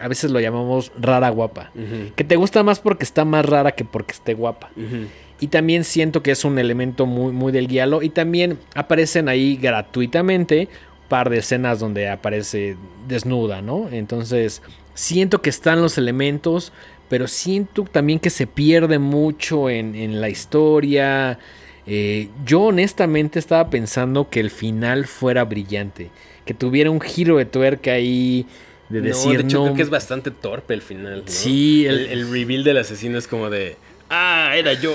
a 0.00 0.08
veces 0.08 0.32
lo 0.32 0.40
llamamos 0.40 0.90
rara 0.98 1.28
guapa. 1.30 1.70
Que 2.16 2.24
te 2.24 2.34
gusta 2.34 2.64
más 2.64 2.80
porque 2.80 3.04
está 3.04 3.24
más 3.24 3.46
rara 3.46 3.72
que 3.72 3.84
porque 3.84 4.12
esté 4.12 4.34
guapa. 4.34 4.70
Ujú. 4.76 5.06
Y 5.42 5.48
también 5.48 5.84
siento 5.84 6.22
que 6.22 6.30
es 6.30 6.44
un 6.44 6.58
elemento 6.58 7.04
muy, 7.04 7.32
muy 7.32 7.50
del 7.52 7.66
guialo. 7.66 8.00
Y 8.02 8.10
también 8.10 8.58
aparecen 8.74 9.28
ahí 9.28 9.56
gratuitamente 9.56 10.68
un 11.02 11.08
par 11.08 11.28
de 11.30 11.38
escenas 11.38 11.80
donde 11.80 12.08
aparece 12.08 12.76
desnuda, 13.08 13.60
¿no? 13.60 13.88
Entonces, 13.90 14.62
siento 14.94 15.42
que 15.42 15.50
están 15.50 15.82
los 15.82 15.98
elementos, 15.98 16.72
pero 17.08 17.26
siento 17.28 17.82
también 17.84 18.18
que 18.20 18.30
se 18.30 18.46
pierde 18.46 18.98
mucho 18.98 19.68
en, 19.68 19.94
en 19.94 20.20
la 20.20 20.28
historia. 20.28 21.38
Eh, 21.86 22.28
yo 22.46 22.60
honestamente 22.62 23.38
estaba 23.38 23.68
pensando 23.68 24.30
que 24.30 24.40
el 24.40 24.50
final 24.50 25.06
fuera 25.06 25.44
brillante. 25.44 26.10
Que 26.46 26.54
tuviera 26.54 26.90
un 26.90 27.00
giro 27.00 27.36
de 27.36 27.44
tuerca 27.46 27.92
ahí. 27.92 28.46
De 28.88 29.00
No, 29.00 29.06
decir, 29.08 29.38
de 29.38 29.44
hecho, 29.48 29.58
no, 29.58 29.64
creo 29.64 29.76
que 29.76 29.82
es 29.82 29.90
bastante 29.90 30.30
torpe 30.30 30.74
el 30.74 30.82
final. 30.82 31.18
¿no? 31.18 31.22
Sí, 31.26 31.84
el, 31.86 31.98
el- 31.98 32.06
el 32.20 32.30
reveal 32.30 32.62
del 32.64 32.78
asesino 32.78 33.18
es 33.18 33.26
como 33.26 33.50
de, 33.50 33.76
ah, 34.10 34.52
era 34.56 34.72
yo. 34.74 34.92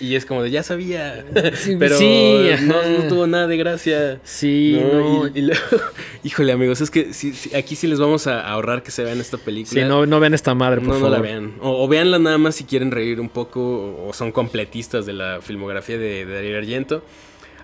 Y 0.00 0.16
es 0.16 0.26
como 0.26 0.42
de, 0.42 0.50
ya 0.50 0.62
sabía. 0.62 1.24
Sí, 1.54 1.76
Pero 1.78 1.96
sí, 1.96 2.48
no, 2.62 2.82
no 2.84 3.08
tuvo 3.08 3.26
nada 3.28 3.46
de 3.46 3.56
gracia. 3.56 4.18
Sí, 4.24 4.78
¿no? 4.80 5.22
no. 5.22 5.26
Y, 5.28 5.38
y 5.38 5.42
luego- 5.42 5.60
híjole, 6.24 6.52
amigos, 6.52 6.80
es 6.80 6.90
que 6.90 7.12
sí, 7.14 7.32
aquí 7.56 7.76
sí 7.76 7.86
les 7.86 8.00
vamos 8.00 8.26
a 8.26 8.40
ahorrar 8.48 8.82
que 8.82 8.90
se 8.90 9.04
vean 9.04 9.20
esta 9.20 9.38
película. 9.38 9.80
Sí, 9.82 9.86
no, 9.88 10.04
no 10.04 10.18
vean 10.20 10.34
esta 10.34 10.54
madre, 10.54 10.80
por 10.80 10.88
no, 10.88 10.94
no 10.94 11.00
favor. 11.00 11.16
la 11.16 11.22
vean. 11.22 11.54
O, 11.60 11.84
o 11.84 11.88
véanla 11.88 12.18
nada 12.18 12.38
más 12.38 12.56
si 12.56 12.64
quieren 12.64 12.90
reír 12.90 13.20
un 13.20 13.28
poco 13.28 13.60
o, 13.60 14.08
o 14.08 14.12
son 14.12 14.32
completistas 14.32 15.06
de 15.06 15.12
la 15.12 15.38
filmografía 15.42 15.96
de, 15.96 16.26
de 16.26 16.34
Darío 16.34 16.58
Argento. 16.58 17.04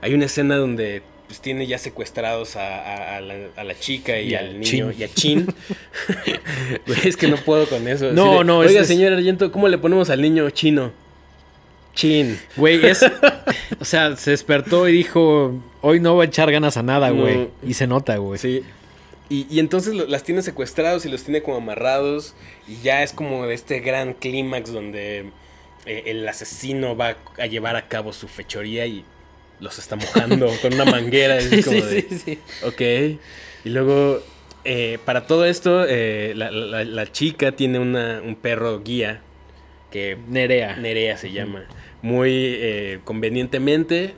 Hay 0.01 0.15
una 0.15 0.27
escena 0.27 0.57
donde 0.57 1.03
pues, 1.27 1.41
tiene 1.41 1.67
ya 1.67 1.79
secuestrados 1.79 2.55
a, 2.57 2.61
a- 2.63 3.17
a 3.17 3.21
la, 3.21 3.35
a 3.57 3.65
la 3.65 3.79
chica 3.79 4.19
y, 4.21 4.35
al 4.35 4.61
Chin. 4.63 4.87
niño 4.87 4.93
y 4.99 5.03
a 5.03 5.09
Chin. 5.13 5.47
Es 7.05 7.17
que 7.17 7.29
no 7.29 7.37
puedo 7.39 7.67
con 7.67 7.87
eso. 7.89 8.13
No, 8.13 8.39
de, 8.39 8.45
no, 8.45 8.59
Oiga, 8.59 8.81
es- 8.83 8.87
señor 8.87 9.13
Argento, 9.13 9.51
¿cómo 9.53 9.69
le 9.69 9.79
ponemos 9.79 10.11
al 10.11 10.23
niño 10.23 10.49
chino? 10.51 10.93
Chin. 11.95 12.39
Güey, 12.57 12.85
es. 12.87 13.05
o 13.81 13.85
sea, 13.85 14.17
se 14.17 14.31
despertó 14.31 14.89
y 14.89 14.93
dijo: 14.93 15.55
Hoy 15.83 16.01
no 16.01 16.17
va 16.17 16.25
a 16.25 16.27
echar 16.27 16.51
ganas 16.53 16.77
a 16.77 16.83
nada, 16.83 17.11
No. 17.11 17.23
güey. 17.23 17.49
Y 17.67 17.75
se 17.75 17.87
nota, 17.87 18.17
güey. 18.17 18.39
Sí. 18.39 18.63
Y, 19.29 19.47
y 19.51 19.61
entonces 19.61 19.95
las 19.95 20.23
tiene 20.25 20.43
secuestrados 20.43 21.05
y 21.07 21.09
los 21.09 21.23
tiene 21.25 21.43
como 21.43 21.57
amarrados. 21.59 22.35
Y 22.67 22.77
ya 22.83 23.03
es 23.03 23.13
como 23.13 23.47
de 23.47 23.55
este 23.55 23.81
gran 23.81 24.15
clímax 24.15 24.73
donde 24.73 25.31
eh, 25.87 26.03
el 26.07 26.27
asesino 26.29 26.97
va 26.97 27.17
a 27.39 27.47
llevar 27.47 27.77
a 27.77 27.87
cabo 27.89 28.13
su 28.13 28.27
fechoría 28.29 28.87
y 28.87 29.05
los 29.61 29.79
está 29.79 29.97
mojando 29.97 30.51
con 30.63 30.75
una 30.75 30.85
manguera. 30.85 31.37
Es 31.39 31.45
Sí, 31.51 31.63
como 31.63 31.81
sí, 31.81 31.83
de, 31.83 32.19
sí. 32.19 32.39
Ok. 32.65 33.21
Y 33.65 33.69
luego, 33.71 34.21
eh, 34.65 34.99
para 35.05 35.27
todo 35.27 35.45
esto, 35.45 35.85
eh, 35.89 36.33
la, 36.35 36.51
la- 36.51 36.85
la 36.85 37.13
chica 37.13 37.53
tiene 37.53 37.79
una- 37.79 38.21
un 38.25 38.35
perro 38.37 38.81
guía 38.83 39.21
que 39.93 40.17
Nerea. 40.29 40.77
Nerea 40.77 41.17
se 41.17 41.31
llama. 41.33 41.65
Muy 42.03 42.31
eh, 42.35 43.01
convenientemente, 43.05 44.15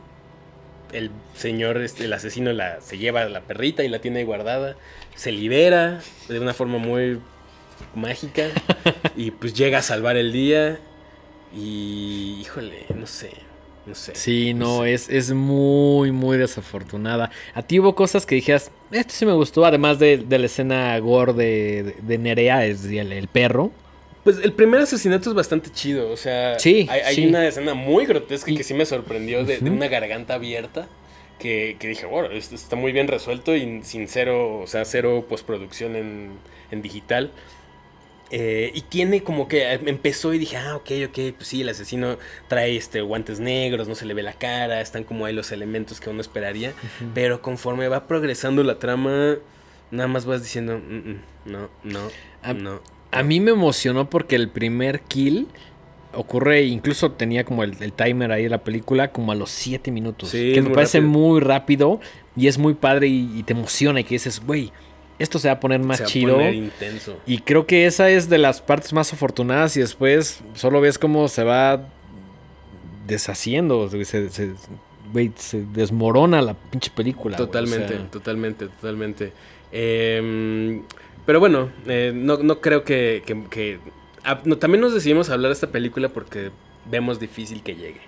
el 0.92 1.10
señor, 1.34 1.78
este, 1.82 2.04
el 2.04 2.12
asesino, 2.12 2.52
la, 2.52 2.80
se 2.80 2.98
lleva 2.98 3.22
a 3.22 3.28
la 3.28 3.40
perrita 3.42 3.82
y 3.84 3.88
la 3.88 4.00
tiene 4.00 4.20
ahí 4.20 4.24
guardada. 4.24 4.76
Se 5.16 5.32
libera 5.32 6.00
de 6.28 6.40
una 6.40 6.54
forma 6.54 6.78
muy 6.78 7.18
mágica. 7.94 8.48
y 9.16 9.30
pues 9.32 9.54
llega 9.54 9.78
a 9.78 9.82
salvar 9.82 10.16
el 10.16 10.32
día. 10.32 10.78
Y, 11.54 12.38
híjole, 12.40 12.86
no 12.94 13.06
sé. 13.06 13.30
No 13.84 13.94
sé. 13.96 14.14
Sí, 14.14 14.54
no, 14.54 14.82
sé. 14.82 14.94
es, 14.94 15.08
es 15.08 15.32
muy, 15.32 16.12
muy 16.12 16.38
desafortunada. 16.38 17.30
A 17.52 17.62
ti 17.62 17.80
hubo 17.80 17.94
cosas 17.96 18.24
que 18.26 18.36
dijeras, 18.36 18.70
esto 18.92 19.12
sí 19.12 19.26
me 19.26 19.32
gustó, 19.32 19.64
además 19.64 19.98
de, 19.98 20.18
de 20.18 20.38
la 20.38 20.46
escena 20.46 20.96
gore 21.00 21.32
de, 21.32 21.82
de- 21.82 21.96
de 22.00 22.18
Nerea, 22.18 22.64
es 22.64 22.84
el, 22.84 23.12
el 23.12 23.26
perro. 23.28 23.72
Pues 24.24 24.38
el 24.38 24.52
primer 24.52 24.80
asesinato 24.80 25.30
es 25.30 25.34
bastante 25.34 25.70
chido. 25.70 26.10
O 26.10 26.16
sea, 26.16 26.58
Sí, 26.58 26.86
hay, 26.90 27.00
hay 27.00 27.14
sí. 27.16 27.26
una 27.26 27.46
escena 27.46 27.74
muy 27.74 28.06
grotesca 28.06 28.50
Y- 28.50 28.56
que 28.56 28.62
sí 28.64 28.72
me 28.74 28.86
sorprendió 28.86 29.44
de, 29.44 29.58
una 29.68 29.88
garganta 29.88 30.34
abierta. 30.34 30.88
que, 31.38 31.76
que 31.80 31.88
dije, 31.88 32.06
bueno, 32.06 32.30
esto 32.30 32.54
está 32.54 32.76
muy 32.76 32.92
bien 32.92 33.08
resuelto 33.08 33.56
y 33.56 33.80
sin 33.82 34.06
cero, 34.06 34.60
o 34.60 34.66
sea, 34.68 34.84
cero 34.84 35.26
postproducción 35.28 35.96
en, 35.96 36.30
en 36.70 36.82
digital. 36.82 37.32
Eh, 38.30 38.70
y 38.74 38.82
tiene 38.82 39.22
como 39.24 39.48
que 39.48 39.74
eh, 39.74 39.80
empezó 39.86 40.32
y 40.32 40.38
dije, 40.38 40.56
ah, 40.56 40.76
ok, 40.76 40.90
ok, 41.08 41.18
pues 41.36 41.48
sí, 41.48 41.60
el 41.62 41.68
asesino 41.68 42.16
trae 42.48 42.76
este 42.76 43.00
guantes 43.02 43.40
negros, 43.40 43.88
no 43.88 43.94
se 43.96 44.06
le 44.06 44.14
ve 44.14 44.22
la 44.22 44.32
cara, 44.34 44.80
están 44.80 45.02
como 45.04 45.26
ahí 45.26 45.34
los 45.34 45.50
elementos 45.52 46.00
que 46.00 46.08
uno 46.10 46.20
esperaría. 46.20 46.72
Pero 47.12 47.42
conforme 47.42 47.88
va 47.88 48.06
progresando 48.06 48.62
la 48.62 48.78
trama, 48.78 49.36
nada 49.90 50.08
más 50.08 50.24
vas 50.24 50.42
diciendo, 50.44 50.78
"Mm, 50.78 50.94
mm, 51.10 51.20
no, 51.46 51.68
no, 51.82 52.08
A- 52.42 52.54
no. 52.54 52.80
A 53.12 53.22
mí 53.22 53.38
me 53.40 53.52
emocionó 53.52 54.10
porque 54.10 54.34
el 54.36 54.48
primer 54.48 55.00
kill 55.02 55.46
ocurre, 56.14 56.62
incluso 56.64 57.12
tenía 57.12 57.44
como 57.44 57.62
el, 57.62 57.74
el 57.80 57.92
timer 57.92 58.32
ahí 58.32 58.42
de 58.44 58.48
la 58.50 58.64
película, 58.64 59.12
como 59.12 59.32
a 59.32 59.34
los 59.34 59.50
7 59.50 59.90
minutos. 59.90 60.30
Sí, 60.30 60.52
que 60.52 60.60
me 60.62 60.68
muy 60.68 60.74
parece 60.74 60.98
rápido. 60.98 61.12
muy 61.18 61.40
rápido 61.40 62.00
y 62.36 62.46
es 62.48 62.58
muy 62.58 62.74
padre 62.74 63.08
y, 63.08 63.30
y 63.38 63.42
te 63.44 63.52
emociona 63.52 64.00
y 64.00 64.04
que 64.04 64.14
dices, 64.16 64.40
güey, 64.44 64.72
esto 65.18 65.38
se 65.38 65.48
va 65.48 65.54
a 65.54 65.60
poner 65.60 65.80
más 65.80 65.98
se 65.98 66.02
va 66.04 66.06
a 66.08 66.10
chido. 66.10 66.32
poner 66.34 66.54
intenso. 66.54 67.16
Y 67.26 67.38
creo 67.38 67.66
que 67.66 67.86
esa 67.86 68.10
es 68.10 68.28
de 68.28 68.38
las 68.38 68.60
partes 68.60 68.92
más 68.92 69.12
afortunadas 69.12 69.76
y 69.76 69.80
después 69.80 70.42
solo 70.54 70.80
ves 70.80 70.98
cómo 70.98 71.28
se 71.28 71.44
va 71.44 71.86
deshaciendo, 73.06 73.88
se, 73.90 74.04
se- 74.30 74.52
güey, 75.12 75.32
se 75.36 75.62
desmorona 75.72 76.40
la 76.42 76.54
pinche 76.54 76.90
película. 76.94 77.36
o 77.36 77.38
Totalmente, 77.38 77.88
sea, 77.88 78.10
totalmente, 78.10 78.66
totalmente. 78.68 79.32
Em, 79.70 80.82
pero 81.26 81.40
bueno, 81.40 81.70
eh, 81.86 82.12
no, 82.14 82.38
no 82.38 82.60
creo 82.60 82.84
que... 82.84 83.22
que- 83.26 83.44
que- 83.50 83.78
ah, 84.24 84.40
no, 84.44 84.58
también 84.58 84.80
nos 84.80 84.94
decidimos 84.94 85.30
hablar 85.30 85.48
de 85.50 85.54
esta 85.54 85.68
película 85.68 86.08
porque 86.08 86.50
vemos 86.90 87.20
difícil 87.20 87.62
que 87.62 87.74
llegue. 87.74 88.00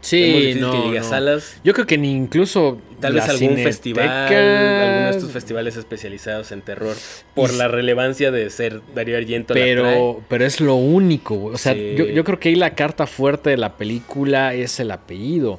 sí, 0.00 0.54
no, 0.60 0.70
que 0.72 0.78
llegue 0.86 0.98
a 0.98 1.02
salas. 1.02 1.58
Yo 1.64 1.72
creo 1.72 1.86
que 1.86 1.96
ni 1.98 2.12
incluso 2.12 2.78
Tal 3.00 3.14
vez 3.14 3.24
algún 3.24 3.48
Cineteca- 3.56 3.62
festival, 3.64 4.08
alguno 4.08 5.04
de 5.06 5.10
estos 5.10 5.30
festivales 5.30 5.76
especializados 5.76 6.52
en 6.52 6.60
terror, 6.62 6.94
por 7.34 7.50
Y- 7.50 7.56
la 7.56 7.68
relevancia 7.68 8.30
de 8.30 8.48
ser 8.50 8.80
Darío 8.94 9.16
Argento. 9.16 9.52
Pero, 9.54 10.22
pero 10.28 10.44
es 10.44 10.60
lo 10.60 10.74
único, 10.76 11.34
güey. 11.36 11.54
O 11.54 11.58
sea, 11.58 11.72
Sí. 11.74 11.94
yo, 11.96 12.04
yo 12.06 12.22
creo 12.24 12.38
que 12.38 12.50
ahí 12.50 12.54
la 12.54 12.74
carta 12.74 13.06
fuerte 13.06 13.50
de 13.50 13.56
la 13.56 13.76
película 13.76 14.54
es 14.54 14.78
el 14.80 14.90
apellido. 14.90 15.58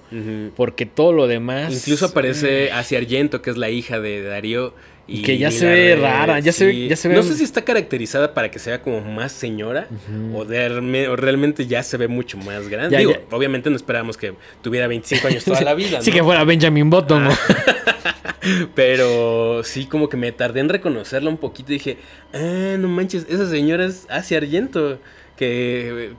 Porque 0.56 0.86
todo 0.86 1.12
lo 1.12 1.28
demás. 1.28 1.74
Incluso 1.74 2.06
aparece 2.08 2.72
Asia 2.72 3.00
Argento, 3.00 3.42
que 3.42 3.50
es 3.50 3.58
la 3.58 3.70
hija 3.70 4.00
de 4.00 4.22
Darío. 4.24 4.74
Y 5.08 5.22
Que 5.22 5.38
ya 5.38 5.52
se 5.52 5.68
ve 5.68 5.96
rara, 5.96 6.40
ya 6.40 6.52
se 6.52 6.66
ve- 6.66 6.88
ya 6.88 6.96
se 6.96 7.08
ve- 7.08 7.14
No 7.16 7.22
sé 7.22 7.36
si 7.36 7.44
está 7.44 7.64
caracterizada 7.64 8.34
para 8.34 8.50
que 8.50 8.58
sea 8.58 8.82
como 8.82 9.02
más 9.02 9.32
señora 9.32 9.88
o, 10.34 10.46
de- 10.46 11.08
o 11.08 11.16
realmente 11.16 11.68
ya 11.68 11.84
se 11.84 11.98
ve 11.98 12.08
mucho 12.08 12.38
más 12.40 12.68
grande. 12.70 12.92
Ya, 12.94 13.00
Digo, 13.00 13.12
ya. 13.12 13.20
obviamente 13.32 13.70
no 13.70 13.76
esperábamos 13.76 14.18
que 14.18 14.34
tuviera 14.64 14.88
25 14.88 15.28
años 15.28 15.44
toda 15.46 15.62
la 15.62 15.74
vida, 15.76 16.02
Sí 16.02 16.12
que 16.12 16.24
fuera 16.24 16.44
Benjamin 16.44 16.90
Button. 16.90 17.26
¿no? 17.26 17.30
Pero 18.76 19.64
sí, 19.64 19.86
como 19.86 20.10
que 20.10 20.18
me 20.18 20.32
tardé 20.32 20.60
en 20.60 20.70
reconocerla 20.70 21.30
un 21.30 21.38
poquito. 21.38 21.72
Y 21.72 21.76
dije, 21.76 21.98
ah, 22.34 22.76
no 22.80 22.88
manches, 22.88 23.26
esa 23.30 23.50
señora 23.50 23.86
es 23.86 24.06
Asia 24.10 24.38
Argento. 24.38 25.00
Que 25.36 26.14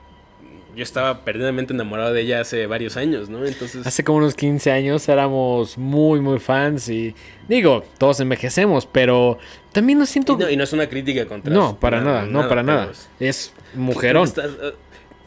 yo 0.75 0.83
estaba 0.83 1.25
perdidamente 1.25 1.73
enamorado 1.73 2.13
de 2.13 2.21
ella 2.21 2.41
hace 2.41 2.67
varios 2.67 2.97
años, 2.99 3.29
¿no? 3.31 3.45
Entonces, 3.47 3.87
Hace 3.87 4.05
como 4.05 4.19
unos 4.19 4.35
15 4.35 4.71
años 4.73 5.09
éramos 5.09 5.79
muy, 5.79 6.21
muy 6.21 6.39
fans 6.39 6.89
y 6.91 7.15
digo, 7.49 7.83
todos 7.99 8.21
envejecemos, 8.21 8.85
pero 8.87 9.39
también 9.73 9.99
no 9.99 10.05
y 10.05 10.09
siento... 10.09 10.37
no, 10.37 10.51
y 10.51 10.57
no 10.57 10.65
es 10.65 10.73
una 10.75 10.87
crítica 10.89 11.27
contra 11.27 11.53
No, 11.53 11.77
para 11.81 12.01
nada, 12.03 12.27
no, 12.27 12.47
para 12.49 12.63
nada. 12.63 12.91
es- 13.21 13.53
mujerón. 13.75 14.29
Eh, 14.37 14.73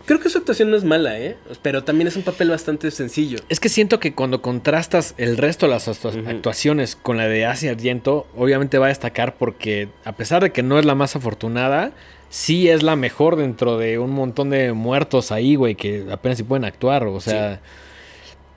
Creo 0.05 0.19
que 0.19 0.29
su 0.29 0.39
actuación 0.39 0.71
no 0.71 0.77
es 0.77 0.83
mala, 0.83 1.19
¿eh? 1.19 1.37
Pero 1.61 1.83
también 1.83 2.07
es 2.07 2.15
un 2.15 2.23
papel 2.23 2.49
bastante 2.49 2.89
sencillo. 2.89 3.37
Es 3.47 3.59
que 3.59 3.69
siento 3.69 3.99
que 3.99 4.15
cuando 4.15 4.41
contrastas 4.41 5.13
el 5.19 5.37
resto 5.37 5.67
de 5.67 5.73
las 5.73 5.87
actuaciones 5.87 6.95
con 6.95 7.17
la 7.17 7.27
de 7.27 7.45
Asia 7.45 7.69
Argento, 7.71 8.25
obviamente 8.35 8.79
va 8.79 8.87
a 8.87 8.89
destacar 8.89 9.35
porque 9.35 9.89
a 10.05 10.13
pesar 10.13 10.41
de 10.41 10.51
que 10.51 10.63
no 10.63 10.79
es 10.79 10.85
la 10.85 10.95
más 10.95 11.15
afortunada, 11.15 11.91
sí 12.29 12.69
es 12.69 12.83
la 12.83 12.95
mejor 12.95 13.35
dentro 13.35 13.77
de 13.77 13.99
un 13.99 14.11
montón 14.11 14.49
de 14.51 14.73
muertos 14.73 15.31
ahí, 15.31 15.55
güey, 15.55 15.75
que 15.75 16.05
apenas 16.11 16.37
si 16.37 16.43
pueden 16.43 16.65
actuar. 16.65 17.03
O 17.05 17.19
sea, 17.19 17.59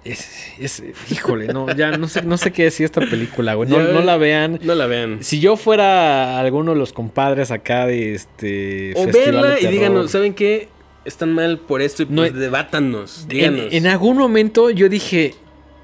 es, 0.04 0.28
es- 0.58 0.82
híjole, 1.10 1.46
no, 1.48 1.74
ya 1.74 1.96
no 1.96 2.08
sé, 2.08 2.22
no 2.22 2.36
sé 2.36 2.52
qué 2.52 2.64
decir 2.64 2.84
esta 2.84 3.00
película, 3.02 3.54
güey. 3.54 3.68
No, 3.70 3.78
no 3.78 4.00
la 4.02 4.16
vean. 4.16 4.58
No 4.62 4.74
la 4.74 4.86
vean. 4.86 5.22
Si 5.22 5.38
yo 5.40 5.56
fuera 5.56 6.38
alguno 6.40 6.72
de 6.72 6.78
los 6.78 6.92
compadres 6.92 7.50
acá 7.50 7.86
de 7.86 8.14
este 8.14 8.94
O 8.96 9.06
verla 9.06 9.60
y 9.60 9.66
díganos, 9.66 10.10
¿saben 10.10 10.34
qué? 10.34 10.68
Están 11.04 11.32
mal 11.32 11.58
por 11.58 11.82
esto 11.82 12.02
y 12.02 12.06
No 12.06 12.22
pues 12.22 12.34
debátanos. 12.34 13.22
en, 13.22 13.28
Díganos. 13.28 13.66
en 13.72 13.86
algún 13.86 14.16
momento 14.16 14.70
yo 14.70 14.88
dije, 14.88 15.34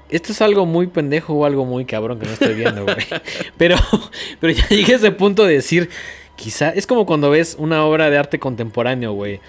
esto 0.09 0.31
es 0.31 0.41
algo 0.41 0.65
muy 0.65 0.87
pendejo 0.87 1.33
o 1.33 1.45
algo 1.45 1.65
muy 1.65 1.85
cabrón 1.85 2.19
que 2.19 2.25
no 2.25 2.33
estoy 2.33 2.53
viendo, 2.55 2.83
güey. 2.83 2.97
pero, 3.57 3.75
pero 4.39 4.53
ya 4.53 4.67
llegué 4.69 4.93
a 4.93 4.95
ese 4.97 5.11
punto 5.11 5.45
de 5.45 5.55
decir, 5.55 5.89
quizá, 6.39 6.69
es 6.69 6.87
como 6.87 7.05
cuando 7.05 7.29
ves 7.29 7.55
una 7.59 7.83
obra 7.85 8.09
de 8.09 8.17
arte 8.17 8.39
contemporáneo, 8.39 9.11
güey. 9.13 9.39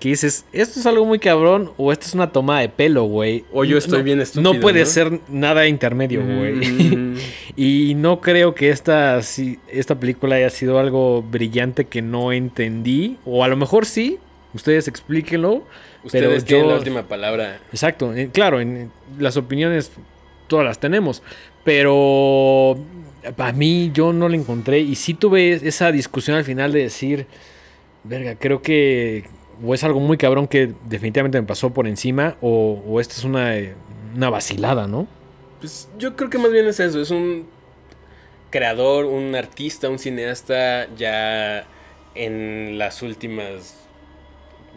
Que 0.00 0.08
dices, 0.10 0.44
esto 0.52 0.80
es 0.80 0.86
algo 0.86 1.04
muy 1.06 1.18
cabrón 1.18 1.70
o 1.78 1.92
esto 1.92 2.06
es 2.06 2.14
una 2.14 2.30
toma 2.32 2.60
de 2.60 2.68
pelo, 2.68 3.04
güey. 3.04 3.44
O 3.52 3.64
yo 3.64 3.78
estoy 3.78 3.98
No- 4.00 4.04
bien 4.04 4.20
estúpido, 4.20 4.52
No 4.52 4.60
puede 4.60 4.80
¿no? 4.80 4.86
ser 4.86 5.20
nada 5.28 5.66
intermedio, 5.68 6.20
güey. 6.24 6.52
Mm, 6.56 7.16
Y 7.56 7.94
no 7.94 8.20
creo 8.20 8.54
que 8.54 8.70
esta, 8.70 9.20
esta 9.68 9.94
película 9.98 10.34
haya 10.36 10.50
sido 10.50 10.78
algo 10.80 11.22
brillante 11.22 11.84
que 11.86 12.02
no 12.02 12.32
entendí. 12.32 13.16
O 13.24 13.44
a 13.44 13.48
lo 13.48 13.56
mejor 13.56 13.86
sí. 13.86 14.18
Ustedes 14.52 14.88
explíquenlo. 14.88 15.62
Ustedes 16.02 16.42
Pero 16.42 16.44
tienen 16.44 16.64
yo- 16.66 16.70
la 16.72 16.78
última 16.78 17.02
palabra. 17.04 17.58
Exacto. 17.72 18.12
Claro, 18.32 18.60
en 18.60 18.90
las 19.18 19.36
opiniones 19.36 19.90
todas 20.48 20.66
las 20.66 20.78
tenemos. 20.80 21.22
Pero 21.64 22.76
a 23.36 23.52
mí 23.52 23.90
yo 23.92 24.12
no 24.12 24.28
la 24.28 24.36
encontré. 24.36 24.80
Y 24.80 24.94
sí 24.94 25.14
tuve 25.14 25.52
esa 25.52 25.92
discusión 25.92 26.36
al 26.36 26.44
final 26.44 26.72
de 26.72 26.80
decir, 26.80 27.26
verga, 28.04 28.36
creo 28.36 28.62
que 28.62 29.24
o 29.64 29.72
es 29.72 29.84
algo 29.84 30.00
muy 30.00 30.16
cabrón 30.16 30.48
que 30.48 30.72
definitivamente 30.86 31.40
me 31.40 31.46
pasó 31.46 31.70
por 31.70 31.86
encima. 31.86 32.36
O, 32.40 32.82
o 32.86 33.00
esta 33.00 33.14
es 33.14 33.24
una, 33.24 33.54
una 34.14 34.30
vacilada, 34.30 34.86
¿no? 34.86 35.06
Pues 35.60 35.88
yo 35.98 36.16
creo 36.16 36.30
que 36.30 36.38
más 36.38 36.52
bien 36.52 36.66
es 36.66 36.80
eso. 36.80 37.00
Es 37.00 37.10
un 37.10 37.46
creador, 38.50 39.06
un 39.06 39.34
artista, 39.34 39.88
un 39.88 39.98
cineasta 39.98 40.88
ya 40.96 41.66
en 42.14 42.78
las 42.78 43.02
últimas 43.02 43.76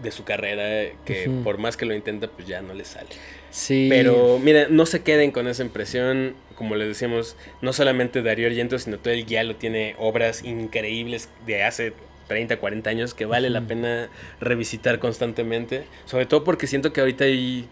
de 0.01 0.11
su 0.11 0.23
carrera 0.23 0.91
que 1.05 1.29
por 1.43 1.57
más 1.57 1.75
que 1.75 1.85
lo 1.85 1.93
intenta 1.95 2.27
pues 2.27 2.47
ya 2.47 2.61
no 2.61 2.73
le 2.73 2.85
sale. 2.85 3.09
Sí. 3.49 3.87
Pero 3.89 4.39
mira, 4.39 4.67
no 4.69 4.85
se 4.85 5.01
queden 5.01 5.31
con 5.31 5.47
esa 5.47 5.63
impresión. 5.63 6.35
Como 6.57 6.75
les 6.75 6.87
decíamos, 6.87 7.35
no 7.61 7.71
solamente 7.71 8.21
Darío 8.23 8.47
Argento, 8.47 8.79
sino 8.79 8.97
todo 8.97 9.13
el 9.13 9.25
guialo 9.25 9.55
tiene 9.55 9.95
obras 9.99 10.43
increíbles 10.43 11.29
de 11.45 11.63
hace 11.63 11.93
30, 12.27 12.57
40 12.57 12.89
años 12.89 13.13
que 13.13 13.25
vale 13.25 13.49
la 13.49 13.61
pena 13.61 14.09
revisitar 14.41 14.99
constantemente. 14.99 15.85
Sobre 16.05 16.25
todo 16.25 16.43
porque 16.43 16.65
siento 16.67 16.91
que 16.91 17.01
ahorita 17.01 17.25
hay 17.25 17.67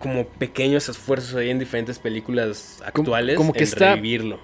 como 0.00 0.26
pequeños 0.26 0.88
esfuerzos 0.88 1.34
ahí 1.36 1.48
en 1.50 1.58
diferentes 1.58 1.98
películas 1.98 2.82
actuales 2.84 3.36
como 3.36 3.52
que 3.52 3.60
en 3.60 3.64
está- 3.64 3.94
revivirlo. 3.94 4.38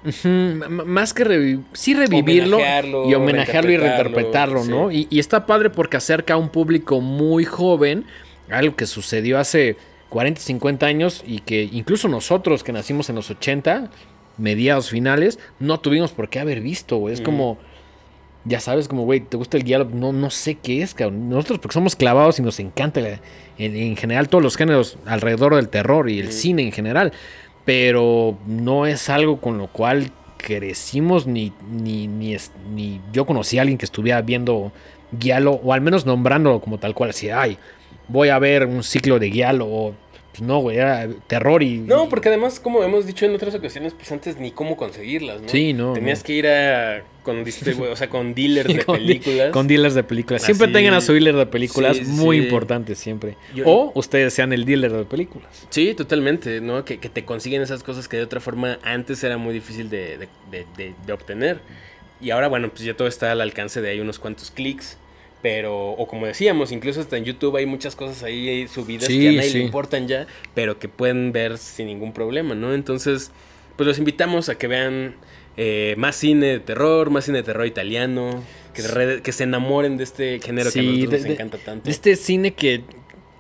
Más 0.68 1.12
que 1.12 1.24
revivir, 1.24 1.60
sí 1.74 1.94
revivirlo 1.94 2.56
Homenajearlo, 2.56 3.10
y 3.10 3.14
homenajearlo 3.14 3.70
y 3.70 3.76
reinterpretarlo, 3.76 4.54
reinterpretarlo, 4.62 4.84
¿no? 4.86 4.90
sí. 4.90 5.06
Y, 5.10 5.16
y 5.16 5.18
está 5.20 5.46
padre 5.46 5.68
porque 5.70 5.96
acerca 5.98 6.34
a 6.34 6.36
un 6.38 6.48
público 6.48 7.00
muy 7.00 7.44
joven, 7.44 8.04
algo 8.50 8.74
que 8.74 8.86
sucedió 8.86 9.38
hace 9.38 9.76
40, 10.14 10.40
50 10.40 10.86
años 10.86 11.24
y 11.26 11.40
que 11.40 11.68
incluso 11.72 12.06
nosotros 12.08 12.62
que 12.62 12.70
nacimos 12.72 13.08
en 13.10 13.16
los 13.16 13.30
80, 13.30 13.90
mediados 14.38 14.88
finales, 14.90 15.40
no 15.58 15.80
tuvimos 15.80 16.12
por 16.12 16.28
qué 16.28 16.38
haber 16.38 16.60
visto, 16.60 16.98
güey. 16.98 17.14
Es 17.14 17.20
Mm. 17.20 17.24
como, 17.24 17.58
ya 18.44 18.60
sabes, 18.60 18.86
como, 18.86 19.02
güey, 19.02 19.18
¿te 19.20 19.36
gusta 19.36 19.56
el 19.56 19.64
guiado? 19.64 19.86
No, 19.92 20.12
no 20.12 20.30
sé 20.30 20.54
qué 20.54 20.82
es, 20.82 20.94
cabrón. 20.94 21.28
Nosotros 21.28 21.58
porque 21.58 21.74
somos 21.74 21.96
clavados 21.96 22.38
y 22.38 22.42
nos 22.42 22.60
encanta 22.60 23.00
la- 23.00 23.20
en, 23.58 23.74
en 23.76 23.96
general 23.96 24.28
todos 24.28 24.42
los 24.44 24.56
géneros 24.56 24.98
alrededor 25.04 25.56
del 25.56 25.68
terror 25.68 26.08
y 26.08 26.20
el 26.20 26.28
Mm. 26.28 26.32
cine 26.32 26.62
en 26.62 26.70
general. 26.72 27.12
Pero 27.64 28.38
no 28.46 28.86
es 28.86 29.08
algo 29.10 29.40
con 29.40 29.58
lo 29.58 29.66
cual 29.66 30.10
crecimos 30.36 31.26
ni, 31.26 31.52
ni, 31.70 32.06
ni, 32.06 32.36
ni 32.72 33.00
yo 33.12 33.26
conocí 33.26 33.58
a 33.58 33.62
alguien 33.62 33.78
que 33.78 33.84
estuviera 33.86 34.20
viendo 34.22 34.70
Giallo 35.18 35.52
o 35.52 35.72
al 35.72 35.80
menos 35.80 36.06
nombrándolo 36.06 36.60
como 36.60 36.78
tal 36.78 36.94
cual. 36.94 37.10
Así, 37.10 37.30
ay, 37.30 37.56
voy 38.08 38.28
a 38.28 38.38
ver 38.38 38.66
un 38.66 38.82
ciclo 38.84 39.18
de 39.18 39.30
Giallo 39.30 39.66
o... 39.66 39.94
Pues 40.34 40.42
no, 40.42 40.58
güey, 40.58 40.78
era 40.78 41.08
terror 41.28 41.62
y... 41.62 41.78
No, 41.78 42.08
porque 42.08 42.28
además, 42.28 42.58
como 42.58 42.82
hemos 42.82 43.06
dicho 43.06 43.24
en 43.24 43.36
otras 43.36 43.54
ocasiones, 43.54 43.94
pues 43.94 44.10
antes 44.10 44.36
ni 44.36 44.50
cómo 44.50 44.76
conseguirlas, 44.76 45.40
¿no? 45.42 45.48
Sí, 45.48 45.72
no, 45.72 45.92
Tenías 45.92 46.18
no. 46.18 46.24
que 46.24 46.32
ir 46.32 46.48
a 46.48 47.04
con 47.22 47.42
o 47.44 47.96
sea, 47.96 48.10
con 48.10 48.34
dealers 48.34 48.66
de 48.74 48.84
con, 48.84 48.98
di- 48.98 49.06
películas. 49.20 49.50
con 49.52 49.68
dealers 49.68 49.94
de 49.94 50.02
películas. 50.02 50.42
Siempre 50.42 50.64
Así- 50.66 50.72
tengan 50.74 50.94
a 50.94 51.00
su 51.00 51.12
dealer 51.12 51.36
de 51.36 51.46
películas, 51.46 51.96
Sí, 51.98 52.02
muy 52.04 52.38
sí. 52.38 52.44
importante 52.46 52.96
siempre. 52.96 53.36
Yo- 53.54 53.64
o 53.64 53.92
ustedes 53.94 54.34
sean 54.34 54.52
el 54.52 54.64
dealer 54.64 54.90
de 54.92 55.04
películas. 55.04 55.68
Sí, 55.70 55.94
totalmente, 55.94 56.60
¿no? 56.60 56.84
Que, 56.84 56.98
que 56.98 57.08
te 57.08 57.24
consiguen 57.24 57.62
esas 57.62 57.84
cosas 57.84 58.08
que 58.08 58.16
de 58.16 58.24
otra 58.24 58.40
forma 58.40 58.80
antes 58.82 59.22
era 59.22 59.38
muy 59.38 59.54
difícil 59.54 59.88
de, 59.88 60.18
de- 60.18 60.28
de- 60.50 60.66
de- 60.76 60.94
de 61.06 61.12
obtener. 61.12 61.60
Y 62.20 62.30
ahora, 62.30 62.48
bueno, 62.48 62.70
pues 62.70 62.82
ya 62.82 62.94
todo 62.96 63.06
está 63.06 63.30
al 63.30 63.40
alcance 63.40 63.80
de 63.80 63.90
ahí 63.90 64.00
unos 64.00 64.18
cuantos 64.18 64.50
clics. 64.50 64.98
Pero, 65.44 65.90
o 65.90 66.06
como 66.08 66.24
decíamos, 66.24 66.72
incluso 66.72 67.02
hasta 67.02 67.18
en 67.18 67.24
YouTube 67.26 67.56
hay 67.58 67.66
muchas 67.66 67.94
cosas 67.94 68.22
ahí 68.22 68.66
subidas 68.66 69.04
Sí, 69.08 69.20
que 69.20 69.28
a 69.28 69.32
nadie 69.32 69.50
sí. 69.50 69.58
le 69.58 69.64
importan 69.64 70.08
ya, 70.08 70.26
pero 70.54 70.78
que 70.78 70.88
pueden 70.88 71.32
ver 71.32 71.58
sin 71.58 71.86
ningún 71.88 72.14
problema, 72.14 72.54
¿no? 72.54 72.72
Entonces, 72.72 73.30
pues 73.76 73.86
los 73.86 73.98
invitamos 73.98 74.48
a 74.48 74.54
que 74.56 74.68
vean 74.68 75.16
eh, 75.58 75.96
más 75.98 76.16
cine 76.16 76.46
de 76.46 76.60
terror, 76.60 77.10
más 77.10 77.26
cine 77.26 77.36
de 77.38 77.42
terror 77.44 77.66
italiano, 77.66 78.42
que, 78.72 78.80
re- 78.88 79.20
que 79.20 79.32
se 79.32 79.44
enamoren 79.44 79.98
de 79.98 80.04
este 80.04 80.40
género 80.40 80.72
que 80.72 80.80
a 80.80 80.82
nosotros 80.82 81.10
de- 81.10 81.18
nos 81.18 81.28
encanta 81.34 81.58
tanto. 81.58 81.84
de 81.84 81.90
este 81.90 82.16
cine 82.16 82.54
que, 82.54 82.80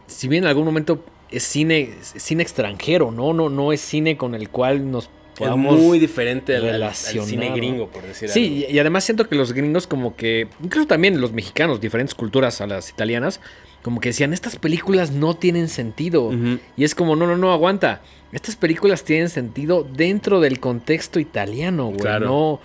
si 0.06 0.28
bien 0.28 0.44
en 0.44 0.48
algún 0.48 0.66
momento 0.66 1.02
es 1.30 1.42
cine, 1.44 1.88
es 2.02 2.22
cine 2.22 2.42
extranjero, 2.42 3.12
¿no? 3.12 3.32
No, 3.32 3.48
no 3.48 3.72
es 3.72 3.80
cine 3.80 4.18
con 4.18 4.34
el 4.34 4.50
cual 4.50 4.90
nos 4.90 5.08
es 5.34 5.38
podamos 5.40 5.78
muy 5.80 5.98
diferente 5.98 6.54
al, 6.56 6.62
al- 6.62 6.66
al 6.68 6.72
relacionar, 6.74 7.28
cine 7.28 7.50
¿no? 7.50 7.56
gringo, 7.56 7.88
por 7.88 8.02
decir 8.02 8.28
algo. 8.30 8.34
Sí, 8.34 8.66
y 8.68 8.72
y 8.74 8.78
además 8.78 9.04
siento 9.04 9.28
que 9.28 9.34
los 9.34 9.52
gringos 9.52 9.86
como 9.86 10.16
que, 10.16 10.48
incluso 10.62 10.86
también 10.86 11.20
los 11.20 11.32
mexicanos, 11.32 11.80
diferentes 11.80 12.14
culturas 12.14 12.60
a 12.60 12.66
las 12.66 12.90
italianas, 12.90 13.40
como 13.82 14.00
que 14.00 14.08
decían, 14.10 14.32
estas 14.32 14.56
películas 14.56 15.10
no 15.10 15.34
tienen 15.34 15.68
sentido. 15.68 16.30
Y 16.76 16.84
es 16.84 16.94
como, 16.94 17.16
no, 17.16 17.26
no, 17.26 17.36
no, 17.36 17.52
aguanta. 17.52 18.00
Estas 18.32 18.56
películas 18.56 19.04
tienen 19.04 19.28
sentido 19.28 19.84
dentro 19.84 20.40
del 20.40 20.58
contexto 20.58 21.20
italiano, 21.20 21.86
güey. 21.88 21.98
Claro. 21.98 22.26
No, 22.26 22.60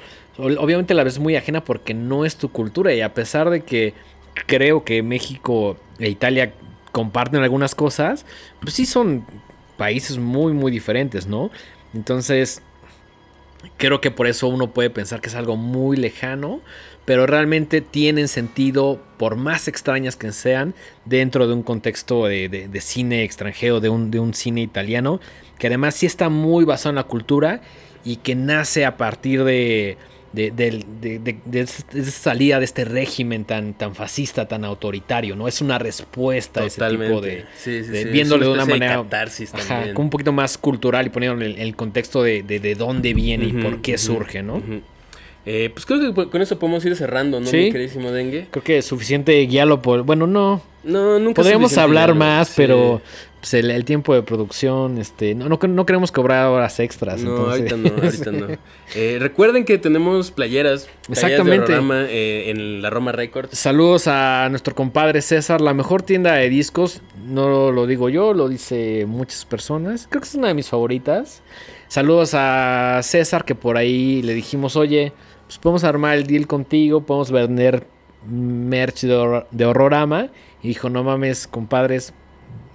obviamente 0.62 0.94
la 0.94 1.04
ves 1.04 1.20
muy 1.20 1.36
ajena 1.36 1.64
porque 1.66 1.94
no 1.94 2.24
es 2.24 2.38
tu 2.38 2.50
cultura. 2.50 2.94
Y 2.94 3.02
a 3.02 3.14
pesar 3.14 3.50
de 3.50 3.62
que 3.62 3.94
creo 4.48 4.86
que 4.86 5.04
México 5.04 5.76
e 6.00 6.08
Italia 6.10 6.54
comparten 6.94 7.42
algunas 7.44 7.76
cosas, 7.76 8.26
pues 8.62 8.74
sí 8.76 8.86
son 8.86 9.26
países 9.78 10.18
muy, 10.18 10.54
muy 10.54 10.72
diferentes, 10.72 11.28
¿no? 11.28 11.52
Entonces, 11.94 12.62
creo 13.78 14.02
que 14.02 14.12
por 14.12 14.28
eso 14.28 14.48
uno 14.48 14.74
puede 14.74 14.90
pensar 14.90 15.22
que 15.22 15.28
es 15.30 15.36
algo 15.36 15.56
muy 15.58 15.98
lejano, 15.98 16.62
pero 17.06 17.26
realmente 17.26 17.82
tienen 17.82 18.28
sentido, 18.28 19.02
por 19.18 19.36
más 19.36 19.68
extrañas 19.68 20.16
que 20.16 20.32
sean, 20.32 20.76
dentro 21.06 21.48
de 21.48 21.54
un 21.54 21.64
contexto 21.64 22.26
de, 22.26 22.48
de- 22.50 22.82
cine 22.82 23.24
extranjero, 23.24 23.80
de 23.80 23.90
un, 23.90 24.12
de 24.12 24.20
un 24.20 24.34
cine 24.34 24.62
italiano, 24.62 25.20
que 25.58 25.68
además 25.68 25.96
sí 25.96 26.06
está 26.06 26.30
muy 26.30 26.66
basado 26.66 26.92
en 26.92 26.96
la 26.96 27.04
cultura 27.04 27.62
y 28.04 28.18
que 28.18 28.36
nace 28.36 28.86
a 28.86 28.96
partir 28.98 29.44
de, 29.44 29.98
de, 30.32 30.52
de- 30.52 30.84
de- 31.02 31.38
de 31.46 31.60
esa 31.62 32.12
salida 32.12 32.60
de 32.60 32.66
este 32.66 32.86
régimen 32.86 33.46
tan, 33.46 33.74
tan 33.74 33.96
fascista, 33.96 34.48
tan 34.48 34.64
autoritario, 34.64 35.36
¿no? 35.36 35.48
Es 35.48 35.62
una 35.62 35.80
respuesta 35.80 36.62
a 36.62 36.66
ese 36.66 36.76
tipo 36.76 36.86
Totalmente. 37.00 37.28
de, 37.28 37.42
Sí, 37.58 37.84
sí, 37.84 37.90
de- 37.92 38.04
sí. 38.04 38.10
viéndole 38.10 38.44
Es 38.44 38.48
de 38.50 38.54
una 38.54 38.66
manera 38.66 39.04
Ajá, 39.54 39.94
como 39.94 40.06
un 40.06 40.10
poquito 40.10 40.32
más 40.32 40.58
cultural 40.58 41.08
y 41.08 41.10
poniendo 41.10 41.44
el, 41.44 41.58
el 41.58 41.76
contexto 41.76 42.22
de, 42.24 42.44
de, 42.44 42.60
de 42.60 42.76
dónde 42.76 43.14
viene 43.14 43.46
y 43.46 43.54
por 43.54 43.82
qué 43.82 43.98
surge, 43.98 44.44
¿no? 44.44 44.62
Eh, 45.46 45.72
pues 45.74 45.86
creo 45.86 46.14
que 46.14 46.30
con 46.30 46.42
eso 46.42 46.60
podemos 46.60 46.86
ir 46.86 46.96
cerrando, 46.96 47.40
¿no, 47.40 47.46
mi 47.52 47.72
queridísimo 47.72 48.12
Dengue? 48.12 48.48
Creo 48.52 48.64
que 48.64 48.78
es 48.80 48.86
suficiente 48.86 49.40
guiarlo 49.48 49.82
por... 49.82 50.04
Bueno, 50.04 50.28
no. 50.28 50.62
No, 50.84 51.18
nunca 51.18 51.42
Podríamos 51.42 51.78
hablar 51.78 52.14
más, 52.14 52.54
pero 52.56 53.02
pues, 53.40 53.54
el, 53.54 53.72
el 53.72 53.86
tiempo 53.86 54.14
de 54.14 54.22
producción, 54.24 54.98
este, 54.98 55.36
no, 55.36 55.48
no, 55.50 55.60
no 55.62 55.86
queremos 55.86 56.12
cobrar 56.12 56.48
horas 56.48 56.80
extras. 56.80 57.22
No, 57.22 57.32
entonces- 57.54 57.72
ahorita 57.72 57.90
no, 57.98 58.04
ahorita 58.04 58.32
no. 58.32 58.48
Eh, 58.96 59.18
recuerden 59.20 59.66
que 59.66 59.78
tenemos 59.78 60.32
playeras, 60.32 60.90
playeras 61.06 61.32
Exactamente. 61.40 61.74
de 61.74 62.06
eh, 62.10 62.50
en 62.50 62.82
la 62.82 62.90
Roma 62.90 63.12
Records. 63.12 63.56
Saludos 63.58 64.08
a 64.08 64.48
nuestro 64.50 64.74
compadre 64.74 65.22
César, 65.22 65.62
la 65.62 65.76
mejor 65.76 66.02
tienda 66.02 66.34
de 66.34 66.50
discos, 66.50 67.02
no 67.24 67.72
lo 67.72 67.86
digo 67.86 68.10
yo, 68.10 68.34
lo 68.34 68.50
dice 68.50 69.06
muchas 69.08 69.46
personas, 69.46 70.08
creo 70.10 70.22
que 70.24 70.28
es 70.28 70.34
una 70.34 70.48
de 70.48 70.56
mis 70.56 70.70
favoritas. 70.70 71.44
Saludos 71.88 72.32
a 72.34 73.00
César 73.04 73.46
que 73.46 73.54
por 73.54 73.78
ahí 73.78 74.24
le 74.24 74.34
dijimos, 74.34 74.76
oye, 74.76 75.14
pues 75.46 75.60
podemos 75.60 75.84
armar 75.84 76.18
el 76.18 76.26
deal 76.26 76.48
contigo, 76.48 77.02
podemos 77.02 77.30
vender 77.32 77.86
merch 78.28 79.02
de, 79.02 79.16
Horror- 79.16 79.48
de 79.52 79.66
Horrorama. 79.66 80.30
Y 80.62 80.68
dijo, 80.70 80.90
no 80.90 81.04
mames, 81.04 81.48
compadres, 81.48 82.14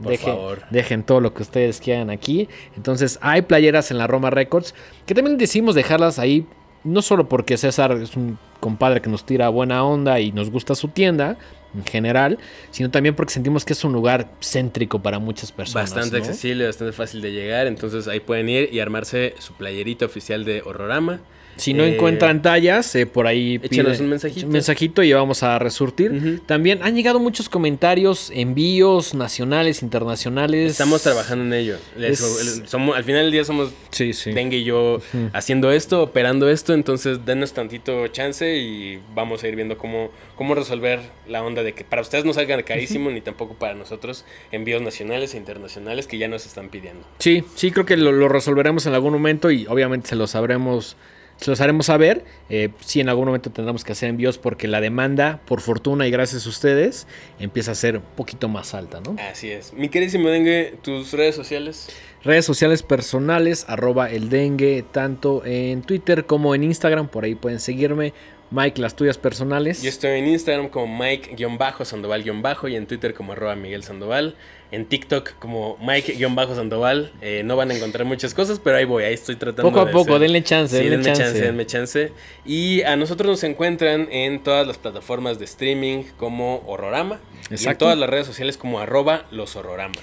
Por 0.03 0.12
deje- 0.12 0.26
favor. 0.26 0.62
dejen 0.70 1.03
todo 1.03 1.20
lo 1.20 1.32
que 1.34 1.42
ustedes 1.42 1.80
quieran 1.80 2.11
aquí. 2.11 2.49
Entonces 2.76 3.18
hay 3.22 3.42
playeras 3.42 3.90
en 3.90 3.99
la 3.99 4.07
Roma 4.07 4.30
Records 4.30 4.74
que 5.07 5.14
también 5.14 5.36
decidimos 5.38 5.74
dejarlas 5.74 6.18
ahí, 6.18 6.47
no 6.82 7.01
solo 7.03 7.28
porque 7.28 7.57
César 7.57 7.92
es 7.92 8.16
un 8.16 8.38
compadre 8.61 9.01
que 9.01 9.09
nos 9.11 9.24
tira 9.24 9.49
buena 9.51 9.84
onda 9.84 10.20
y 10.20 10.32
nos 10.32 10.51
gusta 10.51 10.74
su 10.74 10.88
tienda 10.88 11.36
en 11.74 11.84
general, 11.84 12.38
sino 12.70 12.90
también 12.90 13.14
porque 13.16 13.32
sentimos 13.32 13.64
que 13.64 13.72
es 13.72 13.84
un 13.84 13.92
lugar 13.92 14.30
céntrico 14.40 15.01
para 15.03 15.18
muchas 15.18 15.51
personas. 15.53 15.90
Bastante 15.92 16.18
¿no? 16.18 16.24
accesible, 16.24 16.66
bastante 16.66 16.92
fácil 16.92 17.20
de 17.20 17.32
llegar. 17.32 17.66
Entonces 17.66 18.07
ahí 18.09 18.20
pueden 18.20 18.49
ir 18.49 18.68
y 18.72 18.80
armarse 18.80 19.34
su 19.38 19.55
playerita 19.55 20.05
oficial 20.07 20.45
de 20.45 20.62
Horrorama. 20.62 21.20
Si 21.57 21.72
no 21.74 21.84
Eh, 21.84 21.94
encuentran 21.94 22.42
tallas, 22.42 22.94
eh, 22.94 23.07
por 23.07 23.26
ahí 23.26 23.61
échenos 23.62 24.00
un 24.00 24.09
mensajito. 24.09 24.46
un 24.46 24.52
mensajito 24.52 25.02
y 25.02 25.12
vamos 25.12 25.42
a 25.42 25.59
resurtir. 25.59 26.40
También 26.46 26.80
han 26.82 26.94
llegado 26.96 27.20
muchos 27.20 27.48
comentarios, 27.48 28.30
envíos 28.34 29.14
nacionales, 29.14 29.82
internacionales. 29.82 30.72
Estamos 30.72 31.02
trabajando 31.02 31.44
en 31.44 31.52
ello. 31.52 31.76
Es- 31.98 32.62
somos, 32.66 32.96
al 32.96 33.05
final 33.05 33.22
del 33.22 33.32
día 33.32 33.44
somos 33.44 33.70
Sí, 33.90 34.12
sí. 34.12 34.32
Dengue 34.32 34.59
y 34.59 34.64
yo 34.64 35.00
haciendo 35.32 35.70
esto, 35.70 36.02
operando 36.02 36.48
esto, 36.48 36.74
entonces 36.74 37.24
denos 37.24 37.52
tantito 37.52 38.07
chance 38.09 38.57
y 38.59 39.00
vamos 39.14 39.44
a 39.44 39.48
ir 39.48 39.55
viendo 39.57 39.78
cómo, 39.78 40.11
cómo 40.36 40.55
resolver 40.55 41.00
la 41.28 41.42
onda 41.44 41.62
de 41.62 41.72
que 41.74 41.84
para 41.84 42.02
ustedes 42.02 42.24
no 42.24 42.32
salgan 42.32 42.62
carísimo 42.62 43.11
ni 43.11 43.20
tampoco 43.20 43.55
para 43.55 43.74
nosotros 43.74 44.24
envíos 44.50 44.82
nacionales 44.82 45.34
e 45.34 45.36
internacionales 45.36 46.07
que 46.07 46.18
ya 46.18 46.28
nos 46.28 46.46
están 46.46 46.68
pidiendo. 46.68 47.07
Sí, 47.18 47.44
sí, 47.55 47.70
creo 47.70 47.86
que 47.86 47.96
lo, 47.96 48.11
lo 48.12 48.28
resolveremos 48.28 48.86
en 48.86 48.94
algún 48.94 49.12
momento 49.12 49.50
y 49.50 49.66
obviamente 49.66 50.09
se 50.09 50.16
los 50.16 50.30
sabremos, 50.32 50.96
se 51.45 51.51
los 51.51 51.61
haremos 51.61 51.84
saber. 51.86 52.24
Eh, 52.49 52.70
sí, 52.80 53.01
en 53.01 53.11
algún 53.11 53.26
momento 53.26 53.51
tendremos 53.51 53.84
que 53.84 53.92
hacer 53.92 54.09
envíos 54.09 54.38
porque 54.38 54.66
la 54.66 54.80
demanda, 54.80 55.42
por 55.45 55.61
fortuna 55.61 56.07
y 56.07 56.11
gracias 56.11 56.47
a 56.47 56.49
ustedes, 56.49 57.07
empieza 57.38 57.72
a 57.72 57.74
ser 57.74 57.99
un 57.99 58.03
poquito 58.16 58.49
más 58.49 58.72
alta, 58.72 59.03
¿no? 59.05 59.16
Así 59.30 59.51
es. 59.51 59.74
Mi 59.74 59.90
queridísimo 59.90 60.30
Dengue, 60.30 60.78
tus 60.80 61.12
redes 61.12 61.34
sociales. 61.34 61.88
Redes 62.22 62.47
sociales 62.47 62.82
personales, 62.82 63.66
arroba 63.68 64.09
el 64.11 64.30
dengue, 64.30 64.82
tanto 64.90 65.45
en 65.45 65.82
Twitter 65.82 66.24
como 66.24 66.55
en 66.55 66.64
Instagram, 66.64 67.09
por 67.09 67.24
ahí 67.24 67.34
pueden 67.34 67.61
seguirme. 67.61 68.14
Mike, 68.51 68.80
las 68.80 68.95
tuyas 68.95 69.18
personales. 69.18 69.82
Yo 69.82 69.88
estoy 69.88 70.12
en 70.18 70.26
Instagram 70.28 70.68
como 70.68 70.86
Mike-Sandoval- 71.03 72.70
y 72.70 72.76
en 72.76 72.86
Twitter 72.86 73.14
como 73.14 73.32
arroba 73.32 73.57
Miguel 73.57 73.82
Sandoval. 73.82 74.36
En 74.70 74.86
TikTok 74.86 75.32
como 75.38 75.76
Mike-Sandoval. 75.80 77.12
Eh, 77.20 77.42
no 77.45 77.57
van 77.57 77.70
a 77.70 77.74
encontrar 77.74 78.07
muchas 78.07 78.34
cosas, 78.34 78.61
pero 78.62 78.76
ahí 78.76 78.84
voy, 78.84 79.05
ahí 79.05 79.14
estoy 79.14 79.36
tratando 79.36 79.62
Poco 79.70 79.80
a 79.82 79.84
de 79.86 79.92
poco, 79.92 80.18
denle 80.18 80.42
chance, 80.42 80.76
Sí, 80.76 80.82
denle 80.82 80.99
denme 80.99 81.05
chance. 81.07 81.22
chance. 81.22 81.40
denme 81.40 81.66
chance. 81.66 82.12
Y 82.45 82.82
a 82.82 82.97
nosotros 82.97 83.28
nos 83.28 83.45
encuentran 83.45 84.09
en 84.11 84.42
todas 84.42 84.66
las 84.66 84.78
plataformas 84.78 85.38
de 85.38 85.45
streaming 85.47 86.05
como 86.16 86.62
Horrorama. 86.66 87.20
Y 87.45 87.47
en 87.49 87.55
Exacto. 87.55 87.84
todas 87.86 87.99
las 87.99 88.09
redes 88.11 88.26
sociales 88.26 88.57
como 88.57 88.80
arroba 88.80 89.26
los 89.30 89.55
Horrorama. 89.57 89.95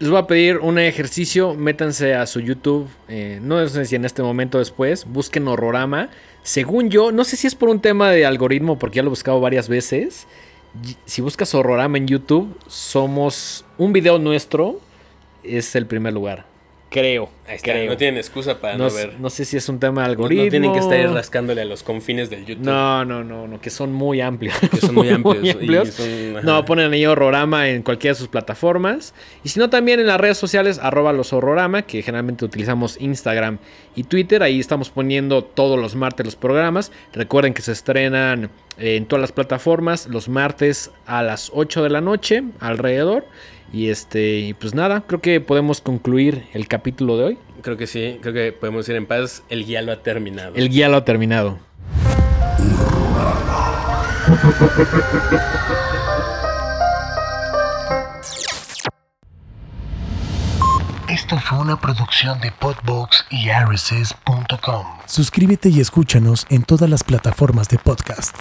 Les 0.00 0.10
voy 0.10 0.18
a 0.18 0.26
pedir 0.26 0.58
un 0.58 0.78
ejercicio, 0.78 1.54
métanse 1.54 2.14
a 2.14 2.26
su 2.26 2.40
YouTube, 2.40 2.88
eh, 3.08 3.38
no 3.40 3.66
sé 3.68 3.84
si 3.84 3.94
en 3.94 4.04
este 4.04 4.22
momento 4.22 4.58
o 4.58 4.60
después, 4.60 5.04
busquen 5.06 5.46
Horrorama. 5.46 6.10
Según 6.44 6.90
yo, 6.90 7.10
no 7.10 7.24
sé 7.24 7.36
si 7.36 7.46
es 7.46 7.54
por 7.54 7.70
un 7.70 7.80
tema 7.80 8.10
de 8.10 8.26
algoritmo, 8.26 8.78
porque 8.78 8.96
ya 8.96 9.02
lo 9.02 9.08
he 9.08 9.10
buscado 9.10 9.40
varias 9.40 9.66
veces. 9.66 10.26
Si 11.06 11.22
buscas 11.22 11.54
Horrorama 11.54 11.96
en 11.96 12.06
YouTube, 12.06 12.54
somos 12.66 13.64
un 13.78 13.94
video 13.94 14.18
nuestro, 14.18 14.78
es 15.42 15.74
el 15.74 15.86
primer 15.86 16.12
lugar. 16.12 16.44
Creo. 16.94 17.28
Está, 17.48 17.72
creo. 17.72 17.90
no 17.90 17.96
tienen 17.96 18.16
excusa 18.18 18.58
para 18.60 18.78
no, 18.78 18.88
No, 18.88 18.94
ver. 18.94 19.14
no 19.18 19.28
sé 19.28 19.44
si 19.44 19.56
es 19.56 19.68
un 19.68 19.80
tema 19.80 20.02
de 20.02 20.06
algoritmo. 20.10 20.44
no 20.44 20.50
tienen 20.50 20.72
que 20.72 20.78
estar 20.78 21.10
rascándole 21.12 21.60
a 21.62 21.64
los 21.64 21.82
confines 21.82 22.30
del 22.30 22.46
YouTube. 22.46 22.64
No, 22.64 23.04
no, 23.04 23.24
no, 23.24 23.48
no, 23.48 23.60
que 23.60 23.68
son 23.70 23.92
muy 23.92 24.20
amplios. 24.20 24.54
Que 24.70 24.76
son 24.78 24.94
muy 24.94 25.08
amplios. 25.10 25.44
y 25.60 25.92
son- 25.92 26.36
ajá. 26.36 26.46
No, 26.46 26.64
ponen 26.64 26.92
ahí 26.92 27.04
Horrorama 27.04 27.68
en 27.68 27.82
cualquiera 27.82 28.14
de 28.14 28.18
sus 28.20 28.28
plataformas. 28.28 29.12
Y 29.42 29.48
si 29.48 29.58
no, 29.58 29.68
también 29.70 29.98
en 29.98 30.06
las 30.06 30.20
redes 30.20 30.38
sociales, 30.38 30.78
arroba 30.78 31.12
los 31.12 31.32
Horrorama, 31.32 31.82
que 31.82 32.00
generalmente 32.02 32.44
utilizamos 32.44 32.96
Instagram 33.00 33.58
y 33.96 34.04
Twitter. 34.04 34.42
Ahí 34.44 34.60
estamos 34.60 34.88
poniendo 34.90 35.42
todos 35.42 35.78
los 35.78 35.96
martes 35.96 36.24
los 36.24 36.36
programas. 36.36 36.92
Recuerden 37.12 37.54
que 37.54 37.62
se 37.62 37.72
estrenan 37.72 38.50
eh, 38.78 38.96
en 38.96 39.06
todas 39.06 39.20
las 39.20 39.32
plataformas 39.32 40.06
los 40.06 40.28
martes 40.28 40.92
a 41.06 41.22
las 41.24 41.50
8 41.52 41.82
de 41.82 41.90
la 41.90 42.00
noche, 42.00 42.42
alrededor. 42.60 43.24
Y 43.72 43.88
este, 43.88 44.38
y 44.38 44.54
pues 44.54 44.74
nada, 44.74 45.02
creo 45.06 45.20
que 45.20 45.40
podemos 45.40 45.80
concluir 45.80 46.44
el 46.52 46.68
capítulo 46.68 47.16
de 47.16 47.24
hoy. 47.24 47.38
Creo 47.62 47.76
que 47.76 47.86
sí, 47.86 48.18
creo 48.20 48.34
que 48.34 48.52
podemos 48.52 48.88
ir 48.88 48.96
en 48.96 49.06
paz. 49.06 49.42
El 49.48 49.64
guía 49.64 49.82
lo 49.82 49.92
ha 49.92 50.02
terminado. 50.02 50.54
El 50.54 50.68
guía 50.68 50.88
lo 50.88 50.98
ha 50.98 51.04
terminado. 51.04 51.58
Esto 61.08 61.38
fue 61.38 61.58
una 61.58 61.80
producción 61.80 62.40
de 62.40 62.50
Podbox 62.52 63.24
y 63.30 63.48
RSS.com. 63.48 64.86
Suscríbete 65.06 65.68
y 65.68 65.80
escúchanos 65.80 66.46
en 66.50 66.64
todas 66.64 66.90
las 66.90 67.04
plataformas 67.04 67.68
de 67.68 67.78
podcast. 67.78 68.36